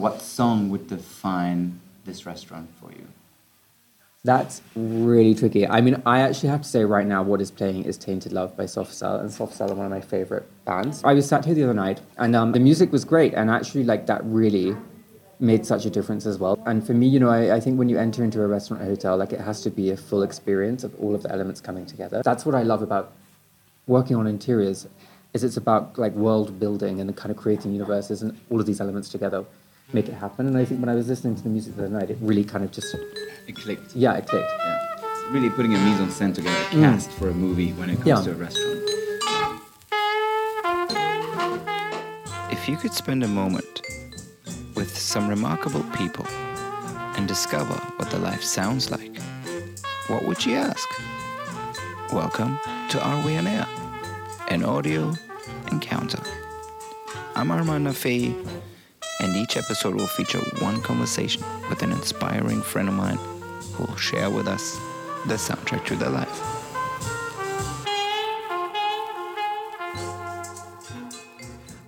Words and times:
what 0.00 0.22
song 0.22 0.70
would 0.70 0.86
define 0.88 1.78
this 2.04 2.24
restaurant 2.24 2.68
for 2.80 2.90
you? 2.90 3.06
That's 4.24 4.60
really 4.74 5.34
tricky. 5.34 5.66
I 5.66 5.80
mean, 5.80 6.02
I 6.04 6.20
actually 6.20 6.50
have 6.50 6.62
to 6.62 6.68
say 6.68 6.84
right 6.84 7.06
now, 7.06 7.22
what 7.22 7.40
is 7.40 7.50
playing 7.50 7.84
is 7.84 7.96
Tainted 7.96 8.32
Love 8.32 8.56
by 8.56 8.66
Soft 8.66 8.92
Cell, 8.92 9.16
and 9.16 9.30
Soft 9.30 9.54
Cell 9.54 9.70
are 9.70 9.74
one 9.74 9.86
of 9.86 9.92
my 9.92 10.00
favorite 10.00 10.46
bands. 10.66 11.02
I 11.04 11.14
was 11.14 11.26
sat 11.26 11.44
here 11.44 11.54
the 11.54 11.64
other 11.64 11.74
night, 11.74 12.00
and 12.18 12.36
um, 12.36 12.52
the 12.52 12.60
music 12.60 12.92
was 12.92 13.04
great, 13.04 13.32
and 13.34 13.50
actually, 13.50 13.84
like, 13.84 14.06
that 14.06 14.20
really 14.24 14.76
made 15.38 15.64
such 15.64 15.86
a 15.86 15.90
difference 15.90 16.26
as 16.26 16.38
well. 16.38 16.62
And 16.66 16.86
for 16.86 16.92
me, 16.92 17.06
you 17.06 17.18
know, 17.18 17.30
I, 17.30 17.56
I 17.56 17.60
think 17.60 17.78
when 17.78 17.88
you 17.88 17.98
enter 17.98 18.22
into 18.22 18.42
a 18.42 18.46
restaurant 18.46 18.82
or 18.82 18.86
hotel, 18.86 19.16
like, 19.16 19.32
it 19.32 19.40
has 19.40 19.62
to 19.62 19.70
be 19.70 19.90
a 19.90 19.96
full 19.96 20.22
experience 20.22 20.84
of 20.84 20.94
all 21.00 21.14
of 21.14 21.22
the 21.22 21.32
elements 21.32 21.62
coming 21.62 21.86
together. 21.86 22.20
That's 22.22 22.44
what 22.44 22.54
I 22.54 22.62
love 22.62 22.82
about 22.82 23.12
working 23.86 24.16
on 24.16 24.26
interiors, 24.26 24.86
is 25.32 25.44
it's 25.44 25.56
about, 25.56 25.98
like, 25.98 26.12
world 26.12 26.60
building 26.60 27.00
and 27.00 27.16
kind 27.16 27.30
of 27.30 27.38
creating 27.38 27.72
universes 27.72 28.20
and 28.20 28.38
all 28.50 28.60
of 28.60 28.66
these 28.66 28.82
elements 28.82 29.08
together 29.08 29.46
make 29.92 30.08
it 30.08 30.14
happen. 30.14 30.46
And 30.46 30.56
I 30.56 30.64
think 30.64 30.80
when 30.80 30.88
I 30.88 30.94
was 30.94 31.08
listening 31.08 31.36
to 31.36 31.42
the 31.42 31.48
music 31.48 31.76
the 31.76 31.84
other 31.86 31.92
night, 31.98 32.10
it 32.10 32.18
really 32.20 32.44
kind 32.44 32.64
of 32.64 32.70
just 32.70 32.94
It 33.46 33.56
clicked. 33.56 33.94
yeah, 33.94 34.14
it 34.14 34.26
clicked. 34.26 34.50
Yeah. 34.58 34.78
It's 35.02 35.32
really 35.32 35.50
putting 35.50 35.74
a 35.74 35.78
mise 35.78 36.00
en 36.00 36.08
scène 36.08 36.34
together, 36.34 36.56
a 36.56 36.74
Mm. 36.74 36.80
cast 36.82 37.10
for 37.12 37.28
a 37.28 37.34
movie 37.34 37.72
when 37.72 37.90
it 37.90 37.96
comes 37.96 38.06
Yeah. 38.06 38.22
to 38.22 38.30
a 38.32 38.34
restaurant. 38.34 38.80
If 42.52 42.68
you 42.68 42.76
could 42.76 42.92
spend 42.92 43.24
a 43.24 43.28
moment 43.28 43.82
with 44.74 44.96
some 44.96 45.28
remarkable 45.28 45.82
people 45.96 46.26
and 47.16 47.26
discover 47.26 47.74
what 47.96 48.10
their 48.10 48.20
life 48.20 48.42
sounds 48.42 48.90
like, 48.90 49.18
what 50.08 50.24
would 50.26 50.44
you 50.44 50.54
ask? 50.56 50.88
Welcome 52.12 52.58
to 52.90 53.02
Are 53.02 53.24
We 53.24 53.36
On 53.36 53.46
Air? 53.46 53.66
An 54.48 54.64
audio 54.64 55.12
encounter. 55.70 56.20
I'm 57.36 57.50
Armand 57.50 57.86
Nafei, 57.86 58.34
and 59.20 59.36
each 59.36 59.56
episode 59.56 59.94
will 59.94 60.06
feature 60.06 60.40
one 60.60 60.80
conversation 60.82 61.42
with 61.68 61.82
an 61.82 61.92
inspiring 61.92 62.62
friend 62.62 62.88
of 62.88 62.94
mine 62.94 63.18
who 63.74 63.84
will 63.84 63.96
share 63.96 64.30
with 64.30 64.48
us 64.48 64.78
the 65.26 65.34
soundtrack 65.34 65.84
to 65.86 65.96
their 65.96 66.10
life. 66.10 66.60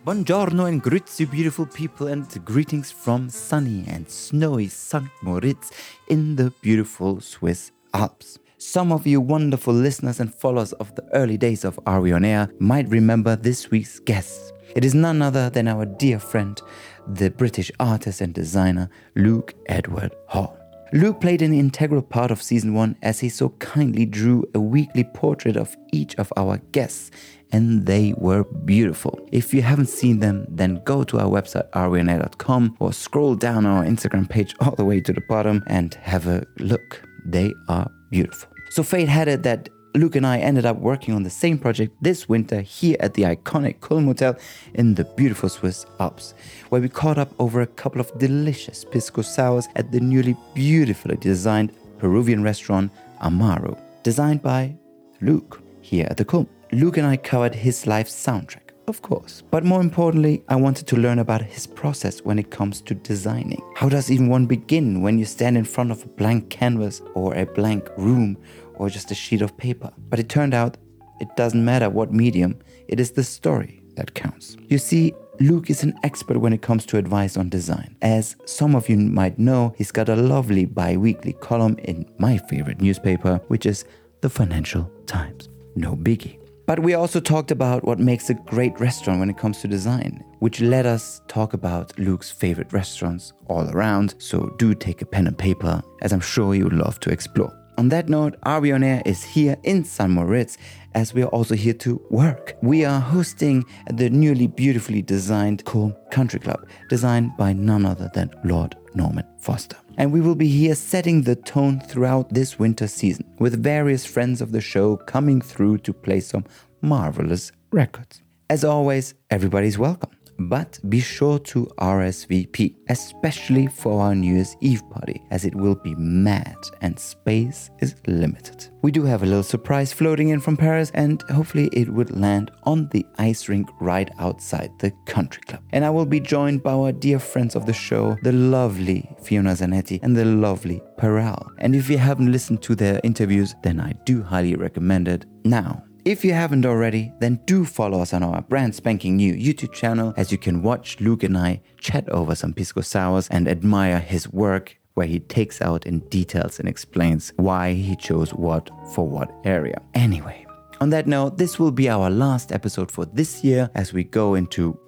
Buongiorno 0.04 0.66
and 0.66 0.82
grüezi, 0.82 1.30
beautiful 1.30 1.64
people, 1.64 2.08
and 2.08 2.26
greetings 2.44 2.90
from 2.90 3.30
sunny 3.30 3.84
and 3.86 4.10
snowy 4.10 4.66
St. 4.68 5.08
Moritz 5.22 5.70
in 6.08 6.34
the 6.34 6.52
beautiful 6.60 7.20
Swiss 7.20 7.70
Alps. 7.94 8.38
Some 8.58 8.90
of 8.92 9.06
you 9.06 9.20
wonderful 9.20 9.72
listeners 9.72 10.18
and 10.18 10.34
followers 10.34 10.72
of 10.74 10.92
the 10.96 11.04
early 11.14 11.36
days 11.36 11.64
of 11.64 11.78
Are 11.86 12.00
We 12.00 12.12
On 12.12 12.24
Air 12.24 12.48
might 12.58 12.88
remember 12.88 13.36
this 13.36 13.70
week's 13.70 14.00
guest. 14.00 14.52
It 14.74 14.84
is 14.84 14.94
none 14.94 15.22
other 15.22 15.50
than 15.50 15.68
our 15.68 15.84
dear 15.84 16.18
friend, 16.18 16.60
the 17.06 17.30
British 17.30 17.70
artist 17.80 18.20
and 18.20 18.34
designer 18.34 18.88
Luke 19.14 19.54
Edward 19.66 20.14
Hall. 20.28 20.58
Luke 20.94 21.22
played 21.22 21.40
an 21.40 21.54
integral 21.54 22.02
part 22.02 22.30
of 22.30 22.42
season 22.42 22.74
one 22.74 22.96
as 23.02 23.20
he 23.20 23.30
so 23.30 23.48
kindly 23.60 24.04
drew 24.04 24.44
a 24.54 24.60
weekly 24.60 25.04
portrait 25.04 25.56
of 25.56 25.74
each 25.90 26.14
of 26.16 26.30
our 26.36 26.58
guests, 26.72 27.10
and 27.50 27.86
they 27.86 28.12
were 28.18 28.44
beautiful. 28.44 29.18
If 29.32 29.54
you 29.54 29.62
haven't 29.62 29.88
seen 29.88 30.18
them, 30.18 30.44
then 30.50 30.82
go 30.84 31.02
to 31.04 31.18
our 31.18 31.28
website 31.28 31.70
areweonair.com 31.70 32.76
or 32.78 32.92
scroll 32.92 33.34
down 33.34 33.64
our 33.64 33.84
Instagram 33.84 34.28
page 34.28 34.54
all 34.60 34.74
the 34.74 34.84
way 34.84 35.00
to 35.00 35.14
the 35.14 35.22
bottom 35.22 35.64
and 35.66 35.94
have 35.94 36.26
a 36.26 36.44
look. 36.58 37.02
They 37.24 37.54
are 37.68 37.90
beautiful. 38.10 38.50
So 38.70 38.82
fate 38.82 39.08
had 39.08 39.28
it 39.28 39.42
that 39.44 39.70
Luke 39.94 40.16
and 40.16 40.26
I 40.26 40.38
ended 40.38 40.64
up 40.64 40.78
working 40.78 41.12
on 41.12 41.22
the 41.22 41.30
same 41.30 41.58
project 41.58 41.94
this 42.00 42.26
winter 42.26 42.62
here 42.62 42.96
at 43.00 43.12
the 43.12 43.24
iconic 43.24 43.80
Kulm 43.80 44.06
Hotel 44.06 44.34
in 44.72 44.94
the 44.94 45.04
beautiful 45.04 45.50
Swiss 45.50 45.84
Alps, 46.00 46.32
where 46.70 46.80
we 46.80 46.88
caught 46.88 47.18
up 47.18 47.30
over 47.38 47.60
a 47.60 47.66
couple 47.66 48.00
of 48.00 48.18
delicious 48.18 48.84
pisco 48.84 49.20
sours 49.20 49.68
at 49.76 49.92
the 49.92 50.00
newly 50.00 50.34
beautifully 50.54 51.16
designed 51.16 51.74
Peruvian 51.98 52.42
restaurant 52.42 52.90
Amaru, 53.20 53.74
designed 54.02 54.40
by 54.40 54.74
Luke 55.20 55.60
here 55.82 56.06
at 56.08 56.16
the 56.16 56.24
Kulm. 56.24 56.48
Luke 56.72 56.96
and 56.96 57.06
I 57.06 57.18
covered 57.18 57.54
his 57.54 57.86
life 57.86 58.08
soundtrack, 58.08 58.70
of 58.88 59.02
course, 59.02 59.42
but 59.50 59.62
more 59.62 59.82
importantly, 59.82 60.42
I 60.48 60.56
wanted 60.56 60.86
to 60.86 60.96
learn 60.96 61.18
about 61.18 61.42
his 61.42 61.66
process 61.66 62.22
when 62.22 62.38
it 62.38 62.50
comes 62.50 62.80
to 62.80 62.94
designing. 62.94 63.62
How 63.76 63.90
does 63.90 64.10
even 64.10 64.28
one 64.28 64.46
begin 64.46 65.02
when 65.02 65.18
you 65.18 65.26
stand 65.26 65.58
in 65.58 65.64
front 65.64 65.90
of 65.90 66.02
a 66.02 66.08
blank 66.08 66.48
canvas 66.48 67.02
or 67.12 67.34
a 67.34 67.44
blank 67.44 67.90
room 67.98 68.38
or 68.74 68.88
just 68.88 69.10
a 69.10 69.14
sheet 69.14 69.42
of 69.42 69.56
paper? 69.56 69.90
But 70.08 70.18
it 70.18 70.28
turned 70.28 70.54
out 70.54 70.76
it 71.20 71.34
doesn't 71.36 71.64
matter 71.64 71.88
what 71.88 72.12
medium, 72.12 72.58
it 72.88 72.98
is 72.98 73.12
the 73.12 73.24
story 73.24 73.82
that 73.96 74.14
counts. 74.14 74.56
You 74.68 74.78
see, 74.78 75.14
Luke 75.40 75.70
is 75.70 75.82
an 75.82 75.98
expert 76.02 76.38
when 76.38 76.52
it 76.52 76.62
comes 76.62 76.84
to 76.86 76.98
advice 76.98 77.36
on 77.36 77.48
design. 77.48 77.96
As 78.02 78.36
some 78.44 78.74
of 78.74 78.88
you 78.88 78.96
might 78.96 79.38
know, 79.38 79.74
he's 79.76 79.92
got 79.92 80.08
a 80.08 80.16
lovely 80.16 80.64
bi 80.64 80.96
weekly 80.96 81.32
column 81.34 81.78
in 81.78 82.06
my 82.18 82.38
favorite 82.38 82.80
newspaper, 82.80 83.40
which 83.48 83.66
is 83.66 83.84
the 84.20 84.30
Financial 84.30 84.90
Times. 85.06 85.48
No 85.74 85.96
biggie. 85.96 86.38
But 86.66 86.80
we 86.80 86.94
also 86.94 87.18
talked 87.18 87.50
about 87.50 87.84
what 87.84 87.98
makes 87.98 88.30
a 88.30 88.34
great 88.34 88.78
restaurant 88.78 89.18
when 89.18 89.30
it 89.30 89.36
comes 89.36 89.60
to 89.60 89.68
design, 89.68 90.24
which 90.38 90.60
let 90.60 90.86
us 90.86 91.20
talk 91.28 91.54
about 91.54 91.98
Luke's 91.98 92.30
favorite 92.30 92.72
restaurants 92.72 93.32
all 93.48 93.68
around. 93.70 94.14
So 94.18 94.54
do 94.58 94.74
take 94.74 95.02
a 95.02 95.06
pen 95.06 95.26
and 95.26 95.36
paper, 95.36 95.82
as 96.02 96.12
I'm 96.12 96.20
sure 96.20 96.54
you 96.54 96.64
would 96.64 96.72
love 96.72 97.00
to 97.00 97.10
explore. 97.10 97.52
On 97.78 97.88
that 97.88 98.08
note, 98.08 98.36
We 98.60 98.70
On 98.72 98.82
Air 98.82 99.02
is 99.06 99.22
here 99.22 99.56
in 99.62 99.84
St. 99.84 100.10
Moritz 100.10 100.58
as 100.94 101.14
we 101.14 101.22
are 101.22 101.28
also 101.28 101.54
here 101.54 101.72
to 101.74 102.00
work. 102.10 102.56
We 102.62 102.84
are 102.84 103.00
hosting 103.00 103.64
the 103.90 104.10
newly 104.10 104.46
beautifully 104.46 105.00
designed 105.00 105.64
Kulm 105.64 105.96
Country 106.10 106.38
Club, 106.38 106.66
designed 106.90 107.36
by 107.38 107.54
none 107.54 107.86
other 107.86 108.10
than 108.14 108.30
Lord 108.44 108.76
Norman 108.94 109.24
Foster. 109.38 109.76
And 109.96 110.12
we 110.12 110.20
will 110.20 110.34
be 110.34 110.48
here 110.48 110.74
setting 110.74 111.22
the 111.22 111.36
tone 111.36 111.80
throughout 111.80 112.32
this 112.34 112.58
winter 112.58 112.86
season 112.86 113.24
with 113.38 113.62
various 113.62 114.04
friends 114.04 114.42
of 114.42 114.52
the 114.52 114.60
show 114.60 114.96
coming 114.96 115.40
through 115.40 115.78
to 115.78 115.92
play 115.94 116.20
some 116.20 116.44
marvelous 116.82 117.52
records. 117.70 118.22
As 118.50 118.64
always, 118.64 119.14
everybody's 119.30 119.78
welcome. 119.78 120.10
But 120.48 120.78
be 120.88 121.00
sure 121.00 121.38
to 121.38 121.66
RSVP, 121.78 122.74
especially 122.88 123.66
for 123.66 124.02
our 124.02 124.14
New 124.14 124.34
Year's 124.34 124.56
Eve 124.60 124.82
party, 124.90 125.22
as 125.30 125.44
it 125.44 125.54
will 125.54 125.74
be 125.74 125.94
mad 125.94 126.56
and 126.80 126.98
space 126.98 127.70
is 127.80 127.94
limited. 128.06 128.68
We 128.82 128.90
do 128.90 129.04
have 129.04 129.22
a 129.22 129.26
little 129.26 129.42
surprise 129.42 129.92
floating 129.92 130.30
in 130.30 130.40
from 130.40 130.56
Paris, 130.56 130.90
and 130.94 131.22
hopefully 131.30 131.68
it 131.72 131.88
would 131.88 132.16
land 132.16 132.50
on 132.64 132.88
the 132.88 133.06
ice 133.18 133.48
rink 133.48 133.68
right 133.80 134.10
outside 134.18 134.70
the 134.78 134.92
country 135.06 135.42
club. 135.46 135.62
And 135.70 135.84
I 135.84 135.90
will 135.90 136.06
be 136.06 136.20
joined 136.20 136.62
by 136.62 136.72
our 136.72 136.92
dear 136.92 137.18
friends 137.18 137.54
of 137.54 137.66
the 137.66 137.72
show, 137.72 138.16
the 138.22 138.32
lovely 138.32 139.08
Fiona 139.22 139.52
Zanetti 139.52 140.00
and 140.02 140.16
the 140.16 140.24
lovely 140.24 140.82
Peral. 140.98 141.50
And 141.58 141.74
if 141.76 141.88
you 141.88 141.98
haven't 141.98 142.32
listened 142.32 142.62
to 142.62 142.74
their 142.74 143.00
interviews, 143.04 143.54
then 143.62 143.80
I 143.80 143.92
do 144.04 144.22
highly 144.22 144.54
recommend 144.54 145.08
it. 145.08 145.26
Now, 145.44 145.84
if 146.04 146.24
you 146.24 146.32
haven't 146.32 146.66
already, 146.66 147.12
then 147.20 147.40
do 147.46 147.64
follow 147.64 148.00
us 148.00 148.12
on 148.12 148.22
our 148.22 148.42
brand 148.42 148.74
spanking 148.74 149.16
new 149.16 149.32
YouTube 149.34 149.72
channel 149.72 150.12
as 150.16 150.32
you 150.32 150.38
can 150.38 150.62
watch 150.62 151.00
Luke 151.00 151.22
and 151.22 151.38
I 151.38 151.62
chat 151.78 152.08
over 152.08 152.34
some 152.34 152.52
Pisco 152.52 152.80
Sours 152.80 153.28
and 153.28 153.46
admire 153.46 154.00
his 154.00 154.28
work 154.32 154.76
where 154.94 155.06
he 155.06 155.20
takes 155.20 155.62
out 155.62 155.86
in 155.86 156.00
details 156.08 156.58
and 156.58 156.68
explains 156.68 157.32
why 157.36 157.72
he 157.72 157.94
chose 157.96 158.34
what 158.34 158.68
for 158.92 159.08
what 159.08 159.30
area. 159.44 159.80
Anyway, 159.94 160.44
on 160.80 160.90
that 160.90 161.06
note, 161.06 161.38
this 161.38 161.58
will 161.58 161.70
be 161.70 161.88
our 161.88 162.10
last 162.10 162.50
episode 162.50 162.90
for 162.90 163.04
this 163.06 163.44
year 163.44 163.70
as 163.76 163.92
we 163.92 164.02
go 164.02 164.34
into 164.34 164.78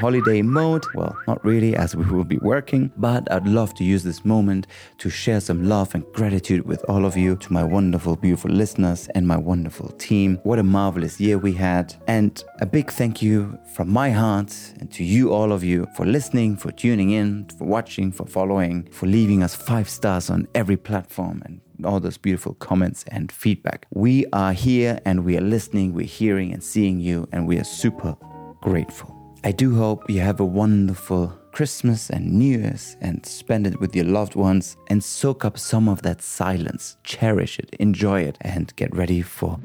holiday 0.00 0.42
mode. 0.42 0.84
Well, 0.94 1.16
not 1.26 1.44
really, 1.44 1.76
as 1.76 1.94
we 1.94 2.04
will 2.04 2.24
be 2.24 2.38
working, 2.38 2.92
but 2.96 3.30
I'd 3.32 3.46
love 3.46 3.74
to 3.74 3.84
use 3.84 4.02
this 4.02 4.24
moment 4.24 4.66
to 4.98 5.08
share 5.08 5.40
some 5.40 5.68
love 5.68 5.94
and 5.94 6.04
gratitude 6.12 6.66
with 6.66 6.84
all 6.88 7.04
of 7.04 7.16
you, 7.16 7.36
to 7.36 7.52
my 7.52 7.62
wonderful, 7.62 8.16
beautiful 8.16 8.50
listeners 8.50 9.08
and 9.14 9.26
my 9.26 9.36
wonderful 9.36 9.90
team. 9.98 10.40
What 10.42 10.58
a 10.58 10.62
marvelous 10.62 11.20
year 11.20 11.38
we 11.38 11.52
had. 11.52 11.94
And 12.06 12.42
a 12.60 12.66
big 12.66 12.90
thank 12.90 13.22
you 13.22 13.58
from 13.74 13.88
my 13.88 14.10
heart 14.10 14.54
and 14.80 14.90
to 14.92 15.04
you, 15.04 15.32
all 15.32 15.52
of 15.52 15.62
you, 15.62 15.86
for 15.96 16.04
listening, 16.04 16.56
for 16.56 16.72
tuning 16.72 17.10
in, 17.10 17.46
for 17.58 17.64
watching, 17.64 18.12
for 18.12 18.26
following, 18.26 18.84
for 18.90 19.06
leaving 19.06 19.42
us 19.42 19.54
five 19.54 19.88
stars 19.88 20.30
on 20.30 20.48
every 20.54 20.76
platform 20.76 21.42
and 21.44 21.60
all 21.84 22.00
those 22.00 22.18
beautiful 22.18 22.54
comments 22.54 23.04
and 23.08 23.32
feedback. 23.32 23.86
We 23.92 24.26
are 24.32 24.52
here 24.52 25.00
and 25.04 25.24
we 25.24 25.36
are 25.36 25.40
listening, 25.40 25.92
we're 25.92 26.06
hearing 26.06 26.52
and 26.52 26.62
seeing 26.62 27.00
you, 27.00 27.28
and 27.32 27.46
we 27.46 27.58
are 27.58 27.64
super 27.64 28.16
grateful. 28.60 29.23
I 29.46 29.52
do 29.52 29.74
hope 29.74 30.08
you 30.08 30.20
have 30.20 30.40
a 30.40 30.44
wonderful 30.46 31.30
Christmas 31.52 32.08
and 32.08 32.32
New 32.32 32.60
Year's 32.60 32.96
and 33.02 33.26
spend 33.26 33.66
it 33.66 33.78
with 33.78 33.94
your 33.94 34.06
loved 34.06 34.36
ones 34.36 34.78
and 34.88 35.04
soak 35.04 35.44
up 35.44 35.58
some 35.58 35.86
of 35.86 36.00
that 36.00 36.22
silence. 36.22 36.96
Cherish 37.04 37.58
it, 37.58 37.76
enjoy 37.78 38.22
it, 38.22 38.38
and 38.40 38.74
get 38.76 38.96
ready 38.96 39.20
for 39.20 39.58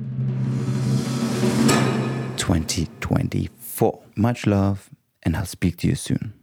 2024. 2.35 4.03
Much 4.17 4.45
love, 4.45 4.89
and 5.23 5.37
I'll 5.37 5.45
speak 5.45 5.77
to 5.77 5.87
you 5.87 5.95
soon. 5.95 6.33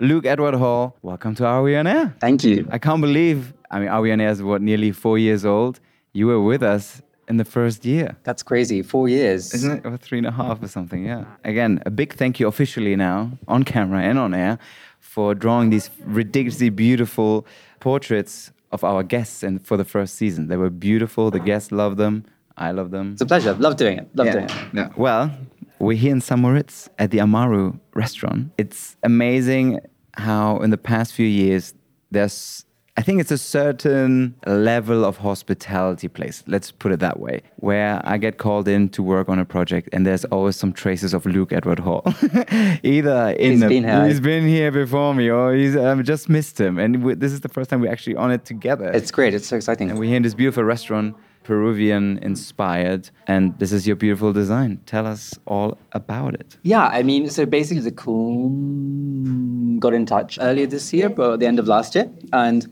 Luke 0.00 0.26
Edward 0.26 0.54
Hall, 0.54 0.96
welcome 1.00 1.36
to 1.36 1.46
Are 1.46 1.62
We 1.62 1.76
On 1.76 1.86
Air? 1.86 2.16
Thank 2.18 2.42
you. 2.42 2.66
I 2.72 2.78
can't 2.78 3.00
believe, 3.00 3.54
I 3.70 3.78
mean, 3.78 3.88
Are 3.88 4.00
We 4.00 4.10
On 4.10 4.20
Air 4.20 4.30
is 4.30 4.42
what, 4.42 4.60
nearly 4.60 4.90
four 4.90 5.16
years 5.16 5.44
old? 5.44 5.78
You 6.12 6.26
were 6.26 6.42
with 6.42 6.64
us 6.64 7.02
in 7.28 7.36
the 7.36 7.44
first 7.44 7.84
year. 7.84 8.16
That's 8.24 8.42
crazy. 8.42 8.82
Four 8.82 9.08
years. 9.08 9.54
Isn't 9.54 9.78
it? 9.78 9.86
Or 9.86 9.96
three 9.96 10.18
and 10.18 10.26
a 10.26 10.30
half 10.30 10.62
or 10.62 10.68
something, 10.68 11.04
yeah. 11.04 11.24
Again, 11.44 11.82
a 11.86 11.90
big 11.90 12.14
thank 12.14 12.40
you 12.40 12.48
officially 12.48 12.96
now, 12.96 13.32
on 13.48 13.64
camera 13.64 14.00
and 14.02 14.18
on 14.18 14.34
air, 14.34 14.58
for 15.00 15.34
drawing 15.34 15.70
these 15.70 15.90
ridiculously 16.00 16.70
beautiful 16.70 17.46
portraits 17.80 18.50
of 18.72 18.82
our 18.84 19.02
guests 19.02 19.42
and 19.42 19.64
for 19.64 19.76
the 19.76 19.84
first 19.84 20.16
season. 20.16 20.48
They 20.48 20.56
were 20.56 20.70
beautiful. 20.70 21.30
The 21.30 21.40
guests 21.40 21.70
loved 21.70 21.96
them. 21.96 22.24
I 22.56 22.70
love 22.72 22.90
them. 22.90 23.12
It's 23.12 23.22
a 23.22 23.26
pleasure. 23.26 23.54
Love 23.54 23.76
doing 23.76 23.98
it. 23.98 24.08
Love 24.14 24.30
doing 24.32 24.44
it. 24.44 24.52
Yeah. 24.72 24.88
Well, 24.96 25.30
we're 25.78 25.96
here 25.96 26.12
in 26.12 26.20
St. 26.20 26.40
Moritz 26.40 26.88
at 26.98 27.10
the 27.10 27.20
Amaru 27.20 27.74
restaurant. 27.94 28.52
It's 28.58 28.96
amazing 29.02 29.80
how 30.16 30.58
in 30.58 30.70
the 30.70 30.78
past 30.78 31.14
few 31.14 31.26
years 31.26 31.74
there's 32.10 32.64
I 32.96 33.02
think 33.02 33.20
it's 33.20 33.32
a 33.32 33.38
certain 33.38 34.36
level 34.46 35.04
of 35.04 35.16
hospitality 35.16 36.06
place, 36.06 36.44
let's 36.46 36.70
put 36.70 36.92
it 36.92 37.00
that 37.00 37.18
way, 37.18 37.42
where 37.56 38.00
I 38.04 38.18
get 38.18 38.38
called 38.38 38.68
in 38.68 38.88
to 38.90 39.02
work 39.02 39.28
on 39.28 39.40
a 39.40 39.44
project 39.44 39.88
and 39.92 40.06
there's 40.06 40.24
always 40.26 40.54
some 40.54 40.72
traces 40.72 41.12
of 41.12 41.26
Luke 41.26 41.52
Edward 41.52 41.80
Hall. 41.80 42.02
Either 42.84 43.30
in 43.30 43.50
He's 43.52 43.60
the, 43.60 43.68
been 43.68 43.82
here. 43.84 44.06
he's 44.06 44.20
been 44.20 44.46
here 44.46 44.70
before 44.70 45.12
me 45.12 45.28
or 45.28 45.52
he's 45.54 45.76
um, 45.76 46.04
just 46.04 46.28
missed 46.28 46.60
him. 46.60 46.78
And 46.78 47.02
we, 47.02 47.14
this 47.14 47.32
is 47.32 47.40
the 47.40 47.48
first 47.48 47.68
time 47.68 47.80
we're 47.80 47.90
actually 47.90 48.14
on 48.14 48.30
it 48.30 48.44
together. 48.44 48.88
It's 48.92 49.10
great. 49.10 49.34
It's 49.34 49.48
so 49.48 49.56
exciting. 49.56 49.90
and 49.90 49.98
we're 49.98 50.06
here 50.06 50.16
in 50.18 50.22
this 50.22 50.34
beautiful 50.34 50.62
restaurant, 50.62 51.16
Peruvian 51.42 52.18
inspired, 52.22 53.10
and 53.26 53.58
this 53.58 53.72
is 53.72 53.88
your 53.88 53.96
beautiful 53.96 54.32
design. 54.32 54.80
Tell 54.86 55.04
us 55.06 55.34
all 55.46 55.78
about 55.92 56.34
it. 56.34 56.56
Yeah, 56.62 56.86
I 56.86 57.02
mean, 57.02 57.28
so 57.28 57.44
basically, 57.44 57.82
the 57.82 57.90
Kulm 57.92 59.78
got 59.80 59.92
in 59.94 60.06
touch 60.06 60.38
earlier 60.40 60.66
this 60.66 60.92
year, 60.92 61.08
but 61.08 61.32
at 61.34 61.40
the 61.40 61.46
end 61.46 61.58
of 61.58 61.66
last 61.66 61.94
year, 61.94 62.08
and 62.32 62.66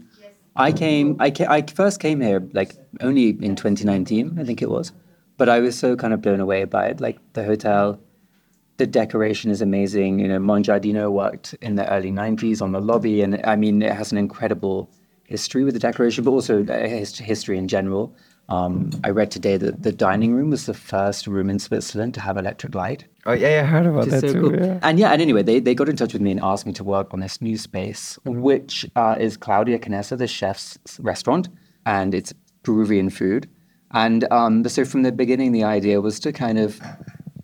I 0.56 0.72
came. 0.72 1.16
I 1.18 1.30
ca 1.30 1.46
I 1.48 1.62
first 1.62 2.00
came 2.00 2.20
here 2.20 2.46
like 2.52 2.72
only 3.00 3.30
in 3.30 3.56
2019, 3.56 4.38
I 4.38 4.44
think 4.44 4.60
it 4.62 4.70
was, 4.70 4.92
but 5.36 5.48
I 5.48 5.60
was 5.60 5.78
so 5.78 5.96
kind 5.96 6.12
of 6.12 6.20
blown 6.20 6.40
away 6.40 6.64
by 6.64 6.86
it. 6.86 7.00
Like 7.00 7.18
the 7.32 7.44
hotel, 7.44 8.00
the 8.76 8.86
decoration 8.86 9.50
is 9.50 9.62
amazing. 9.62 10.18
You 10.18 10.28
know, 10.28 10.38
Mongiardino 10.38 11.10
worked 11.10 11.54
in 11.62 11.76
the 11.76 11.90
early 11.90 12.10
90s 12.10 12.60
on 12.60 12.72
the 12.72 12.80
lobby, 12.80 13.22
and 13.22 13.40
I 13.44 13.56
mean, 13.56 13.80
it 13.82 13.92
has 13.92 14.12
an 14.12 14.18
incredible 14.18 14.90
history 15.24 15.64
with 15.64 15.74
the 15.74 15.80
decoration, 15.80 16.24
but 16.24 16.32
also 16.32 16.64
uh, 16.64 16.88
his- 16.88 17.18
history 17.18 17.56
in 17.56 17.68
general. 17.68 18.14
Um, 18.48 18.90
I 19.04 19.10
read 19.10 19.30
today 19.30 19.56
that 19.56 19.82
the 19.82 19.92
dining 19.92 20.34
room 20.34 20.50
was 20.50 20.66
the 20.66 20.74
first 20.74 21.26
room 21.26 21.48
in 21.48 21.58
Switzerland 21.58 22.14
to 22.14 22.20
have 22.20 22.36
electric 22.36 22.74
light. 22.74 23.06
Oh 23.24 23.32
yeah, 23.32 23.62
I 23.62 23.66
heard 23.66 23.86
about 23.86 24.04
Which 24.04 24.10
that 24.10 24.20
so 24.20 24.32
too. 24.32 24.40
cool. 24.40 24.56
Yeah. 24.56 24.78
And 24.82 24.98
yeah, 24.98 25.12
and 25.12 25.22
anyway, 25.22 25.42
they, 25.42 25.60
they 25.60 25.74
got 25.74 25.88
in 25.88 25.96
touch 25.96 26.12
with 26.12 26.20
me 26.22 26.32
and 26.32 26.40
asked 26.40 26.66
me 26.66 26.72
to 26.74 26.84
work 26.84 27.14
on 27.14 27.20
this 27.20 27.40
new 27.40 27.56
space, 27.56 28.18
which 28.24 28.84
uh, 28.96 29.16
is 29.18 29.36
Claudia 29.36 29.78
Canessa, 29.78 30.18
the 30.18 30.26
chef's 30.26 30.78
restaurant, 31.00 31.48
and 31.86 32.14
it's 32.14 32.34
Peruvian 32.62 33.10
food. 33.10 33.48
And 33.92 34.30
um, 34.32 34.66
so 34.68 34.84
from 34.84 35.02
the 35.02 35.12
beginning, 35.12 35.52
the 35.52 35.64
idea 35.64 36.00
was 36.00 36.18
to 36.20 36.32
kind 36.32 36.58
of 36.58 36.80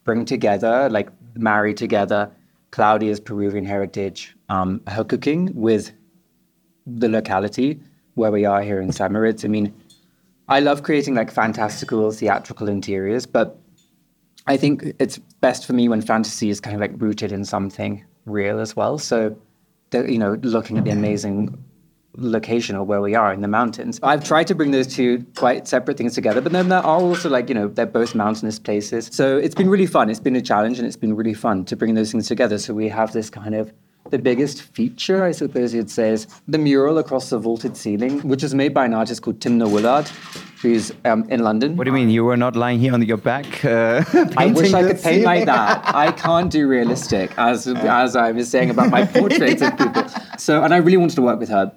bring 0.04 0.24
together, 0.24 0.88
like 0.90 1.10
marry 1.34 1.74
together 1.74 2.30
Claudia's 2.70 3.20
Peruvian 3.20 3.64
heritage, 3.64 4.34
um, 4.48 4.80
her 4.88 5.04
cooking 5.04 5.52
with 5.54 5.92
the 6.86 7.08
locality 7.08 7.80
where 8.14 8.32
we 8.32 8.44
are 8.44 8.62
here 8.62 8.80
in 8.80 8.90
San 8.92 9.12
Moritz. 9.12 9.44
I 9.44 9.48
mean, 9.48 9.72
I 10.48 10.60
love 10.60 10.82
creating 10.82 11.14
like 11.14 11.30
fantastical 11.30 12.10
theatrical 12.10 12.68
interiors, 12.68 13.26
but 13.26 13.58
I 14.46 14.56
think 14.56 14.94
it's 14.98 15.18
best 15.18 15.66
for 15.66 15.74
me 15.74 15.88
when 15.88 16.00
fantasy 16.00 16.48
is 16.48 16.60
kind 16.60 16.74
of 16.74 16.80
like 16.80 16.92
rooted 16.96 17.32
in 17.32 17.44
something 17.44 18.04
real 18.24 18.58
as 18.58 18.74
well. 18.74 18.98
So, 18.98 19.36
the, 19.90 20.10
you 20.10 20.18
know, 20.18 20.38
looking 20.42 20.78
at 20.78 20.84
the 20.84 20.90
amazing 20.90 21.62
location 22.16 22.76
of 22.76 22.86
where 22.86 23.00
we 23.00 23.14
are 23.14 23.32
in 23.32 23.42
the 23.42 23.48
mountains. 23.48 24.00
I've 24.02 24.24
tried 24.24 24.46
to 24.48 24.54
bring 24.54 24.70
those 24.70 24.86
two 24.86 25.24
quite 25.36 25.68
separate 25.68 25.96
things 25.98 26.14
together, 26.14 26.40
but 26.40 26.52
then 26.52 26.68
there 26.68 26.78
are 26.78 27.00
also 27.00 27.28
like, 27.28 27.48
you 27.48 27.54
know, 27.54 27.68
they're 27.68 27.86
both 27.86 28.14
mountainous 28.14 28.58
places. 28.58 29.08
So 29.12 29.36
it's 29.36 29.54
been 29.54 29.68
really 29.68 29.86
fun. 29.86 30.10
It's 30.10 30.18
been 30.18 30.34
a 30.34 30.42
challenge 30.42 30.78
and 30.78 30.86
it's 30.86 30.96
been 30.96 31.14
really 31.14 31.34
fun 31.34 31.64
to 31.66 31.76
bring 31.76 31.94
those 31.94 32.10
things 32.10 32.26
together. 32.26 32.58
So 32.58 32.74
we 32.74 32.88
have 32.88 33.12
this 33.12 33.30
kind 33.30 33.54
of 33.54 33.72
the 34.10 34.18
biggest 34.18 34.62
feature, 34.62 35.24
I 35.24 35.32
suppose 35.32 35.74
you'd 35.74 35.90
say, 35.90 36.10
is 36.10 36.26
the 36.46 36.58
mural 36.58 36.98
across 36.98 37.30
the 37.30 37.38
vaulted 37.38 37.76
ceiling, 37.76 38.20
which 38.26 38.42
is 38.42 38.54
made 38.54 38.74
by 38.74 38.84
an 38.84 38.94
artist 38.94 39.22
called 39.22 39.40
Timna 39.40 39.70
Woollard, 39.70 40.08
who's 40.62 40.92
um, 41.04 41.24
in 41.28 41.42
London. 41.42 41.76
What 41.76 41.84
do 41.84 41.90
you 41.90 41.94
mean? 41.94 42.10
You 42.10 42.24
were 42.24 42.36
not 42.36 42.56
lying 42.56 42.78
here 42.78 42.92
on 42.94 43.02
your 43.02 43.16
back? 43.16 43.64
Uh, 43.64 44.04
I 44.36 44.46
wish 44.46 44.72
I 44.72 44.82
could 44.82 45.02
paint 45.02 45.24
like 45.24 45.46
that. 45.46 45.82
I 45.94 46.12
can't 46.12 46.50
do 46.50 46.66
realistic, 46.66 47.32
as 47.38 47.66
as 47.66 48.16
I 48.16 48.32
was 48.32 48.48
saying 48.50 48.70
about 48.70 48.90
my 48.90 49.04
portraits 49.18 49.62
of 49.62 49.76
people. 49.76 50.04
So, 50.38 50.62
and 50.62 50.72
I 50.72 50.78
really 50.78 50.96
wanted 50.96 51.16
to 51.16 51.22
work 51.22 51.38
with 51.38 51.48
her. 51.50 51.72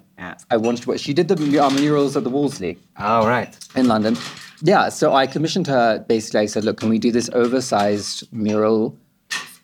I 0.51 0.57
wanted 0.57 0.84
to 0.84 0.89
work. 0.89 1.00
She 1.00 1.13
did 1.13 1.27
the 1.27 1.60
uh, 1.60 1.69
murals 1.72 2.16
at 2.16 2.24
the 2.24 2.30
Wolseley 2.30 2.77
Oh 3.00 3.27
right. 3.27 3.57
in 3.75 3.88
London. 3.88 4.16
Yeah, 4.62 4.89
so 4.89 5.13
I 5.13 5.25
commissioned 5.25 5.66
her. 5.66 6.06
Basically, 6.07 6.42
I 6.42 6.45
said, 6.45 6.63
"Look, 6.63 6.80
can 6.80 6.89
we 6.89 7.00
do 7.00 7.12
this 7.12 7.30
oversized 7.34 8.31
mural 8.31 8.95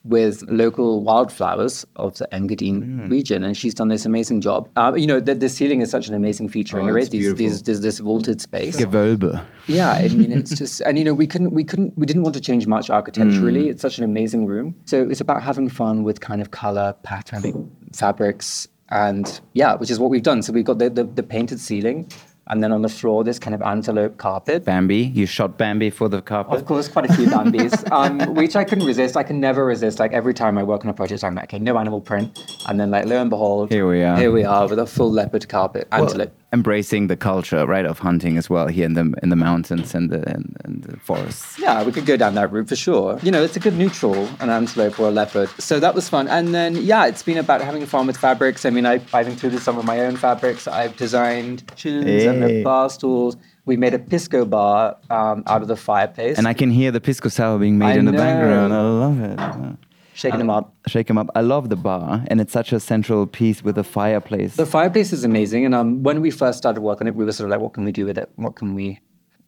with 0.08 0.44
local 0.50 1.04
wildflowers 1.04 1.86
of 1.96 2.18
the 2.18 2.28
Engadine 2.32 2.84
Hmm. 2.84 3.10
region?" 3.10 3.44
And 3.44 3.56
she's 3.58 3.74
done 3.74 3.88
this 3.90 4.06
amazing 4.06 4.42
job. 4.42 4.70
Uh, 4.76 4.94
you 4.96 5.08
know, 5.08 5.20
the, 5.20 5.36
the 5.36 5.50
ceiling 5.50 5.82
is 5.82 5.90
such 5.90 6.08
an 6.08 6.14
amazing 6.16 6.50
feature, 6.50 6.80
and 6.80 6.90
Oh, 6.90 6.94
right? 6.94 7.02
it's 7.04 7.10
These, 7.12 7.22
beautiful. 7.22 7.38
these, 7.46 7.62
there's 7.64 7.82
this 7.82 8.00
vaulted 8.00 8.42
space. 8.42 8.78
Gewölbe. 8.78 9.42
Yeah, 9.68 9.92
I 9.92 10.08
mean, 10.10 10.32
it's 10.32 10.56
just, 10.62 10.82
and 10.82 10.98
you 10.98 11.04
know, 11.04 11.14
we 11.14 11.28
couldn't, 11.28 11.52
we 11.52 11.64
couldn't, 11.64 11.98
we 11.98 12.06
didn't 12.06 12.24
want 12.24 12.36
to 12.36 12.42
change 12.42 12.68
much 12.68 12.90
architecturally. 12.90 13.66
Mm. 13.66 13.70
It's 13.72 13.82
such 13.82 13.98
an 13.98 14.04
amazing 14.04 14.46
room. 14.46 14.76
So 14.86 15.08
it's 15.10 15.22
about 15.22 15.44
having 15.44 15.70
fun 15.70 16.04
with 16.04 16.20
kind 16.22 16.42
of 16.42 16.52
color, 16.52 16.94
pattern, 17.04 17.70
fabrics, 17.94 18.68
and 18.90 19.42
yeah, 19.54 19.76
which 19.76 19.92
is 19.92 20.00
what 20.00 20.10
we've 20.10 20.24
done. 20.24 20.42
So 20.42 20.54
we've 20.54 20.64
got 20.66 20.80
the, 20.80 20.90
the, 20.90 21.04
the 21.04 21.24
painted 21.24 21.60
ceiling, 21.60 22.10
and 22.50 22.64
then 22.64 22.72
on 22.72 22.82
the 22.82 22.90
floor, 22.90 23.24
this 23.24 23.40
kind 23.40 23.54
of 23.54 23.62
antelope 23.62 24.18
carpet. 24.18 24.66
Bambi. 24.66 24.98
You 24.98 25.26
shot 25.26 25.58
Bambi 25.58 25.90
for 25.90 26.10
the 26.10 26.22
carpet. 26.22 26.56
Of 26.56 26.66
course, 26.66 26.88
quite 26.88 27.10
a 27.10 27.14
few 27.14 27.28
Bambis, 27.28 27.90
um, 27.92 28.34
which 28.36 28.56
I 28.56 28.64
couldn't 28.64 28.86
resist. 28.86 29.18
I 29.18 29.24
can 29.24 29.40
never 29.40 29.66
resist. 29.66 30.00
Like 30.00 30.14
every 30.14 30.34
time 30.34 30.58
I 30.58 30.64
work 30.64 30.84
on 30.84 30.90
a 30.90 30.94
project, 30.94 31.24
I'm 31.24 31.36
like, 31.36 31.46
okay, 31.46 31.60
no 31.60 31.78
animal 31.78 32.02
print, 32.02 32.44
and 32.68 32.80
then 32.80 32.92
like 32.92 33.06
lo 33.06 33.20
and 33.20 33.30
behold, 33.30 33.72
Here 33.72 33.88
we 33.88 34.04
are. 34.04 34.18
Here 34.18 34.32
we 34.32 34.44
are 34.44 34.68
with 34.68 34.80
a 34.80 34.86
full 34.86 35.12
leopard 35.12 35.48
carpet, 35.50 35.88
Well, 35.92 36.04
antelope. 36.04 36.34
Embracing 36.54 37.08
the 37.08 37.18
culture, 37.18 37.66
right, 37.66 37.86
of 37.86 38.00
hunting 38.00 38.38
as 38.38 38.50
well 38.50 38.68
here 38.68 38.86
in 38.86 38.94
the 38.94 39.14
in 39.22 39.28
the 39.28 39.36
mountains 39.36 39.94
and 39.94 40.10
the 40.10 40.28
and, 40.30 40.56
and 40.64 40.82
the 40.84 40.98
forests. 40.98 41.60
Yeah, 41.60 41.84
we 41.84 41.92
could 41.92 42.06
go 42.06 42.16
down 42.16 42.36
that 42.36 42.50
route 42.54 42.70
for 42.70 42.76
sure. 42.78 43.20
You 43.22 43.32
know, 43.32 43.44
it's 43.44 43.58
a 43.58 43.60
good 43.60 43.76
neutral, 43.76 44.30
an 44.40 44.50
antelope 44.50 44.98
or 44.98 45.10
a 45.10 45.12
leopard. 45.12 45.50
So 45.60 45.82
that 45.82 45.94
was 45.94 46.08
fun. 46.08 46.30
And 46.30 46.56
then, 46.56 46.78
yeah, 46.78 47.06
it's 47.06 47.22
been 47.22 47.38
about 47.38 47.60
having 47.62 47.86
fun 47.86 48.08
with 48.08 48.16
fabrics. 48.16 48.66
I 48.66 48.70
mean, 48.70 48.86
I, 48.86 49.02
I've 49.12 49.28
included 49.28 49.60
some 49.62 49.78
of 49.78 49.84
my 49.84 50.00
own 50.00 50.16
fabrics. 50.16 50.70
I've 50.70 50.96
designed 50.96 51.64
chintz 51.76 52.24
and 52.26 52.42
Hey. 52.42 52.58
the 52.60 52.64
bar 52.64 52.90
stools. 52.90 53.36
We 53.66 53.76
made 53.76 53.94
a 53.94 54.00
pisco 54.00 54.46
bar 54.46 54.96
um, 55.10 55.44
out 55.48 55.62
of 55.62 55.68
the 55.68 55.76
fireplace. 55.76 56.38
And 56.38 56.48
I 56.48 56.54
can 56.54 56.70
hear 56.72 56.92
the 56.92 57.02
pisco 57.02 57.28
sour 57.28 57.60
being 57.60 57.78
made 57.78 57.88
I 57.88 57.98
in 57.98 58.06
the 58.06 58.14
background. 58.14 58.74
I 58.74 58.82
love 58.82 59.20
it. 59.20 59.78
Shaking 60.18 60.40
them 60.40 60.50
up. 60.50 60.74
Shake 60.88 61.10
'em 61.12 61.18
up. 61.20 61.30
I 61.36 61.42
love 61.42 61.70
the 61.70 61.76
bar, 61.76 62.24
and 62.28 62.42
it's 62.42 62.52
such 62.52 62.74
a 62.74 62.80
central 62.80 63.28
piece 63.28 63.64
with 63.64 63.76
the 63.76 63.84
fireplace. 63.84 64.56
The 64.56 64.66
fireplace 64.66 65.14
is 65.14 65.24
amazing. 65.24 65.64
And 65.64 65.76
um, 65.76 66.02
when 66.02 66.22
we 66.22 66.32
first 66.32 66.58
started 66.58 66.82
working 66.82 67.06
on 67.06 67.10
it, 67.14 67.16
we 67.16 67.24
were 67.24 67.32
sort 67.32 67.46
of 67.46 67.52
like, 67.52 67.60
what 67.62 67.74
can 67.74 67.84
we 67.86 67.92
do 67.92 68.04
with 68.08 68.18
it? 68.18 68.28
What 68.36 68.56
can 68.56 68.74
we? 68.74 69.00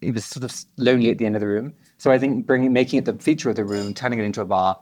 It 0.02 0.14
was 0.14 0.26
sort 0.26 0.44
of 0.44 0.54
lonely 0.78 1.10
at 1.10 1.18
the 1.18 1.26
end 1.26 1.36
of 1.36 1.40
the 1.40 1.48
room. 1.48 1.74
So 1.98 2.12
I 2.12 2.20
think 2.20 2.46
bringing, 2.46 2.72
making 2.72 3.00
it 3.00 3.06
the 3.06 3.14
feature 3.14 3.50
of 3.50 3.56
the 3.56 3.66
room, 3.66 3.96
turning 3.96 4.20
it 4.20 4.26
into 4.26 4.42
a 4.42 4.46
bar, 4.46 4.78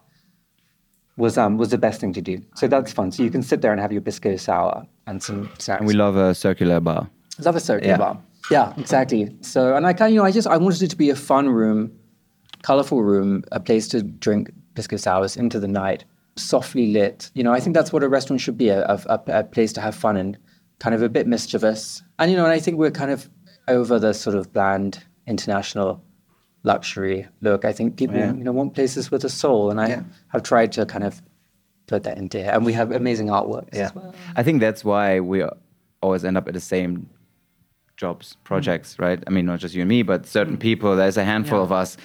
was 1.16 1.38
um 1.38 1.58
was 1.58 1.70
the 1.70 1.78
best 1.78 2.02
thing 2.02 2.12
to 2.14 2.22
do. 2.22 2.42
So 2.56 2.68
that's 2.68 2.92
fun. 2.92 3.14
So 3.14 3.24
you 3.24 3.30
can 3.32 3.42
sit 3.42 3.62
there 3.62 3.72
and 3.72 3.80
have 3.80 3.94
your 3.94 4.02
pisco 4.02 4.36
sour 4.36 4.86
and 5.08 5.24
some 5.24 5.50
snacks. 5.58 5.80
and 5.80 5.88
we 5.88 5.94
love 5.94 6.18
a 6.18 6.36
circular 6.36 6.82
bar. 6.82 7.10
love 7.40 7.56
a 7.56 7.60
circular 7.62 7.94
Yeah. 7.94 7.98
bar. 7.98 8.18
Yeah, 8.52 8.74
exactly. 8.78 9.36
So 9.42 9.74
and 9.78 9.88
I 9.88 9.94
kind 9.94 10.14
you 10.14 10.20
know 10.20 10.26
I 10.26 10.32
just 10.32 10.48
I 10.48 10.58
wanted 10.58 10.82
it 10.84 10.90
to 10.90 10.98
be 10.98 11.10
a 11.10 11.16
fun 11.16 11.48
room, 11.50 11.92
colorful 12.64 13.04
room, 13.04 13.44
a 13.52 13.60
place 13.60 13.88
to 13.90 14.04
drink 14.04 14.52
pisco 14.76 14.98
sours 14.98 15.38
into 15.38 15.60
the 15.60 15.68
night, 15.68 16.06
softly 16.36 16.92
lit. 16.92 17.32
You 17.34 17.44
know, 17.44 17.54
I 17.54 17.60
think 17.60 17.74
that's 17.76 17.92
what 17.94 18.04
a 18.04 18.10
restaurant 18.10 18.42
should 18.42 18.58
be 18.58 18.70
a, 18.70 18.86
a, 18.86 19.22
a 19.28 19.44
place 19.44 19.74
to 19.74 19.82
have 19.82 19.96
fun 19.96 20.18
and 20.18 20.38
kind 20.80 20.94
of 20.94 21.02
a 21.02 21.10
bit 21.10 21.28
mischievous. 21.28 22.04
And, 22.20 22.30
you 22.32 22.38
know, 22.38 22.44
and 22.44 22.54
I 22.54 22.60
think 22.60 22.78
we're 22.78 22.92
kind 22.92 23.12
of 23.12 23.30
over 23.68 24.00
the 24.00 24.14
sort 24.14 24.36
of 24.36 24.54
bland 24.54 25.04
international 25.26 26.04
luxury 26.64 27.28
look. 27.42 27.66
I 27.66 27.72
think 27.74 27.98
people, 27.98 28.18
Yeah. 28.18 28.34
you 28.34 28.44
know, 28.44 28.52
want 28.52 28.74
places 28.76 29.10
with 29.12 29.24
a 29.24 29.30
soul. 29.30 29.72
And 29.72 29.80
I 29.82 29.88
Yeah. 29.90 30.04
have 30.30 30.44
tried 30.44 30.72
to 30.74 30.86
kind 30.86 31.04
of 31.04 31.22
put 31.88 32.04
that 32.04 32.18
into 32.18 32.40
it. 32.40 32.48
And 32.48 32.66
we 32.66 32.74
have 32.74 32.92
amazing 32.92 33.28
artworks 33.28 33.74
as 33.76 33.96
well. 33.96 34.14
I 34.36 34.44
think 34.44 34.60
that's 34.60 34.84
why 34.84 35.20
we 35.20 35.44
always 36.02 36.24
end 36.26 36.38
up 36.38 36.48
at 36.48 36.54
the 36.54 36.60
same 36.60 37.10
jobs, 37.96 38.38
projects, 38.44 39.00
right? 39.00 39.24
I 39.26 39.30
mean, 39.32 39.46
not 39.46 39.60
just 39.60 39.74
you 39.74 39.82
and 39.82 39.90
me, 39.90 40.04
but 40.04 40.28
certain 40.28 40.58
mm. 40.58 40.60
people. 40.60 40.96
There's 40.96 41.18
a 41.18 41.24
handful 41.24 41.58
Yeah. 41.58 41.64
of 41.64 41.72
us, 41.72 41.98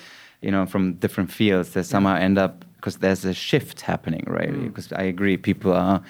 you 0.42 0.50
know, 0.50 0.66
from 0.66 0.94
different 0.94 1.30
fields 1.30 1.70
that 1.70 1.84
somehow 1.84 2.16
end 2.16 2.36
up 2.36 2.64
because 2.76 2.98
there's 2.98 3.24
a 3.24 3.32
shift 3.32 3.80
happening, 3.80 4.24
right? 4.26 4.50
Mm. 4.50 4.64
Because 4.64 4.92
I 4.92 5.02
agree, 5.02 5.36
people 5.36 5.72
are. 5.72 6.02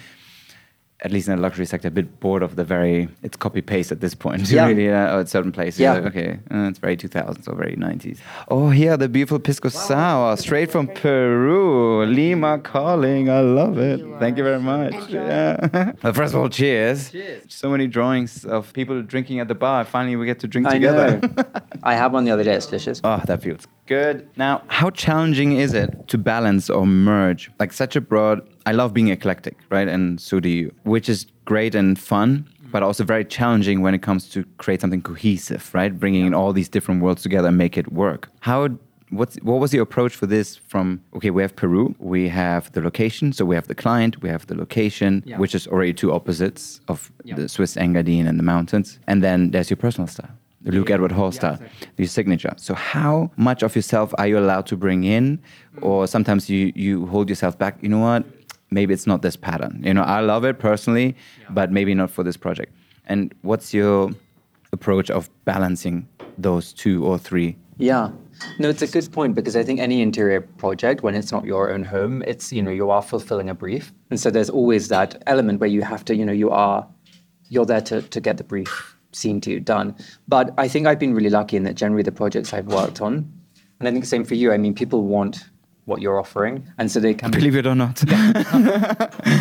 At 1.05 1.11
least 1.11 1.27
in 1.29 1.35
the 1.35 1.43
luxury 1.43 1.67
sector, 1.67 1.89
a 1.89 1.91
bit 1.91 2.21
bored 2.21 2.43
of 2.45 2.55
the 2.55 2.63
very 2.65 3.09
it's 3.23 3.37
copy 3.37 3.61
paste 3.61 3.91
at 3.91 4.01
this 4.01 4.15
point. 4.15 4.49
Yeah. 4.53 4.67
really, 4.69 4.89
uh, 4.89 5.21
at 5.21 5.29
certain 5.29 5.51
places. 5.51 5.81
Yeah. 5.81 5.95
Like, 5.95 6.05
okay, 6.07 6.39
uh, 6.51 6.69
it's 6.69 6.79
very 6.79 6.97
2000s 6.97 7.49
or 7.49 7.55
very 7.57 7.75
90s. 7.75 8.19
Oh, 8.49 8.71
here 8.71 8.97
the 8.97 9.09
beautiful 9.09 9.39
pisco 9.41 9.69
sour, 9.69 10.37
straight 10.37 10.71
from 10.71 10.87
Peru. 10.89 12.05
Lima 12.07 12.59
calling, 12.59 13.29
I 13.31 13.41
love 13.41 13.79
it. 13.79 14.01
Thank 14.21 14.37
you 14.39 14.45
very 14.45 14.61
much. 14.61 14.95
Yeah. 15.09 15.93
well, 16.03 16.13
first 16.13 16.35
of 16.35 16.41
all, 16.41 16.49
cheers. 16.49 17.11
Cheers. 17.11 17.45
So 17.49 17.71
many 17.71 17.87
drawings 17.89 18.45
of 18.45 18.73
people 18.73 19.03
drinking 19.03 19.41
at 19.41 19.49
the 19.49 19.55
bar. 19.55 19.85
Finally, 19.85 20.17
we 20.17 20.27
get 20.27 20.39
to 20.41 20.47
drink 20.49 20.67
I 20.69 20.75
together. 20.75 21.19
know. 21.21 21.45
I 21.83 21.95
have 21.95 22.13
one 22.13 22.25
the 22.25 22.31
other 22.31 22.45
day. 22.45 22.55
It's 22.55 22.67
delicious. 22.67 23.01
Oh, 23.03 23.21
that 23.27 23.43
feels 23.43 23.67
good. 23.87 24.29
Now, 24.37 24.63
how 24.69 24.91
challenging 24.91 25.53
is 25.57 25.75
it 25.75 26.07
to 26.09 26.19
balance 26.19 26.71
or 26.71 26.87
merge 26.87 27.51
like 27.59 27.73
such 27.73 27.97
a 27.97 28.01
broad 28.01 28.47
I 28.67 28.73
love 28.73 28.93
being 28.95 29.09
eclectic, 29.09 29.57
right? 29.71 29.89
And 29.89 30.21
so 30.21 30.41
do 30.41 30.49
you, 30.49 30.73
which 30.85 31.09
is 31.09 31.27
great 31.45 31.75
and 31.75 31.99
fun, 31.99 32.47
but 32.71 32.83
also 32.83 33.05
very 33.05 33.25
challenging 33.25 33.83
when 33.83 33.95
it 33.95 34.03
comes 34.03 34.29
to 34.31 34.45
create 34.59 34.81
something 34.81 35.03
cohesive, 35.03 35.71
right? 35.75 35.99
Bringing 35.99 36.27
in 36.27 36.35
all 36.35 36.53
these 36.53 36.69
different 36.69 37.03
worlds 37.03 37.23
together 37.23 37.49
and 37.49 37.59
make 37.59 37.77
it 37.77 37.93
work. 37.93 38.29
How 38.41 38.69
what's 39.11 39.37
what 39.43 39.61
was 39.61 39.75
your 39.75 39.83
approach 39.83 40.15
for 40.17 40.27
this 40.27 40.57
from 40.57 40.99
okay 41.15 41.29
we 41.29 41.43
have 41.43 41.55
peru 41.55 41.95
we 41.99 42.27
have 42.31 42.73
the 42.73 42.81
location 42.81 43.31
so 43.31 43.45
we 43.45 43.55
have 43.55 43.69
the 43.69 43.75
client 43.75 44.23
we 44.23 44.29
have 44.31 44.47
the 44.47 44.55
location 44.55 45.23
Yeah. 45.27 45.37
which 45.37 45.55
is 45.55 45.67
already 45.67 45.93
two 45.93 46.11
opposites 46.15 46.81
of 46.89 47.13
Yeah. 47.23 47.35
the 47.37 47.47
swiss 47.47 47.77
engadine 47.77 48.27
and 48.27 48.39
the 48.39 48.43
mountains 48.43 48.99
and 49.07 49.23
then 49.23 49.51
there's 49.51 49.69
your 49.69 49.77
personal 49.77 50.07
style 50.09 50.31
the 50.63 50.73
luke 50.73 50.89
Yeah. 50.89 50.95
edward 50.95 51.13
hall 51.13 51.31
style 51.31 51.59
your 51.99 52.09
signature 52.09 52.55
so 52.57 52.73
how 52.73 53.31
much 53.37 53.63
of 53.63 53.77
yourself 53.77 54.15
are 54.17 54.27
you 54.27 54.39
allowed 54.39 54.65
to 54.73 54.77
bring 54.79 55.05
in 55.05 55.39
Mm. 55.77 55.83
or 55.89 56.07
sometimes 56.07 56.49
you 56.49 56.73
you 56.75 57.05
hold 57.07 57.29
yourself 57.29 57.59
back 57.59 57.75
you 57.83 57.91
know 57.91 57.99
what 58.09 58.23
maybe 58.73 58.93
it's 58.95 59.07
not 59.07 59.23
this 59.23 59.37
pattern 59.37 59.81
you 59.85 59.95
know 59.95 60.03
i 60.03 60.21
love 60.21 60.45
it 60.45 60.59
personally 60.59 61.15
but 61.51 61.71
maybe 61.71 61.95
not 61.95 62.11
for 62.11 62.23
this 62.25 62.37
project 62.37 62.73
and 63.07 63.35
what's 63.43 63.73
your 63.75 64.11
approach 64.73 65.11
of 65.11 65.29
balancing 65.45 66.09
those 66.39 66.73
two 66.73 67.05
or 67.05 67.19
three 67.19 67.57
Yeah. 67.79 68.11
No, 68.59 68.69
it's 68.69 68.83
a 68.83 68.87
good 68.87 69.11
point 69.13 69.35
because 69.35 69.57
I 69.57 69.63
think 69.63 69.81
any 69.81 70.03
interior 70.03 70.41
project, 70.41 71.03
when 71.03 71.15
it's 71.15 71.33
not 71.33 71.45
your 71.45 71.73
own 71.73 71.85
home, 71.85 72.23
it's, 72.27 72.53
you 72.53 72.63
know, 72.63 72.71
you 72.71 72.91
are 72.91 73.03
fulfilling 73.03 73.49
a 73.49 73.55
brief. 73.55 73.93
And 74.11 74.21
so 74.21 74.31
there's 74.31 74.51
always 74.51 74.89
that 74.89 75.23
element 75.27 75.61
where 75.61 75.71
you 75.71 75.83
have 75.83 76.05
to, 76.07 76.15
you 76.15 76.25
know, 76.25 76.33
you 76.33 76.51
are, 76.51 76.87
you're 77.49 77.65
there 77.65 77.81
to, 77.83 78.03
to 78.03 78.21
get 78.21 78.37
the 78.37 78.45
brief 78.45 78.97
seen 79.13 79.41
to, 79.43 79.61
done. 79.61 79.95
But 80.29 80.53
I 80.59 80.69
think 80.69 80.87
I've 80.87 80.99
been 80.99 81.15
really 81.15 81.31
lucky 81.31 81.57
in 81.57 81.65
that 81.65 81.75
generally 81.75 82.03
the 82.03 82.13
projects 82.13 82.53
I've 82.53 82.67
worked 82.67 83.01
on, 83.01 83.31
and 83.79 83.89
I 83.89 83.91
think 83.93 84.05
same 84.05 84.25
for 84.25 84.35
you, 84.35 84.53
I 84.53 84.59
mean, 84.59 84.75
people 84.75 85.05
want 85.05 85.45
what 85.85 86.01
you're 86.01 86.19
offering. 86.19 86.67
And 86.79 86.91
so 86.91 87.01
they 87.01 87.13
can 87.15 87.31
believe 87.31 87.57
it 87.57 87.67
or 87.67 87.75
not 87.75 88.03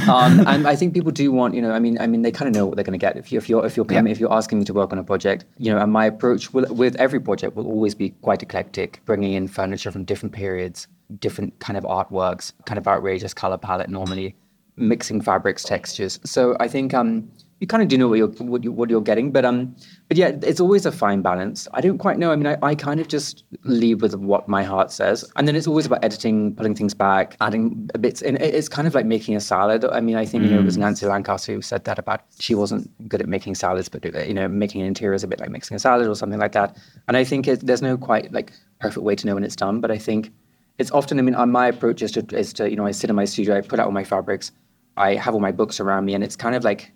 um, 0.09 0.47
and 0.47 0.67
I 0.67 0.75
think 0.75 0.93
people 0.93 1.11
do 1.11 1.31
want, 1.31 1.53
you 1.53 1.61
know, 1.61 1.71
I 1.71 1.79
mean, 1.79 1.99
I 1.99 2.07
mean, 2.07 2.23
they 2.23 2.31
kind 2.31 2.47
of 2.49 2.55
know 2.55 2.65
what 2.65 2.75
they're 2.75 2.83
going 2.83 2.99
to 2.99 3.05
get. 3.05 3.15
If, 3.17 3.31
you, 3.31 3.37
if 3.37 3.47
you're 3.49 3.65
if 3.65 3.77
you're 3.77 3.85
Yeah. 3.89 4.03
if 4.05 4.19
you're 4.19 4.33
asking 4.33 4.59
me 4.59 4.65
to 4.65 4.73
work 4.73 4.91
on 4.91 4.97
a 4.97 5.03
project, 5.03 5.45
you 5.57 5.71
know, 5.71 5.79
and 5.79 5.91
my 5.91 6.05
approach 6.05 6.53
with, 6.53 6.69
with 6.71 6.95
every 6.95 7.19
project 7.19 7.55
will 7.55 7.67
always 7.67 7.93
be 7.95 8.09
quite 8.21 8.41
eclectic, 8.41 9.01
bringing 9.05 9.33
in 9.33 9.47
furniture 9.47 9.91
from 9.91 10.03
different 10.03 10.33
periods, 10.33 10.87
different 11.19 11.59
kind 11.59 11.77
of 11.77 11.83
artworks, 11.83 12.53
kind 12.65 12.77
of 12.77 12.87
outrageous 12.87 13.33
color 13.33 13.57
palette 13.57 13.89
normally, 13.89 14.35
mixing 14.77 15.21
fabrics, 15.21 15.63
textures. 15.63 16.19
So 16.23 16.55
I 16.59 16.67
think 16.67 16.93
um, 16.93 17.29
you 17.61 17.67
kind 17.67 17.83
of 17.83 17.89
do 17.89 17.97
know 17.97 18.07
what 18.07 18.17
you're 18.17 18.27
what, 18.27 18.63
you, 18.63 18.71
what 18.71 18.89
you're 18.89 19.01
getting, 19.01 19.31
but 19.31 19.45
um, 19.45 19.75
but 20.07 20.17
yeah, 20.17 20.31
it's 20.41 20.59
always 20.59 20.87
a 20.87 20.91
fine 20.91 21.21
balance. 21.21 21.67
I 21.75 21.79
don't 21.79 21.99
quite 21.99 22.17
know. 22.17 22.31
I 22.31 22.35
mean, 22.35 22.47
I, 22.47 22.57
I 22.63 22.73
kind 22.73 22.99
of 22.99 23.07
just 23.07 23.43
leave 23.63 24.01
with 24.01 24.15
what 24.15 24.47
my 24.47 24.63
heart 24.63 24.91
says, 24.91 25.23
and 25.35 25.47
then 25.47 25.55
it's 25.55 25.67
always 25.67 25.85
about 25.85 26.03
editing, 26.03 26.55
pulling 26.55 26.73
things 26.73 26.95
back, 26.95 27.37
adding 27.39 27.87
bits. 27.99 28.23
And 28.23 28.41
it's 28.41 28.67
kind 28.67 28.87
of 28.87 28.95
like 28.95 29.05
making 29.05 29.35
a 29.35 29.39
salad. 29.39 29.85
I 29.85 30.01
mean, 30.01 30.15
I 30.15 30.25
think 30.25 30.43
you 30.43 30.49
know 30.49 30.59
it 30.59 30.65
was 30.65 30.75
Nancy 30.75 31.05
Lancaster 31.05 31.53
who 31.53 31.61
said 31.61 31.85
that 31.85 31.99
about 31.99 32.21
she 32.39 32.55
wasn't 32.55 32.89
good 33.07 33.21
at 33.21 33.27
making 33.27 33.53
salads, 33.53 33.89
but 33.89 34.03
uh, 34.03 34.19
you 34.21 34.33
know, 34.33 34.47
making 34.47 34.81
an 34.81 34.87
interior 34.87 35.13
is 35.13 35.23
a 35.23 35.27
bit 35.27 35.39
like 35.39 35.51
mixing 35.51 35.75
a 35.75 35.79
salad 35.79 36.07
or 36.07 36.15
something 36.15 36.39
like 36.39 36.53
that. 36.53 36.75
And 37.07 37.15
I 37.15 37.23
think 37.23 37.47
it, 37.47 37.63
there's 37.63 37.83
no 37.83 37.95
quite 37.95 38.33
like 38.33 38.53
perfect 38.79 39.03
way 39.03 39.15
to 39.15 39.27
know 39.27 39.35
when 39.35 39.43
it's 39.43 39.55
done, 39.55 39.81
but 39.81 39.91
I 39.91 39.99
think 39.99 40.31
it's 40.79 40.89
often. 40.89 41.19
I 41.19 41.21
mean, 41.21 41.35
uh, 41.35 41.45
my 41.45 41.67
approach 41.67 42.01
is 42.01 42.11
to 42.13 42.25
is 42.35 42.53
to 42.53 42.67
you 42.67 42.75
know 42.75 42.87
I 42.87 42.91
sit 42.91 43.11
in 43.11 43.15
my 43.15 43.25
studio, 43.25 43.55
I 43.55 43.61
put 43.61 43.79
out 43.79 43.85
all 43.85 43.91
my 43.91 44.03
fabrics, 44.03 44.51
I 44.97 45.13
have 45.13 45.35
all 45.35 45.39
my 45.39 45.51
books 45.51 45.79
around 45.79 46.05
me, 46.05 46.15
and 46.15 46.23
it's 46.23 46.35
kind 46.35 46.55
of 46.55 46.63
like 46.63 46.91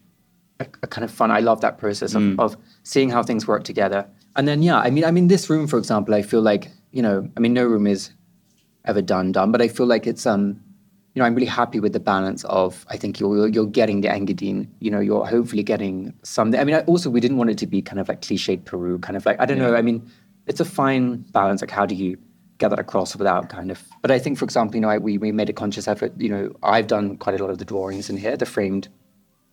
a, 0.60 0.68
a 0.84 0.88
kind 0.88 1.04
of 1.04 1.12
fun. 1.12 1.32
I 1.32 1.40
love 1.40 1.62
that 1.62 1.78
process 1.78 2.16
of, 2.16 2.40
of 2.40 2.58
seeing 2.84 3.10
how 3.10 3.24
things 3.24 3.48
work 3.48 3.64
together. 3.64 4.08
And 4.36 4.48
then 4.48 4.64
yeah, 4.64 4.80
I 4.80 4.90
mean, 4.90 5.06
I 5.06 5.12
mean, 5.12 5.28
this 5.28 5.50
room, 5.50 5.68
for 5.68 5.78
example, 5.78 6.14
I 6.14 6.22
feel 6.22 6.42
like 6.42 6.72
you 6.92 7.02
know, 7.02 7.30
I 7.36 7.40
mean, 7.40 7.54
no 7.54 7.66
room 7.66 7.88
is 7.88 8.12
ever 8.86 9.02
done 9.02 9.32
done, 9.32 9.52
but 9.52 9.62
I 9.62 9.68
feel 9.68 9.86
like 9.86 10.08
it's 10.08 10.26
um, 10.26 10.62
you 11.14 11.22
know, 11.22 11.26
I'm 11.26 11.34
really 11.34 11.48
happy 11.48 11.80
with 11.80 11.94
the 11.94 12.00
balance 12.00 12.44
of. 12.46 12.86
I 12.90 12.98
think 12.98 13.20
you're 13.20 13.48
you're 13.48 13.66
getting 13.66 14.02
the 14.02 14.10
Engadine. 14.10 14.68
You 14.80 14.92
know, 14.92 15.00
you're 15.00 15.26
hopefully 15.26 15.64
getting 15.64 16.14
something. 16.24 16.60
I 16.60 16.64
mean, 16.64 16.76
I, 16.76 16.82
also 16.82 17.10
we 17.10 17.20
didn't 17.20 17.38
want 17.38 17.50
it 17.50 17.58
to 17.60 17.68
be 17.68 17.82
kind 17.82 18.00
of 18.00 18.08
like 18.08 18.22
cliched 18.22 18.66
Peru, 18.66 19.00
kind 19.00 19.16
of 19.18 19.26
like 19.26 19.40
I 19.40 19.46
don't 19.46 19.58
know. 19.58 19.76
I 19.76 19.82
mean, 19.82 20.10
it's 20.46 20.60
a 20.60 20.66
fine 20.66 21.18
balance. 21.32 21.62
Like, 21.62 21.72
how 21.72 21.86
do 21.86 21.96
you 21.96 22.18
get 22.58 22.70
that 22.70 22.80
across 22.80 23.16
without 23.16 23.50
kind 23.50 23.72
of? 23.72 23.82
But 24.02 24.12
I 24.12 24.20
think, 24.20 24.38
for 24.38 24.46
example, 24.46 24.76
you 24.76 24.82
know, 24.82 24.90
I, 24.90 24.98
we 24.98 25.18
we 25.18 25.32
made 25.32 25.50
a 25.50 25.54
conscious 25.54 25.88
effort. 25.88 26.14
You 26.18 26.30
know, 26.30 26.52
I've 26.64 26.88
done 26.88 27.18
quite 27.18 27.40
a 27.40 27.44
lot 27.44 27.50
of 27.50 27.60
the 27.60 27.66
drawings 27.66 28.10
in 28.10 28.18
here, 28.18 28.36
the 28.36 28.46
framed 28.46 28.90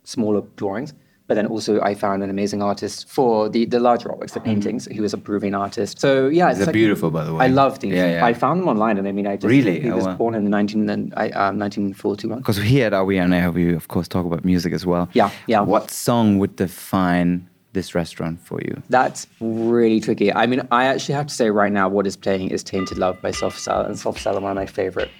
smaller 0.04 0.42
drawings. 0.56 0.94
But 1.28 1.36
then 1.36 1.46
also, 1.46 1.80
I 1.80 1.94
found 1.94 2.22
an 2.22 2.28
amazing 2.30 2.62
artist 2.62 3.08
for 3.08 3.48
the, 3.48 3.64
the 3.64 3.78
larger 3.80 4.08
artworks, 4.10 4.32
the 4.32 4.40
paintings, 4.40 4.86
who 4.86 5.00
was 5.00 5.14
a 5.14 5.18
Peruvian 5.18 5.54
artist. 5.54 5.98
So 6.00 6.28
yeah, 6.28 6.48
it's 6.50 6.58
They're 6.58 6.66
like- 6.66 6.74
beautiful, 6.74 7.10
by 7.10 7.24
the 7.24 7.32
way. 7.32 7.44
I 7.44 7.48
love 7.48 7.78
these. 7.78 7.94
Yeah, 7.94 8.10
yeah. 8.16 8.24
I 8.26 8.34
found 8.34 8.60
them 8.60 8.68
online, 8.68 8.98
and 8.98 9.08
I 9.08 9.12
mean, 9.12 9.26
I 9.26 9.36
just 9.36 9.48
Really? 9.48 9.80
He 9.80 9.90
Oh, 9.90 9.96
was 9.96 10.04
wow. 10.04 10.16
born 10.16 10.34
in 10.34 10.44
the 10.44 10.50
19 10.50 10.90
and 10.90 11.14
I, 11.16 11.30
um, 11.30 11.58
1941. 11.58 12.38
Because 12.40 12.58
here 12.58 12.86
at 12.88 12.92
Are 12.92 13.04
We 13.04 13.18
On 13.18 13.32
Air, 13.32 13.50
we 13.50 13.72
of 13.72 13.88
course 13.88 14.08
talk 14.08 14.26
about 14.26 14.44
music 14.44 14.72
as 14.74 14.84
well. 14.84 15.08
Yeah, 15.14 15.30
yeah. 15.46 15.60
What 15.60 15.90
song 15.90 16.38
would 16.38 16.56
define 16.56 17.48
this 17.72 17.94
restaurant 17.94 18.38
for 18.40 18.60
you? 18.60 18.82
That's 18.90 19.26
really 19.40 20.00
tricky. 20.00 20.34
I 20.34 20.46
mean, 20.46 20.66
I 20.70 20.84
actually 20.86 21.14
have 21.14 21.28
to 21.28 21.34
say 21.34 21.48
right 21.50 21.72
now, 21.72 21.88
what 21.88 22.06
is 22.06 22.16
playing 22.16 22.50
is 22.50 22.62
"Tainted 22.62 22.98
Love" 22.98 23.22
by 23.22 23.30
Soft 23.30 23.58
Cell, 23.58 23.80
and 23.82 23.98
Soft 23.98 24.20
Cell 24.20 24.36
are 24.36 24.40
one 24.40 24.50
of 24.50 24.56
my 24.56 24.66
favorite 24.66 25.10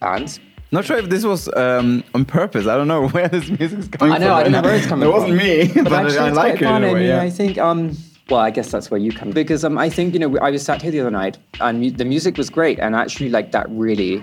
bands. 0.00 0.40
Not 0.70 0.84
sure 0.84 0.98
if 0.98 1.08
this 1.08 1.24
was 1.24 1.48
um, 1.56 2.04
on 2.14 2.24
purpose. 2.24 2.66
I 2.66 2.76
don't 2.76 2.88
know 2.88 3.08
where 3.14 3.28
this 3.28 3.48
music 3.48 3.78
is 3.78 3.88
coming 3.88 4.12
I 4.12 4.16
from. 4.18 4.24
know, 4.28 4.34
I 4.34 4.42
don't 4.42 4.52
know 4.52 4.62
where 4.62 4.74
it's 4.76 4.86
coming 4.86 5.08
It 5.08 5.12
from. 5.12 5.30
It 5.30 5.34
wasn't 5.34 5.74
me, 5.76 5.82
but, 5.82 5.92
actually, 5.92 6.18
I 6.18 6.30
like 6.30 6.60
it. 6.60 6.64
fun. 6.64 6.84
in 6.84 6.88
a 6.88 6.90
I 6.90 6.94
way, 6.94 7.00
mean, 7.00 7.08
yeah. 7.08 7.22
I 7.22 7.30
think, 7.30 7.56
um, 7.58 7.96
well, 8.28 8.40
I 8.40 8.50
guess 8.50 8.70
that's 8.70 8.90
where 8.90 9.00
you 9.00 9.10
come 9.10 9.30
because 9.30 9.64
um, 9.64 9.78
I 9.78 9.88
think 9.88 10.12
you 10.12 10.20
know 10.20 10.36
I 10.38 10.50
was 10.50 10.62
sat 10.62 10.82
here 10.82 10.90
the 10.90 11.00
other 11.00 11.10
night 11.10 11.38
and 11.60 11.80
mu- 11.80 11.90
the 11.90 12.04
music 12.04 12.36
was 12.36 12.50
great, 12.50 12.78
and 12.78 12.94
actually 12.94 13.30
like 13.30 13.52
that 13.52 13.66
really 13.70 14.22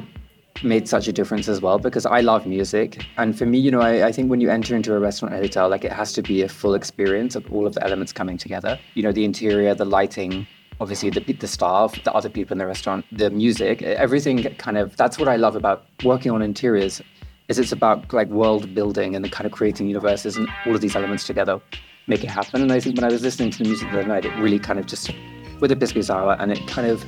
made 0.64 0.88
such 0.88 1.08
a 1.08 1.12
difference 1.12 1.50
as 1.50 1.60
well 1.60 1.80
because 1.80 2.06
I 2.06 2.22
love 2.22 2.46
music, 2.46 3.04
and 3.18 3.36
for 3.36 3.48
me, 3.48 3.58
you 3.58 3.72
know, 3.72 3.82
I, 3.82 4.06
I 4.08 4.12
think 4.12 4.30
when 4.30 4.40
you 4.42 4.50
enter 4.52 4.76
into 4.76 4.94
a 4.94 5.00
restaurant 5.00 5.34
or 5.34 5.40
hotel, 5.40 5.68
like 5.70 5.84
it 5.84 5.92
has 5.92 6.14
to 6.14 6.22
be 6.22 6.44
a 6.44 6.48
full 6.48 6.76
experience 6.76 7.36
of 7.36 7.52
all 7.52 7.66
of 7.66 7.74
the 7.74 7.84
elements 7.84 8.14
coming 8.14 8.38
together. 8.38 8.78
You 8.94 9.02
know, 9.02 9.12
the 9.12 9.26
interior, 9.26 9.74
the 9.74 9.86
lighting. 9.86 10.46
Obviously, 10.82 11.10
the, 11.10 11.22
the 11.22 11.48
staff, 11.48 12.02
the 12.04 12.12
other 12.14 12.30
people 12.30 12.54
in 12.54 12.58
the 12.58 12.66
restaurant, 12.68 13.06
the 13.12 13.30
music, 13.30 13.82
everything 13.82 14.44
kind 14.56 14.78
of. 14.78 14.96
That's 14.98 15.18
what 15.18 15.28
I 15.30 15.36
love 15.38 15.56
about 15.56 15.86
working 16.04 16.32
on 16.32 16.42
interiors 16.42 17.02
is 17.48 17.60
it's 17.60 17.72
about 17.72 18.12
like 18.12 18.28
world 18.30 18.74
building 18.76 19.16
and 19.16 19.24
the 19.24 19.30
kind 19.30 19.46
of 19.46 19.52
creating 19.52 19.88
universes 19.88 20.36
and 20.36 20.50
all 20.66 20.76
of 20.76 20.82
these 20.82 20.96
elements 20.96 21.26
together 21.26 21.62
make 22.08 22.24
it 22.24 22.30
happen. 22.30 22.62
And 22.62 22.72
I 22.72 22.80
think 22.80 22.98
when 22.98 23.06
I 23.06 23.10
was 23.14 23.22
listening 23.22 23.52
to 23.52 23.58
the 23.60 23.64
music 23.66 23.90
the 23.92 24.00
other 24.00 24.08
night, 24.08 24.26
it 24.26 24.36
really 24.40 24.60
kind 24.60 24.80
of 24.80 24.86
just 24.86 25.12
with 25.60 25.70
the 25.70 25.76
pisco 25.76 26.02
sour 26.02 26.36
and 26.40 26.52
it 26.52 26.68
kind 26.68 26.88
of 26.90 27.04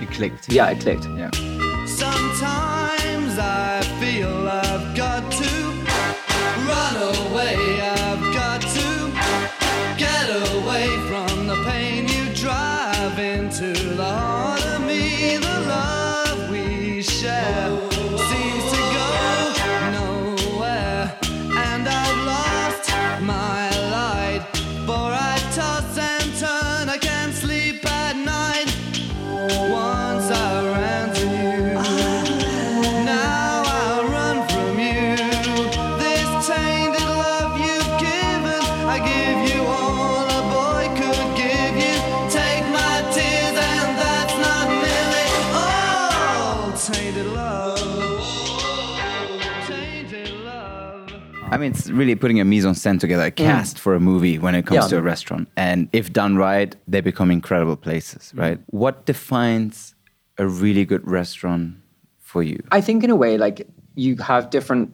It 0.00 0.10
clicked. 0.12 0.48
yeah, 0.50 0.70
it 0.70 0.80
clicked. 0.80 1.04
Yeah. 1.16 1.30
Sometimes 1.84 2.67
I 51.50 51.56
mean, 51.56 51.72
it's 51.72 51.88
really 51.90 52.14
putting 52.14 52.40
a 52.40 52.44
mise 52.44 52.66
en 52.66 52.74
scène 52.74 53.00
together, 53.00 53.24
a 53.24 53.30
mm. 53.30 53.36
cast 53.36 53.78
for 53.78 53.94
a 53.94 54.00
movie 54.00 54.38
when 54.38 54.54
it 54.54 54.66
comes 54.66 54.84
Yeah. 54.84 54.88
to 54.88 54.98
a 54.98 55.02
restaurant. 55.02 55.48
And 55.56 55.88
if 55.92 56.12
done 56.12 56.36
right, 56.36 56.74
they 56.86 57.00
become 57.00 57.30
incredible 57.30 57.76
places, 57.76 58.32
mm. 58.34 58.40
right? 58.40 58.58
What 58.66 59.06
defines 59.06 59.94
a 60.36 60.46
really 60.46 60.84
good 60.84 61.06
restaurant 61.08 61.76
for 62.18 62.42
you? 62.42 62.62
I 62.70 62.80
think 62.80 63.04
in 63.04 63.10
a 63.10 63.16
way, 63.16 63.38
like 63.38 63.66
you 63.94 64.16
have 64.16 64.50
different 64.50 64.92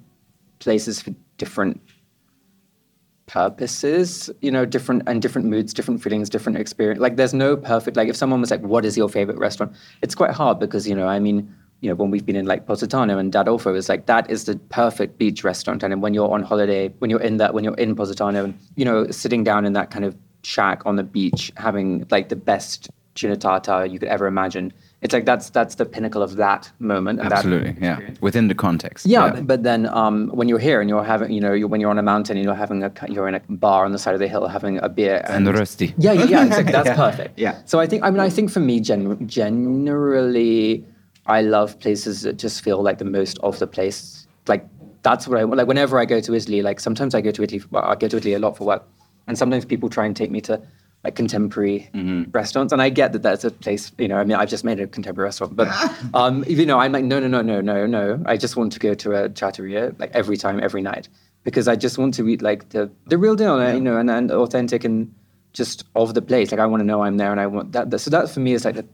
places 0.58 1.02
for 1.02 1.12
different 1.38 1.80
purposes, 3.26 4.30
you 4.40 4.50
know, 4.50 4.64
different 4.64 5.02
and 5.06 5.20
different 5.20 5.48
moods, 5.48 5.74
different 5.74 6.02
feelings, 6.02 6.28
different 6.28 6.58
experience. 6.58 7.00
Like 7.00 7.16
there's 7.16 7.34
no 7.34 7.56
perfect 7.56 7.96
like 7.96 8.08
if 8.08 8.16
someone 8.16 8.40
was 8.40 8.50
like, 8.50 8.60
What 8.60 8.84
is 8.84 8.96
your 8.96 9.08
favorite 9.08 9.38
restaurant? 9.38 9.72
It's 10.02 10.14
quite 10.14 10.30
hard 10.30 10.58
because, 10.58 10.88
you 10.88 10.94
know, 10.94 11.08
I 11.08 11.18
mean, 11.18 11.52
you 11.84 11.90
know, 11.90 11.94
when 11.96 12.10
we've 12.10 12.24
been 12.24 12.34
in 12.36 12.46
like 12.46 12.66
Positano 12.66 13.18
and 13.18 13.30
Da 13.30 13.42
Adolfo 13.42 13.74
is 13.74 13.90
like 13.90 14.06
that 14.06 14.30
is 14.30 14.44
the 14.46 14.56
perfect 14.70 15.18
beach 15.18 15.44
restaurant. 15.44 15.82
And 15.82 16.00
when 16.02 16.14
you're 16.14 16.32
on 16.32 16.42
holiday, 16.42 16.88
when 17.00 17.10
you're 17.10 17.20
in 17.20 17.36
that 17.36 17.52
when 17.52 17.62
you're 17.62 17.74
in 17.74 17.94
Positano, 17.94 18.44
and 18.44 18.58
you 18.76 18.84
know, 18.86 19.10
sitting 19.10 19.44
down 19.44 19.66
in 19.66 19.74
that 19.74 19.90
kind 19.90 20.06
of 20.06 20.16
shack 20.42 20.80
on 20.86 20.96
the 20.96 21.02
beach, 21.02 21.52
having 21.56 22.06
like 22.10 22.30
the 22.30 22.36
best 22.36 22.88
tuna 23.14 23.36
tartar 23.36 23.84
you 23.86 23.98
could 23.98 24.08
ever 24.08 24.26
imagine. 24.26 24.72
It's 25.02 25.12
like 25.12 25.26
that's 25.26 25.50
that's 25.50 25.74
the 25.74 25.84
pinnacle 25.84 26.22
of 26.22 26.36
that 26.36 26.72
moment. 26.78 27.20
and 27.20 27.30
that- 27.30 27.36
Absolutely, 27.40 27.76
yeah. 27.78 27.98
Within 28.22 28.48
the 28.48 28.54
context. 28.54 29.04
yeah, 29.04 29.38
but 29.42 29.62
then 29.62 29.84
um, 29.86 30.28
when 30.38 30.48
you're 30.48 30.58
here 30.58 30.80
and 30.80 30.88
you're 30.88 31.04
having, 31.04 31.30
you 31.30 31.42
know, 31.42 31.52
you're, 31.52 31.68
when 31.68 31.80
you're 31.82 31.90
on 31.90 31.98
a 31.98 32.02
mountain 32.02 32.38
and 32.38 32.44
you're 32.46 32.54
having 32.54 32.82
a, 32.82 32.90
you're 33.10 33.28
in 33.28 33.34
a 33.34 33.40
bar 33.50 33.84
on 33.84 33.92
the 33.92 33.98
side 33.98 34.14
of 34.14 34.20
the 34.20 34.28
hill 34.28 34.48
having 34.48 34.78
a 34.78 34.88
beer 34.88 35.20
And 35.28 35.46
rusty. 35.46 35.92
Yeah, 35.98 36.12
yeah, 36.12 36.24
yeah 36.24 36.44
exactly. 36.46 36.72
That's 36.72 36.86
Yeah. 36.92 36.96
perfect. 36.96 37.38
Yeah. 37.38 37.60
So 37.66 37.78
I 37.80 37.86
think, 37.86 38.02
I 38.02 38.10
mean, 38.10 38.20
I 38.20 38.30
think 38.30 38.50
for 38.50 38.60
me, 38.60 38.80
gen- 38.80 39.28
generally, 39.28 40.84
I 41.26 41.42
love 41.42 41.78
places 41.80 42.22
that 42.22 42.36
just 42.36 42.62
feel 42.62 42.82
like 42.82 42.98
the 42.98 43.04
most 43.04 43.38
of 43.38 43.58
the 43.58 43.66
place. 43.66 44.26
Like 44.46 44.66
that's 45.02 45.26
what 45.26 45.38
I 45.38 45.44
like. 45.44 45.66
Whenever 45.66 45.98
I 45.98 46.04
go 46.04 46.20
to 46.20 46.34
Italy, 46.34 46.62
like 46.62 46.80
sometimes 46.80 47.14
I 47.14 47.20
go 47.20 47.30
to 47.30 47.42
Italy. 47.42 47.62
Well, 47.70 47.84
I 47.84 47.94
go 47.94 48.08
to 48.08 48.16
Italy 48.16 48.34
a 48.34 48.38
lot 48.38 48.56
for 48.56 48.64
work, 48.64 48.86
and 49.26 49.38
sometimes 49.38 49.64
people 49.64 49.88
try 49.88 50.06
and 50.06 50.14
take 50.14 50.30
me 50.30 50.40
to 50.42 50.60
like 51.02 51.14
contemporary 51.14 51.90
restaurants, 52.32 52.72
and 52.72 52.80
I 52.82 52.88
get 52.88 53.12
that 53.12 53.22
that's 53.22 53.44
a 53.44 53.50
place. 53.50 53.92
You 53.98 54.08
know, 54.08 54.16
I 54.16 54.24
mean, 54.24 54.36
I've 54.36 54.48
just 54.48 54.64
made 54.64 54.80
a 54.80 54.86
contemporary 54.86 55.28
restaurant, 55.28 55.56
but 55.56 55.68
um, 56.14 56.44
you 56.46 56.66
know, 56.66 56.78
I'm 56.78 56.92
like, 56.92 57.04
no, 57.04 57.20
no, 57.20 57.28
no, 57.28 57.42
no, 57.42 57.60
no, 57.60 57.86
no. 57.86 58.22
I 58.26 58.36
just 58.36 58.56
want 58.56 58.72
to 58.72 58.78
go 58.78 58.94
to 58.94 59.24
a 59.24 59.28
trattoria 59.28 59.94
like 59.98 60.10
every 60.12 60.36
time, 60.36 60.60
every 60.62 60.82
night, 60.82 61.08
because 61.42 61.68
I 61.68 61.76
just 61.76 61.96
want 61.96 62.14
to 62.14 62.28
eat 62.28 62.42
like 62.42 62.68
the 62.70 62.90
the 63.06 63.16
real 63.16 63.36
deal, 63.36 63.58
you 63.74 63.80
know, 63.80 63.96
and, 63.96 64.10
and 64.10 64.30
authentic 64.30 64.84
and 64.84 65.14
just 65.54 65.84
of 65.94 66.14
the 66.14 66.22
place. 66.22 66.50
Like 66.50 66.60
I 66.60 66.66
want 66.66 66.80
to 66.80 66.84
know 66.84 67.02
I'm 67.02 67.16
there, 67.16 67.30
and 67.30 67.40
I 67.40 67.46
want 67.46 67.72
that. 67.72 67.90
that 67.90 67.98
so 67.98 68.10
that 68.10 68.28
for 68.30 68.40
me 68.40 68.52
is 68.52 68.64
like, 68.64 68.76
the, 68.76 68.86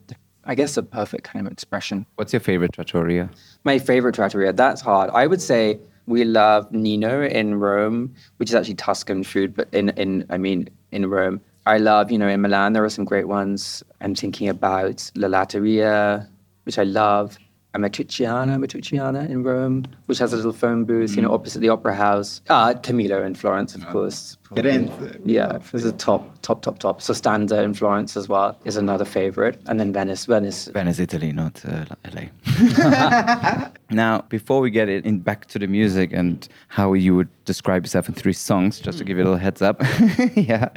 I 0.44 0.54
guess, 0.54 0.74
the 0.74 0.82
perfect 0.82 1.24
kind 1.24 1.46
of 1.46 1.52
expression. 1.52 2.06
What's 2.16 2.32
your 2.32 2.40
favorite 2.40 2.72
trattoria? 2.72 3.30
My 3.64 3.78
favorite 3.78 4.14
trattoria. 4.14 4.52
That's 4.52 4.80
hard. 4.80 5.10
I 5.10 5.26
would 5.26 5.42
say 5.42 5.78
we 6.06 6.24
love 6.24 6.70
Nino 6.72 7.22
in 7.22 7.56
Rome, 7.56 8.14
which 8.38 8.50
is 8.50 8.54
actually 8.54 8.74
Tuscan 8.74 9.22
food, 9.22 9.54
but 9.54 9.68
in 9.72 9.90
in 9.90 10.26
I 10.30 10.38
mean 10.38 10.68
in 10.92 11.08
Rome. 11.08 11.40
I 11.66 11.78
love 11.78 12.10
you 12.10 12.18
know 12.18 12.28
in 12.28 12.40
Milan 12.40 12.72
there 12.72 12.84
are 12.84 12.90
some 12.90 13.04
great 13.04 13.28
ones. 13.28 13.82
I'm 14.00 14.14
thinking 14.14 14.48
about 14.48 15.10
La 15.14 15.28
Latteria, 15.28 16.28
which 16.64 16.78
I 16.78 16.84
love. 16.84 17.38
And 17.72 17.84
Matriciana, 17.84 18.58
Matriciana 18.58 19.28
in 19.28 19.44
Rome, 19.44 19.86
which 20.06 20.18
has 20.18 20.32
a 20.32 20.36
little 20.36 20.52
phone 20.52 20.84
booth, 20.84 21.14
you 21.14 21.22
know, 21.22 21.32
opposite 21.32 21.60
the 21.60 21.68
Opera 21.68 21.94
House. 21.94 22.40
Ah, 22.50 22.74
Camillo 22.74 23.22
in 23.24 23.34
Florence, 23.36 23.76
of 23.76 23.86
course. 23.86 24.36
Firenze. 24.50 25.20
Yeah, 25.24 25.58
this 25.70 25.84
is 25.84 25.92
top, 25.92 26.40
top, 26.42 26.62
top, 26.62 26.80
top. 26.80 27.00
Sostanza 27.00 27.62
in 27.62 27.74
Florence 27.74 28.16
as 28.16 28.28
well 28.28 28.58
is 28.64 28.76
another 28.76 29.04
favorite, 29.04 29.60
and 29.66 29.78
then 29.78 29.92
Venice. 29.92 30.26
Venice. 30.26 30.66
Venice, 30.66 30.98
Italy, 30.98 31.32
not 31.32 31.62
uh, 31.64 31.84
LA. 32.12 33.68
now, 33.90 34.22
before 34.28 34.60
we 34.60 34.70
get 34.70 34.88
it 34.88 35.06
in 35.06 35.20
back 35.20 35.46
to 35.46 35.58
the 35.60 35.68
music 35.68 36.12
and 36.12 36.48
how 36.66 36.92
you 36.94 37.14
would 37.14 37.28
describe 37.44 37.84
yourself 37.84 38.08
in 38.08 38.14
three 38.14 38.32
songs, 38.32 38.80
just 38.80 38.98
to 38.98 39.04
give 39.04 39.16
you 39.16 39.22
a 39.22 39.26
little 39.26 39.38
heads 39.38 39.62
up, 39.62 39.80
yeah. 40.34 40.70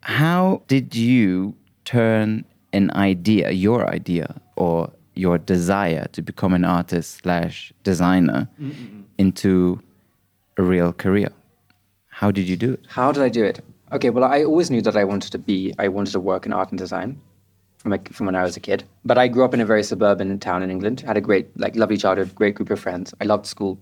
How 0.00 0.62
did 0.66 0.96
you 0.96 1.54
turn 1.84 2.44
an 2.72 2.90
idea, 2.92 3.52
your 3.52 3.88
idea, 3.88 4.40
or 4.56 4.92
your 5.16 5.38
desire 5.38 6.06
to 6.12 6.22
become 6.22 6.52
an 6.52 6.64
artist 6.64 7.22
slash 7.22 7.72
designer 7.82 8.48
into 9.18 9.80
a 10.58 10.62
real 10.62 10.92
career? 10.92 11.30
How 12.08 12.30
did 12.30 12.48
you 12.48 12.56
do 12.56 12.74
it? 12.74 12.86
How 12.88 13.12
did 13.12 13.22
I 13.22 13.28
do 13.28 13.44
it? 13.44 13.60
Okay, 13.92 14.10
well, 14.10 14.24
I 14.24 14.44
always 14.44 14.70
knew 14.70 14.82
that 14.82 14.96
I 14.96 15.04
wanted 15.04 15.32
to 15.32 15.38
be, 15.38 15.72
I 15.78 15.88
wanted 15.88 16.12
to 16.12 16.20
work 16.20 16.46
in 16.46 16.52
art 16.52 16.70
and 16.70 16.78
design 16.78 17.20
from, 17.78 17.92
like, 17.92 18.12
from 18.12 18.26
when 18.26 18.34
I 18.34 18.42
was 18.42 18.56
a 18.56 18.60
kid. 18.60 18.84
But 19.04 19.16
I 19.16 19.28
grew 19.28 19.44
up 19.44 19.54
in 19.54 19.60
a 19.60 19.66
very 19.66 19.82
suburban 19.82 20.38
town 20.38 20.62
in 20.62 20.70
England, 20.70 21.02
had 21.02 21.16
a 21.16 21.20
great, 21.20 21.48
like, 21.58 21.76
lovely 21.76 21.96
childhood, 21.96 22.34
great 22.34 22.54
group 22.54 22.70
of 22.70 22.80
friends. 22.80 23.14
I 23.20 23.24
loved 23.24 23.46
school. 23.46 23.78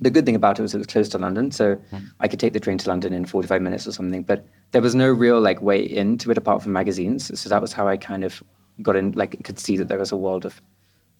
The 0.00 0.10
good 0.10 0.26
thing 0.26 0.34
about 0.34 0.58
it 0.58 0.62
was 0.62 0.74
it 0.74 0.78
was 0.78 0.86
close 0.86 1.08
to 1.10 1.18
London, 1.18 1.50
so 1.50 1.76
mm-hmm. 1.76 2.04
I 2.20 2.28
could 2.28 2.40
take 2.40 2.52
the 2.52 2.60
train 2.60 2.78
to 2.78 2.88
London 2.88 3.12
in 3.12 3.24
45 3.24 3.62
minutes 3.62 3.86
or 3.86 3.92
something. 3.92 4.22
But 4.22 4.44
there 4.72 4.82
was 4.82 4.94
no 4.94 5.10
real, 5.10 5.40
like, 5.40 5.62
way 5.62 5.80
into 5.82 6.30
it 6.30 6.38
apart 6.38 6.62
from 6.62 6.72
magazines. 6.72 7.40
So 7.40 7.48
that 7.48 7.62
was 7.62 7.72
how 7.72 7.88
I 7.88 7.96
kind 7.96 8.24
of 8.24 8.42
got 8.80 8.96
in, 8.96 9.12
like, 9.12 9.42
could 9.44 9.58
see 9.58 9.76
that 9.76 9.88
there 9.88 9.98
was 9.98 10.12
a 10.12 10.16
world 10.16 10.44
of 10.44 10.60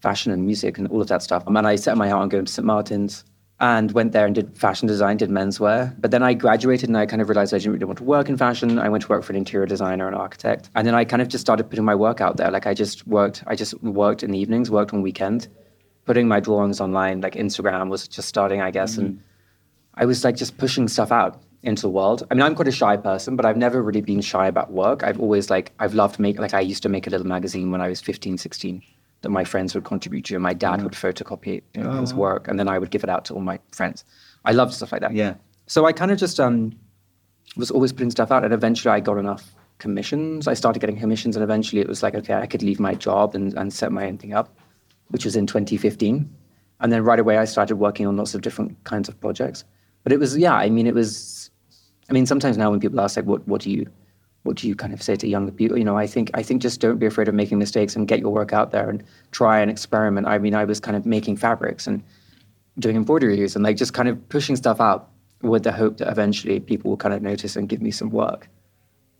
fashion 0.01 0.31
and 0.31 0.45
music 0.45 0.77
and 0.77 0.87
all 0.87 1.01
of 1.01 1.07
that 1.07 1.21
stuff. 1.21 1.43
And 1.47 1.57
I 1.57 1.75
set 1.75 1.97
my 1.97 2.09
heart 2.09 2.23
on 2.23 2.29
going 2.29 2.45
to 2.45 2.51
St. 2.51 2.65
Martin's 2.65 3.23
and 3.59 3.93
went 3.93 4.11
there 4.11 4.25
and 4.25 4.35
did 4.35 4.57
fashion 4.57 4.87
design, 4.87 5.15
did 5.15 5.29
menswear. 5.29 5.95
But 6.01 6.11
then 6.11 6.21
I 6.21 6.33
graduated 6.33 6.89
and 6.89 6.97
I 6.97 7.05
kind 7.05 7.21
of 7.21 7.29
realized 7.29 7.53
I 7.53 7.59
didn't 7.59 7.73
really 7.73 7.85
want 7.85 7.99
to 7.99 8.03
work 8.03 8.27
in 8.27 8.35
fashion. 8.35 8.77
I 8.77 8.89
went 8.89 9.03
to 9.03 9.07
work 9.07 9.23
for 9.23 9.31
an 9.31 9.37
interior 9.37 9.65
designer 9.65 10.05
and 10.05 10.15
architect. 10.15 10.69
And 10.75 10.85
then 10.85 10.95
I 10.95 11.05
kind 11.05 11.21
of 11.21 11.29
just 11.29 11.41
started 11.41 11.69
putting 11.69 11.85
my 11.85 11.95
work 11.95 12.19
out 12.19 12.35
there. 12.35 12.51
Like 12.51 12.67
I 12.67 12.73
just 12.73 13.07
worked, 13.07 13.43
I 13.47 13.55
just 13.55 13.81
worked 13.81 14.23
in 14.23 14.31
the 14.31 14.39
evenings, 14.39 14.69
worked 14.69 14.93
on 14.93 15.01
weekends, 15.01 15.47
putting 16.03 16.27
my 16.27 16.41
drawings 16.41 16.81
online. 16.81 17.21
Like 17.21 17.35
Instagram 17.35 17.89
was 17.89 18.07
just 18.07 18.27
starting, 18.27 18.61
I 18.61 18.71
guess. 18.71 18.97
And 18.97 19.15
mm. 19.15 19.19
I 19.93 20.05
was 20.05 20.25
like 20.25 20.35
just 20.35 20.57
pushing 20.57 20.89
stuff 20.89 21.11
out 21.11 21.41
into 21.63 21.81
the 21.81 21.89
world. 21.89 22.27
I 22.29 22.33
mean, 22.33 22.43
I'm 22.43 22.55
quite 22.55 22.67
a 22.67 22.71
shy 22.71 22.97
person, 22.97 23.35
but 23.35 23.45
I've 23.45 23.57
never 23.57 23.81
really 23.81 24.01
been 24.01 24.21
shy 24.21 24.47
about 24.47 24.71
work. 24.71 25.03
I've 25.03 25.19
always 25.19 25.49
like, 25.49 25.71
I've 25.79 25.93
loved 25.93 26.19
make, 26.19 26.37
like 26.37 26.53
I 26.53 26.59
used 26.59 26.83
to 26.83 26.89
make 26.89 27.07
a 27.07 27.09
little 27.09 27.25
magazine 27.25 27.71
when 27.71 27.81
I 27.81 27.87
was 27.87 28.01
15, 28.01 28.37
16 28.37 28.83
that 29.21 29.29
my 29.29 29.45
friends 29.45 29.73
would 29.73 29.85
contribute 29.85 30.25
to 30.25 30.35
and 30.35 30.43
my 30.43 30.53
dad 30.53 30.83
would 30.83 30.91
photocopy 30.91 31.61
you 31.73 31.83
know, 31.83 32.01
his 32.01 32.13
work 32.13 32.49
and 32.49 32.59
then 32.59 32.67
I 32.67 32.77
would 32.77 32.91
give 32.91 33.05
it 33.05 33.09
out 33.09 33.23
to 33.25 33.33
all 33.33 33.39
my 33.39 33.57
friends. 33.71 34.03
I 34.43 34.51
loved 34.51 34.73
stuff 34.73 34.91
like 34.91 34.99
that. 34.99 35.13
Yeah. 35.13 35.35
So 35.67 35.85
I 35.85 35.93
kind 35.93 36.11
of 36.11 36.17
just 36.17 36.41
um, 36.41 36.77
was 37.55 37.71
always 37.71 37.93
putting 37.93 38.11
stuff 38.11 38.31
out 38.31 38.43
and 38.43 38.53
eventually 38.53 38.91
I 38.91 38.99
got 38.99 39.17
enough 39.17 39.55
commissions. 39.77 40.49
I 40.49 40.53
started 40.53 40.81
getting 40.81 40.99
commissions 40.99 41.37
and 41.37 41.43
eventually 41.43 41.81
it 41.81 41.87
was 41.87 42.03
like, 42.03 42.15
okay, 42.15 42.33
I 42.33 42.45
could 42.45 42.61
leave 42.61 42.81
my 42.81 42.93
job 42.93 43.33
and, 43.33 43.53
and 43.53 43.71
set 43.71 43.93
my 43.93 44.05
own 44.05 44.17
thing 44.17 44.33
up, 44.33 44.53
which 45.07 45.23
was 45.23 45.37
in 45.37 45.47
2015. 45.47 46.29
And 46.81 46.91
then 46.91 47.05
right 47.05 47.19
away 47.19 47.37
I 47.37 47.45
started 47.45 47.77
working 47.77 48.05
on 48.05 48.17
lots 48.17 48.35
of 48.35 48.41
different 48.41 48.83
kinds 48.83 49.07
of 49.07 49.17
projects. 49.21 49.63
But 50.03 50.11
it 50.11 50.19
was, 50.19 50.37
yeah, 50.37 50.53
I 50.53 50.69
mean, 50.69 50.85
it 50.85 50.93
was, 50.93 51.42
I 52.09 52.13
mean, 52.13 52.25
sometimes 52.25 52.57
now 52.57 52.69
when 52.71 52.79
people 52.79 52.99
ask 52.99 53.15
like, 53.15 53.25
what, 53.25 53.47
what 53.47 53.61
do 53.61 53.69
you, 53.69 53.87
what 54.43 54.57
do 54.57 54.67
you 54.67 54.75
kind 54.75 54.93
of 54.93 55.01
say 55.01 55.15
to 55.15 55.27
younger 55.27 55.51
people? 55.51 55.77
You 55.77 55.85
know, 55.85 55.97
I 55.97 56.07
think, 56.07 56.29
I 56.33 56.43
think 56.43 56.61
just 56.61 56.81
don't 56.81 56.97
be 56.97 57.05
afraid 57.05 57.27
of 57.27 57.33
making 57.33 57.59
mistakes 57.59 57.95
and 57.95 58.07
get 58.07 58.19
your 58.19 58.31
work 58.31 58.51
out 58.51 58.71
there 58.71 58.89
and 58.89 59.03
try 59.31 59.59
and 59.59 59.71
experiment. 59.71 60.27
I 60.27 60.37
mean, 60.37 60.53
I 60.53 60.65
was 60.65 60.79
kind 60.79 60.97
of 60.97 61.05
making 61.05 61.37
fabrics 61.37 61.87
and 61.87 62.03
doing 62.79 62.95
embroideries 62.95 63.55
and 63.55 63.63
like 63.63 63.77
just 63.77 63.93
kind 63.93 64.09
of 64.09 64.29
pushing 64.29 64.55
stuff 64.55 64.81
out 64.81 65.09
with 65.41 65.63
the 65.63 65.71
hope 65.71 65.97
that 65.97 66.09
eventually 66.09 66.59
people 66.59 66.89
will 66.89 66.97
kind 66.97 67.13
of 67.13 67.21
notice 67.21 67.55
and 67.55 67.69
give 67.69 67.81
me 67.81 67.91
some 67.91 68.09
work, 68.09 68.49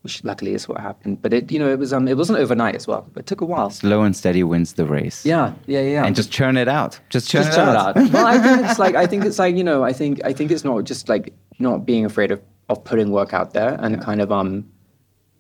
which 0.02 0.24
luckily 0.24 0.54
is 0.54 0.68
what 0.68 0.80
happened. 0.80 1.22
But 1.22 1.34
it, 1.34 1.52
you 1.52 1.60
know, 1.60 1.70
it 1.70 1.78
was 1.78 1.94
um, 1.94 2.08
it 2.08 2.18
wasn't 2.18 2.40
overnight 2.40 2.76
as 2.76 2.88
well. 2.88 3.08
It 3.16 3.26
took 3.26 3.42
a 3.42 3.46
while. 3.46 3.70
Slow 3.70 4.02
and 4.02 4.16
steady 4.16 4.44
wins 4.44 4.74
the 4.74 4.86
race. 4.86 5.26
Yeah, 5.26 5.54
yeah, 5.68 5.82
yeah. 5.82 6.06
And 6.06 6.16
just 6.16 6.32
churn 6.32 6.58
it 6.58 6.68
out. 6.68 7.00
Just 7.10 7.30
churn, 7.30 7.44
just 7.44 7.58
it, 7.58 7.62
it 7.62 7.68
out. 7.68 7.98
out. 7.98 8.12
well, 8.12 8.26
I 8.26 8.40
think 8.40 8.68
it's 8.68 8.80
like 8.86 8.96
I 8.96 9.06
think 9.06 9.26
it's 9.26 9.38
like 9.38 9.56
you 9.56 9.64
know 9.64 9.84
I 9.84 9.94
think 9.94 10.22
I 10.24 10.34
think 10.34 10.52
it's 10.52 10.64
not 10.64 10.86
just 10.86 11.10
like 11.10 11.34
not 11.60 11.86
being 11.86 12.06
afraid 12.06 12.32
of, 12.32 12.42
of 12.70 12.84
putting 12.84 13.12
work 13.12 13.34
out 13.34 13.54
there 13.54 13.78
and 13.80 14.02
kind 14.02 14.22
of 14.22 14.32
um 14.32 14.66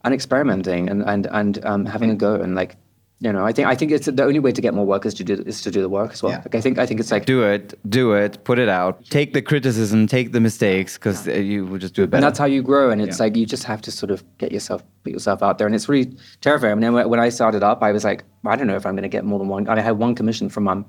and 0.03 0.13
experimenting 0.13 0.89
and 0.89 1.01
and 1.03 1.27
and 1.31 1.65
um, 1.65 1.85
having 1.85 2.09
a 2.11 2.15
go 2.15 2.35
and 2.35 2.55
like 2.55 2.75
you 3.19 3.31
know 3.31 3.45
I 3.45 3.53
think 3.53 3.67
I 3.69 3.75
think 3.75 3.91
it's 3.91 4.05
the 4.07 4.23
only 4.23 4.39
way 4.39 4.51
to 4.51 4.59
get 4.61 4.73
more 4.73 4.85
work 4.85 5.05
is 5.05 5.13
to 5.13 5.23
do 5.23 5.35
is 5.45 5.61
to 5.61 5.71
do 5.71 5.81
the 5.81 5.87
work 5.87 6.11
as 6.11 6.21
well. 6.21 6.33
Yeah. 6.33 6.39
Like 6.39 6.55
I 6.55 6.61
think 6.61 6.77
I 6.77 6.85
think 6.85 6.99
it's 6.99 7.09
like 7.11 7.25
do 7.25 7.41
it, 7.43 7.73
do 7.89 8.11
it, 8.11 8.43
put 8.43 8.59
it 8.59 8.67
out. 8.67 9.05
Take 9.05 9.31
the 9.33 9.41
criticism, 9.41 10.07
take 10.07 10.33
the 10.33 10.41
mistakes, 10.41 10.97
because 10.97 11.25
you 11.27 11.65
will 11.65 11.77
just 11.79 11.93
do 11.95 12.03
it 12.03 12.09
better. 12.09 12.17
And 12.17 12.23
that's 12.25 12.37
how 12.39 12.45
you 12.45 12.61
grow. 12.61 12.89
And 12.91 13.01
it's 13.01 13.17
Yeah. 13.19 13.23
like 13.25 13.37
you 13.37 13.45
just 13.45 13.63
have 13.63 13.81
to 13.83 13.91
sort 13.91 14.11
of 14.11 14.23
get 14.39 14.51
yourself, 14.51 14.83
put 15.03 15.13
yourself 15.13 15.41
out 15.41 15.57
there. 15.57 15.67
And 15.67 15.73
it's 15.75 15.87
really 15.87 16.11
terrifying. 16.41 16.73
I 16.73 16.75
mean, 16.75 16.91
when- 16.93 17.07
when 17.09 17.19
I 17.21 17.29
started 17.29 17.63
up, 17.63 17.81
I 17.81 17.93
was 17.93 18.03
like, 18.03 18.25
I 18.45 18.57
don't 18.57 18.67
know 18.67 18.75
if 18.75 18.85
I'm 18.85 18.95
going 18.95 19.03
to 19.11 19.15
get 19.17 19.23
more 19.23 19.39
than 19.39 19.47
one. 19.47 19.69
I 19.69 19.79
had 19.79 19.97
one 19.97 20.15
commission 20.15 20.49
from 20.49 20.67
um, 20.67 20.85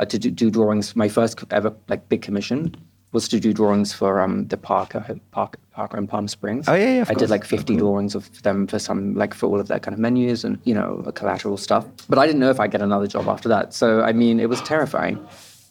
uh, 0.00 0.04
to 0.06 0.18
do, 0.18 0.30
do 0.32 0.50
drawings. 0.50 0.96
My 0.96 1.08
first 1.08 1.44
ever 1.52 1.72
like 1.88 2.08
big 2.08 2.22
commission 2.22 2.74
was 3.12 3.28
to 3.28 3.38
do 3.38 3.52
drawings 3.52 3.92
for 3.92 4.20
um 4.20 4.48
the 4.48 4.56
Parker 4.56 5.04
Park, 5.30 5.58
Parker 5.72 5.98
in 5.98 6.06
Palm 6.06 6.28
Springs. 6.28 6.68
Oh, 6.68 6.74
yeah, 6.74 6.94
yeah, 6.96 7.02
of 7.02 7.10
I 7.10 7.14
course. 7.14 7.20
did 7.20 7.30
like 7.30 7.44
50 7.44 7.76
drawings 7.76 8.14
of 8.14 8.42
them 8.42 8.66
for 8.66 8.78
some 8.78 9.14
like 9.14 9.34
for 9.34 9.46
all 9.46 9.60
of 9.60 9.68
their 9.68 9.78
kind 9.80 9.94
of 9.94 10.00
menus 10.00 10.44
and 10.44 10.58
you 10.64 10.74
know 10.74 11.02
collateral 11.14 11.56
stuff. 11.56 11.86
But 12.08 12.18
I 12.18 12.26
didn't 12.26 12.40
know 12.40 12.50
if 12.50 12.58
I'd 12.60 12.70
get 12.70 12.82
another 12.82 13.06
job 13.06 13.28
after 13.28 13.48
that. 13.50 13.74
So 13.74 14.02
I 14.02 14.12
mean, 14.12 14.40
it 14.40 14.48
was 14.48 14.60
terrifying. 14.62 15.18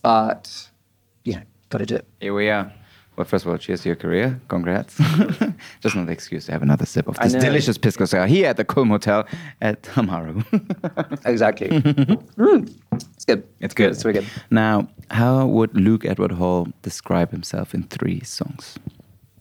But 0.01 0.69
yeah, 1.23 1.43
got 1.69 1.79
to 1.79 1.85
do 1.85 1.95
it. 1.95 2.05
Here 2.19 2.33
we 2.33 2.49
are. 2.49 2.71
Well, 3.21 3.27
first 3.27 3.45
of 3.45 3.51
all, 3.51 3.57
cheers 3.59 3.81
to 3.83 3.89
your 3.89 3.95
career. 3.95 4.41
Congrats. 4.47 4.97
Just 5.79 5.93
another 5.93 6.11
excuse 6.11 6.47
to 6.47 6.53
have 6.53 6.63
another 6.63 6.87
sip 6.87 7.07
of 7.07 7.19
this 7.19 7.33
delicious 7.33 7.77
pisco 7.77 8.05
sour 8.05 8.25
here 8.25 8.47
at 8.47 8.57
the 8.57 8.65
Kulm 8.65 8.87
Hotel 8.87 9.27
at 9.61 9.87
Amaru. 9.95 10.41
Exactly. 11.25 11.67
Mm. 12.41 12.73
It's 12.93 13.25
good. 13.25 13.43
it's 13.59 13.75
good. 13.75 13.91
It's 13.91 14.03
really 14.03 14.21
good. 14.21 14.29
Now, 14.49 14.87
how 15.11 15.45
would 15.45 15.75
Luke 15.77 16.03
Edward 16.03 16.31
Hall 16.31 16.67
describe 16.81 17.29
himself 17.29 17.75
in 17.75 17.83
three 17.83 18.21
songs? 18.23 18.79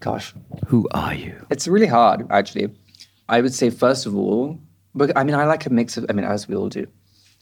Gosh, 0.00 0.34
Who 0.66 0.86
are 0.92 1.14
you? 1.14 1.34
it's 1.48 1.66
really 1.66 1.86
hard 1.86 2.26
actually. 2.30 2.68
I 3.30 3.40
would 3.40 3.54
say 3.54 3.70
first 3.70 4.04
of 4.04 4.14
all, 4.14 4.58
but 4.94 5.16
I 5.16 5.24
mean 5.24 5.36
I 5.36 5.46
like 5.46 5.64
a 5.64 5.70
mix 5.70 5.96
of. 5.96 6.04
I 6.10 6.12
mean 6.12 6.26
as 6.26 6.46
we 6.48 6.54
all 6.54 6.68
do, 6.68 6.86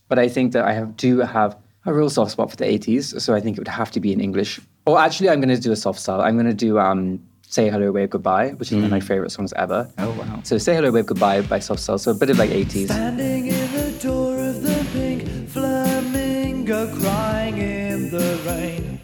but 0.09 0.21
I 0.21 0.29
think 0.29 0.53
that 0.53 0.65
I 0.65 0.73
have 0.73 0.97
do 0.97 1.19
have 1.19 1.57
a 1.85 1.93
real 1.93 2.11
soft 2.11 2.31
spot 2.31 2.49
for 2.51 2.57
the 2.57 2.65
'80s. 2.67 3.21
So 3.21 3.35
I 3.35 3.41
think 3.41 3.57
it 3.57 3.61
would 3.61 3.67
have 3.83 3.91
to 3.91 4.01
be 4.01 4.13
in 4.13 4.21
English. 4.21 4.61
Or 4.89 4.99
actually, 4.99 5.29
I'm 5.29 5.39
going 5.39 5.55
to 5.55 5.61
do 5.61 5.71
a 5.71 5.77
Soft 5.77 6.01
Cell. 6.01 6.23
I'm 6.23 6.37
going 6.37 6.47
to 6.47 6.55
do 6.55 6.79
um, 6.79 7.23
"Say 7.43 7.69
Hello, 7.69 7.93
Wave 7.93 8.09
Goodbye," 8.09 8.53
which 8.53 8.73
is 8.73 8.77
one 8.77 8.85
of 8.85 8.91
my 8.91 9.01
favorite 9.01 9.31
songs 9.31 9.53
ever. 9.53 9.87
Oh, 9.99 10.13
wow. 10.13 10.41
So 10.45 10.57
"Say 10.57 10.75
Hello, 10.75 10.91
Wave 10.91 11.05
Goodbye" 11.05 11.43
by 11.43 11.59
Soft 11.59 11.81
Cell. 11.81 11.99
So 11.99 12.13
a 12.13 12.15
bit 12.15 12.31
of 12.31 12.39
like 12.39 12.49
'80s. 12.49 12.87
Standing 12.87 13.49
in 13.49 13.73
the 13.73 13.91
door 14.03 14.39
of 14.39 14.63
the 14.63 14.87
pink 14.95 15.51
flamingo, 15.51 16.91
crying 16.97 17.59
in 17.59 18.11
the 18.11 18.41
rain. 18.47 18.99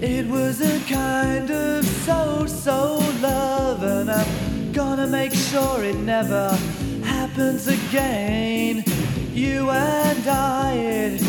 It 0.00 0.26
was 0.26 0.62
a 0.62 0.80
kind 0.90 1.50
of 1.50 1.84
so 1.84 2.46
so 2.46 2.96
love, 3.20 3.82
and 3.82 4.10
I'm 4.10 4.72
gonna 4.72 4.94
gonna 5.04 5.06
make 5.06 5.34
sure 5.34 5.84
it 5.84 5.96
never 5.96 6.48
happens 7.02 7.68
again. 7.68 8.84
You 9.34 9.68
and 9.68 10.26
I, 10.26 10.72
it 10.76 11.23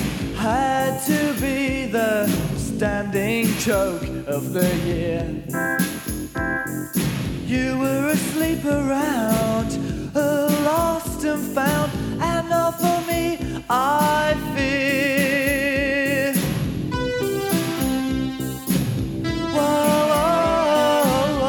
had 0.46 1.02
to 1.02 1.34
be 1.42 1.88
the 1.88 2.28
standing 2.56 3.48
joke 3.58 4.04
of 4.28 4.54
the 4.54 4.70
year. 4.86 5.26
You 7.48 7.80
were 7.80 8.10
asleep 8.10 8.64
around, 8.64 10.14
lost 10.14 11.24
and 11.24 11.44
found, 11.56 11.92
and 12.22 12.48
not 12.48 12.80
for 12.80 13.02
me, 13.12 13.40
I 13.72 14.36
fear. 14.56 16.34
Whoa, 19.52 20.12
whoa, 20.12 21.42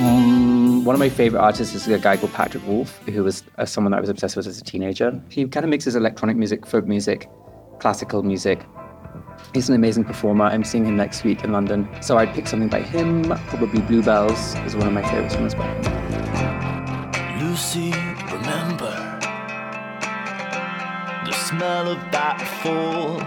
whoa. 0.00 0.80
One 0.80 0.96
of 0.96 0.98
my 0.98 1.08
favorite 1.08 1.38
artists 1.40 1.72
is 1.76 1.86
a 1.86 1.98
guy 2.00 2.16
called 2.16 2.32
Patrick 2.32 2.66
Wolf, 2.66 2.98
who 3.06 3.22
was 3.22 3.44
uh, 3.58 3.64
someone 3.64 3.92
that 3.92 3.98
I 3.98 4.00
was 4.00 4.10
obsessed 4.10 4.36
with 4.36 4.48
as 4.48 4.60
a 4.60 4.64
teenager. 4.64 5.22
He 5.28 5.46
kind 5.46 5.62
of 5.62 5.70
mixes 5.70 5.94
electronic 5.94 6.36
music, 6.36 6.66
folk 6.66 6.88
music, 6.88 7.28
classical 7.82 8.22
music. 8.22 8.64
He's 9.52 9.68
an 9.68 9.74
amazing 9.74 10.04
performer. 10.04 10.44
I'm 10.44 10.62
seeing 10.62 10.84
him 10.84 10.96
next 10.96 11.24
week 11.24 11.42
in 11.42 11.50
London. 11.50 11.88
So 12.00 12.16
I'd 12.16 12.32
pick 12.32 12.46
something 12.46 12.68
by 12.68 12.80
him. 12.80 13.24
Probably 13.48 13.80
Bluebells 13.80 14.54
is 14.64 14.76
one 14.76 14.86
of 14.86 14.92
my 14.92 15.02
favorite 15.02 15.32
songs 15.32 15.56
by 15.56 15.66
him. 15.66 15.82
Lucy, 17.40 17.90
remember 18.30 18.94
the 21.26 21.32
smell 21.32 21.88
of 21.88 21.98
that 22.12 22.38
fall, 22.62 23.18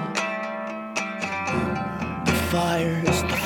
the 2.26 2.32
fires, 2.50 3.22
the 3.24 3.45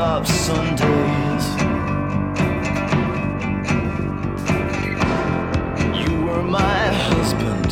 month 0.00 0.28
of 0.28 0.34
Sundays. 0.34 1.46
You 6.00 6.24
were 6.24 6.42
my 6.42 6.86
husband, 7.08 7.68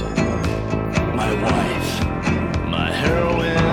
my 1.16 1.32
wife, 1.46 1.90
my 2.68 2.90
heroine. 2.92 3.64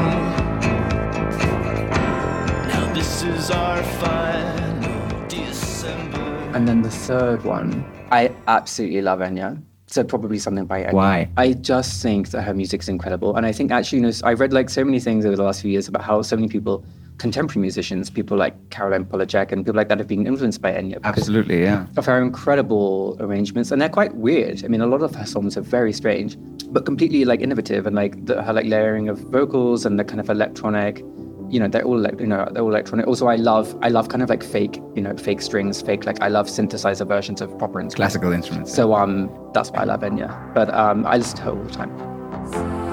Now 2.70 2.94
this 2.94 3.24
is 3.24 3.52
our 3.52 3.84
final 3.84 5.28
December. 5.28 6.22
And 6.54 6.66
then 6.66 6.82
the 6.82 6.90
third 6.90 7.44
one, 7.44 7.84
I 8.12 8.34
absolutely 8.48 9.02
love 9.02 9.20
Enya. 9.20 9.62
So 9.88 10.04
probably 10.04 10.40
something 10.40 10.66
by 10.66 10.84
Enya. 10.84 10.94
Why? 10.94 11.30
I 11.36 11.54
just 11.54 12.02
think 12.02 12.30
that 12.30 12.44
her 12.44 12.54
music's 12.54 12.88
incredible. 12.88 13.36
And 13.36 13.46
I 13.46 13.52
think 13.52 13.72
actually, 13.72 14.00
you 14.00 14.06
know, 14.06 14.14
I've 14.24 14.40
read 14.40 14.54
like 14.54 14.70
so 14.70 14.86
many 14.86 15.02
things 15.02 15.26
over 15.26 15.36
the 15.36 15.44
last 15.44 15.62
few 15.62 15.72
years 15.72 15.90
about 15.90 16.04
how 16.04 16.22
so 16.22 16.38
many 16.38 16.48
people, 16.48 16.86
contemporary 17.18 17.62
musicians, 17.62 18.10
people 18.10 18.38
like 18.38 18.70
Caroline 18.70 19.06
Polachek 19.06 19.52
and 19.52 19.66
people 19.66 19.76
like 19.76 19.90
that 19.90 20.00
have 20.00 20.08
been 20.08 20.28
influenced 20.28 20.62
by 20.62 20.72
Enya. 20.72 21.00
Absolutely, 21.04 21.64
yeah. 21.64 21.88
of 21.98 22.06
her 22.06 22.22
incredible 22.22 23.18
arrangements, 23.20 23.72
and 23.72 23.82
they're 23.82 23.90
quite 23.90 24.16
weird. 24.16 24.64
I 24.64 24.68
mean, 24.68 24.82
a 24.82 24.88
lot 24.88 25.02
of 25.02 25.16
her 25.16 25.26
songs 25.26 25.58
are 25.58 25.62
very 25.62 25.94
strange, 25.94 26.38
but 26.68 26.86
completely 26.86 27.26
like 27.26 27.42
innovative, 27.42 27.86
and 27.88 27.96
like 27.96 28.26
the, 28.26 28.42
her 28.42 28.54
like 28.54 28.66
layering 28.66 29.10
of 29.10 29.20
vocals 29.20 29.86
and 29.86 30.00
the 30.00 30.04
kind 30.04 30.20
of 30.20 30.30
electronic. 30.30 31.04
You 31.48 31.60
know, 31.60 31.68
they're 31.68 31.84
all 31.84 32.00
like 32.00 32.20
you 32.20 32.28
know 32.28 32.48
they're 32.52 32.64
all 32.64 32.70
electronic. 32.70 33.08
Also, 33.08 33.28
I 33.28 33.36
love 33.36 33.78
I 33.82 33.90
love 33.90 34.10
kind 34.10 34.24
of 34.24 34.30
like 34.30 34.44
fake 34.44 34.82
you 34.96 35.02
know 35.02 35.16
fake 35.16 35.42
strings, 35.42 35.82
fake 35.82 36.06
like 36.06 36.22
I 36.22 36.28
love 36.28 36.48
synthesizer 36.48 37.08
versions 37.08 37.40
of 37.40 37.56
proper 37.60 37.80
instruments. 37.80 37.96
Classical 37.96 38.32
instruments. 38.32 38.74
So 38.74 38.94
um, 38.94 39.30
that's 39.54 39.72
why 39.72 39.82
I 39.82 39.84
love 39.86 40.02
Enya. 40.02 40.54
But 40.54 40.74
um, 40.74 41.06
I 41.06 41.18
listen 41.18 41.38
to 41.38 41.44
her 41.44 41.52
all 41.52 41.64
the 41.64 41.72
time. 41.72 42.85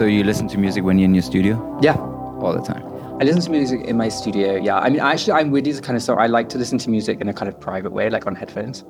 So 0.00 0.06
you 0.06 0.24
listen 0.24 0.48
to 0.48 0.56
music 0.56 0.82
when 0.82 0.98
you're 0.98 1.04
in 1.04 1.14
your 1.14 1.22
studio 1.22 1.78
Yeah, 1.82 1.94
all 1.98 2.54
the 2.54 2.62
time. 2.62 2.82
I 3.20 3.24
listen 3.24 3.42
to 3.42 3.50
music 3.50 3.82
in 3.82 3.98
my 3.98 4.08
studio. 4.08 4.54
Yeah, 4.56 4.78
I 4.78 4.88
mean, 4.88 4.98
actually, 5.00 5.34
I'm 5.34 5.50
weirdly 5.50 5.72
the 5.72 5.82
kind 5.82 5.94
of 5.94 6.02
so 6.02 6.14
I 6.14 6.26
like 6.26 6.48
to 6.48 6.56
listen 6.56 6.78
to 6.78 6.88
music 6.88 7.20
in 7.20 7.28
a 7.28 7.34
kind 7.34 7.50
of 7.50 7.60
private 7.60 7.92
way, 7.92 8.08
like 8.08 8.26
on 8.26 8.34
headphones. 8.34 8.82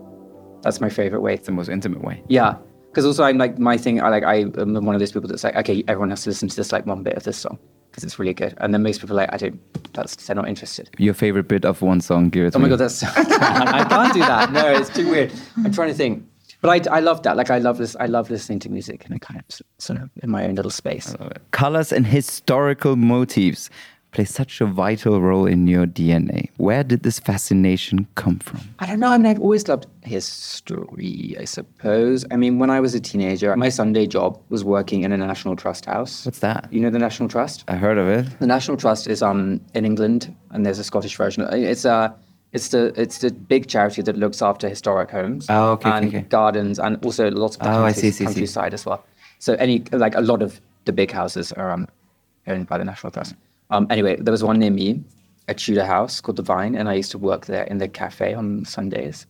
That's 0.62 0.80
my 0.80 0.88
favorite 0.88 1.20
way. 1.20 1.34
It's 1.34 1.46
the 1.46 1.50
most 1.52 1.68
intimate 1.68 2.02
way. 2.04 2.22
Yeah, 2.28 2.58
because 2.92 3.04
also 3.04 3.24
I'm 3.24 3.38
like 3.38 3.58
my 3.58 3.76
thing. 3.76 4.00
I 4.00 4.08
like 4.08 4.22
I 4.22 4.36
am 4.36 4.74
one 4.84 4.94
of 4.94 5.00
those 5.00 5.10
people 5.10 5.26
that's 5.28 5.42
like, 5.42 5.56
okay, 5.56 5.82
everyone 5.88 6.10
has 6.10 6.22
to 6.22 6.30
listen 6.30 6.48
to 6.48 6.54
this 6.54 6.70
like 6.70 6.86
one 6.86 7.02
bit 7.02 7.14
of 7.14 7.24
this 7.24 7.38
song 7.38 7.58
because 7.90 8.04
it's 8.04 8.20
really 8.20 8.32
good, 8.32 8.54
and 8.58 8.72
then 8.72 8.84
most 8.84 9.00
people 9.00 9.16
are 9.16 9.22
like, 9.22 9.32
I 9.34 9.36
don't. 9.36 9.58
That's 9.94 10.14
they're 10.14 10.36
not 10.36 10.48
interested. 10.48 10.90
Your 10.96 11.14
favorite 11.14 11.48
bit 11.48 11.64
of 11.64 11.82
one 11.82 12.00
song, 12.00 12.28
give 12.30 12.46
it 12.46 12.54
Oh 12.54 12.60
my 12.60 12.66
me. 12.66 12.70
god, 12.70 12.76
that's 12.78 13.02
I 13.04 13.84
can't 13.88 14.12
do 14.14 14.20
that. 14.20 14.52
No, 14.52 14.64
it's 14.70 14.90
too 14.90 15.10
weird. 15.10 15.32
I'm 15.56 15.72
trying 15.72 15.88
to 15.88 15.94
think. 15.94 16.24
But 16.60 16.88
I, 16.88 16.96
I 16.96 17.00
love 17.00 17.22
that. 17.22 17.36
Like 17.36 17.50
I 17.50 17.58
love 17.58 17.78
this. 17.78 17.96
I 17.98 18.06
love 18.06 18.30
listening 18.30 18.58
to 18.60 18.68
music 18.68 19.06
in 19.06 19.12
a 19.12 19.18
kind 19.18 19.40
of 19.40 19.60
sort 19.78 20.00
of 20.00 20.10
in 20.22 20.30
my 20.30 20.44
own 20.44 20.54
little 20.54 20.70
space. 20.70 21.14
Colors 21.52 21.92
and 21.92 22.06
historical 22.06 22.96
motifs 22.96 23.70
play 24.12 24.24
such 24.24 24.60
a 24.60 24.66
vital 24.66 25.20
role 25.20 25.46
in 25.46 25.66
your 25.66 25.86
DNA. 25.86 26.50
Where 26.56 26.82
did 26.82 27.02
this 27.02 27.18
fascination 27.20 28.06
come 28.14 28.38
from? 28.40 28.60
I 28.80 28.86
don't 28.86 29.00
know. 29.00 29.08
I 29.08 29.18
mean, 29.18 29.26
I've 29.26 29.40
always 29.40 29.68
loved 29.68 29.86
history. 30.02 31.36
I 31.38 31.44
suppose. 31.44 32.24
I 32.30 32.36
mean, 32.36 32.58
when 32.58 32.70
I 32.70 32.80
was 32.80 32.94
a 32.94 33.00
teenager, 33.00 33.54
my 33.56 33.68
Sunday 33.68 34.06
job 34.06 34.40
was 34.48 34.64
working 34.64 35.04
in 35.04 35.12
a 35.12 35.16
National 35.16 35.56
Trust 35.56 35.86
house. 35.86 36.26
What's 36.26 36.40
that? 36.40 36.68
You 36.72 36.80
know 36.80 36.90
the 36.90 36.98
National 36.98 37.28
Trust? 37.28 37.64
I 37.68 37.76
heard 37.76 37.98
of 37.98 38.08
it. 38.08 38.38
The 38.40 38.46
National 38.46 38.76
Trust 38.76 39.06
is 39.06 39.22
um 39.22 39.60
in 39.74 39.84
England, 39.84 40.34
and 40.50 40.66
there's 40.66 40.78
a 40.78 40.84
Scottish 40.84 41.16
version. 41.16 41.46
It's 41.52 41.84
a 41.84 42.14
it's 42.52 42.68
the 42.68 42.92
it's 43.00 43.18
the 43.18 43.30
big 43.30 43.68
charity 43.68 44.02
that 44.02 44.16
looks 44.16 44.42
after 44.42 44.68
historic 44.68 45.10
homes. 45.10 45.46
Oh, 45.48 45.72
okay, 45.72 45.88
okay, 45.88 45.98
and 45.98 46.08
okay. 46.08 46.20
gardens, 46.22 46.78
and 46.78 47.02
also 47.04 47.30
lots 47.30 47.56
of 47.56 47.62
the 47.62 47.72
Oh, 47.72 47.92
see, 47.92 48.00
see, 48.00 48.10
see. 48.10 48.24
countryside 48.24 48.74
as 48.74 48.84
well. 48.86 49.04
So 49.38 49.54
any 49.54 49.84
like 49.92 50.14
a 50.14 50.20
lot 50.20 50.42
of 50.42 50.60
the 50.84 50.92
big 50.92 51.10
houses 51.10 51.52
are 51.52 51.70
um, 51.70 51.86
owned 52.46 52.66
by 52.66 52.78
the 52.78 52.84
National 52.84 53.10
Trust. 53.12 53.34
Um, 53.70 53.86
anyway, 53.90 54.16
there 54.16 54.32
was 54.32 54.42
one 54.42 54.58
near 54.58 54.70
me, 54.70 55.02
a 55.46 55.54
Tudor 55.54 55.84
house 55.84 56.20
called 56.20 56.36
the 56.36 56.42
Vyne, 56.42 56.76
and 56.78 56.88
I 56.88 56.94
used 56.94 57.12
to 57.12 57.18
work 57.18 57.46
there 57.46 57.64
in 57.64 57.78
the 57.78 57.88
cafe 57.88 58.34
on 58.34 58.64
Sundays 58.64 59.26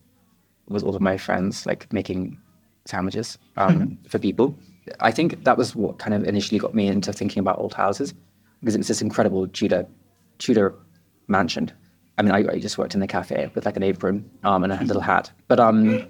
with 0.68 0.82
all 0.82 0.96
of 0.96 1.02
my 1.02 1.16
friends, 1.18 1.66
like 1.66 1.92
making 1.92 2.38
sandwiches 2.86 3.38
um, 3.56 3.98
for 4.08 4.18
people. 4.18 4.56
I 5.00 5.10
think 5.10 5.44
that 5.44 5.58
was 5.58 5.76
what 5.76 5.98
kind 5.98 6.14
of 6.14 6.24
initially 6.24 6.58
got 6.58 6.74
me 6.74 6.86
into 6.86 7.12
thinking 7.12 7.40
about 7.40 7.58
old 7.58 7.74
houses 7.74 8.14
because 8.60 8.74
it 8.74 8.78
was 8.78 8.88
this 8.88 9.02
incredible 9.02 9.46
Tudor 9.48 9.86
Tudor 10.38 10.74
mansion. 11.28 11.70
I 12.20 12.22
mean, 12.22 12.32
I, 12.32 12.52
I 12.52 12.58
just 12.58 12.76
worked 12.76 12.92
in 12.92 13.00
the 13.00 13.06
cafe 13.06 13.50
with 13.54 13.64
like 13.64 13.78
an 13.78 13.82
apron 13.82 14.30
um, 14.44 14.62
and 14.62 14.74
a 14.74 14.84
little 14.84 15.00
hat. 15.00 15.30
But 15.48 15.58
um, 15.58 16.06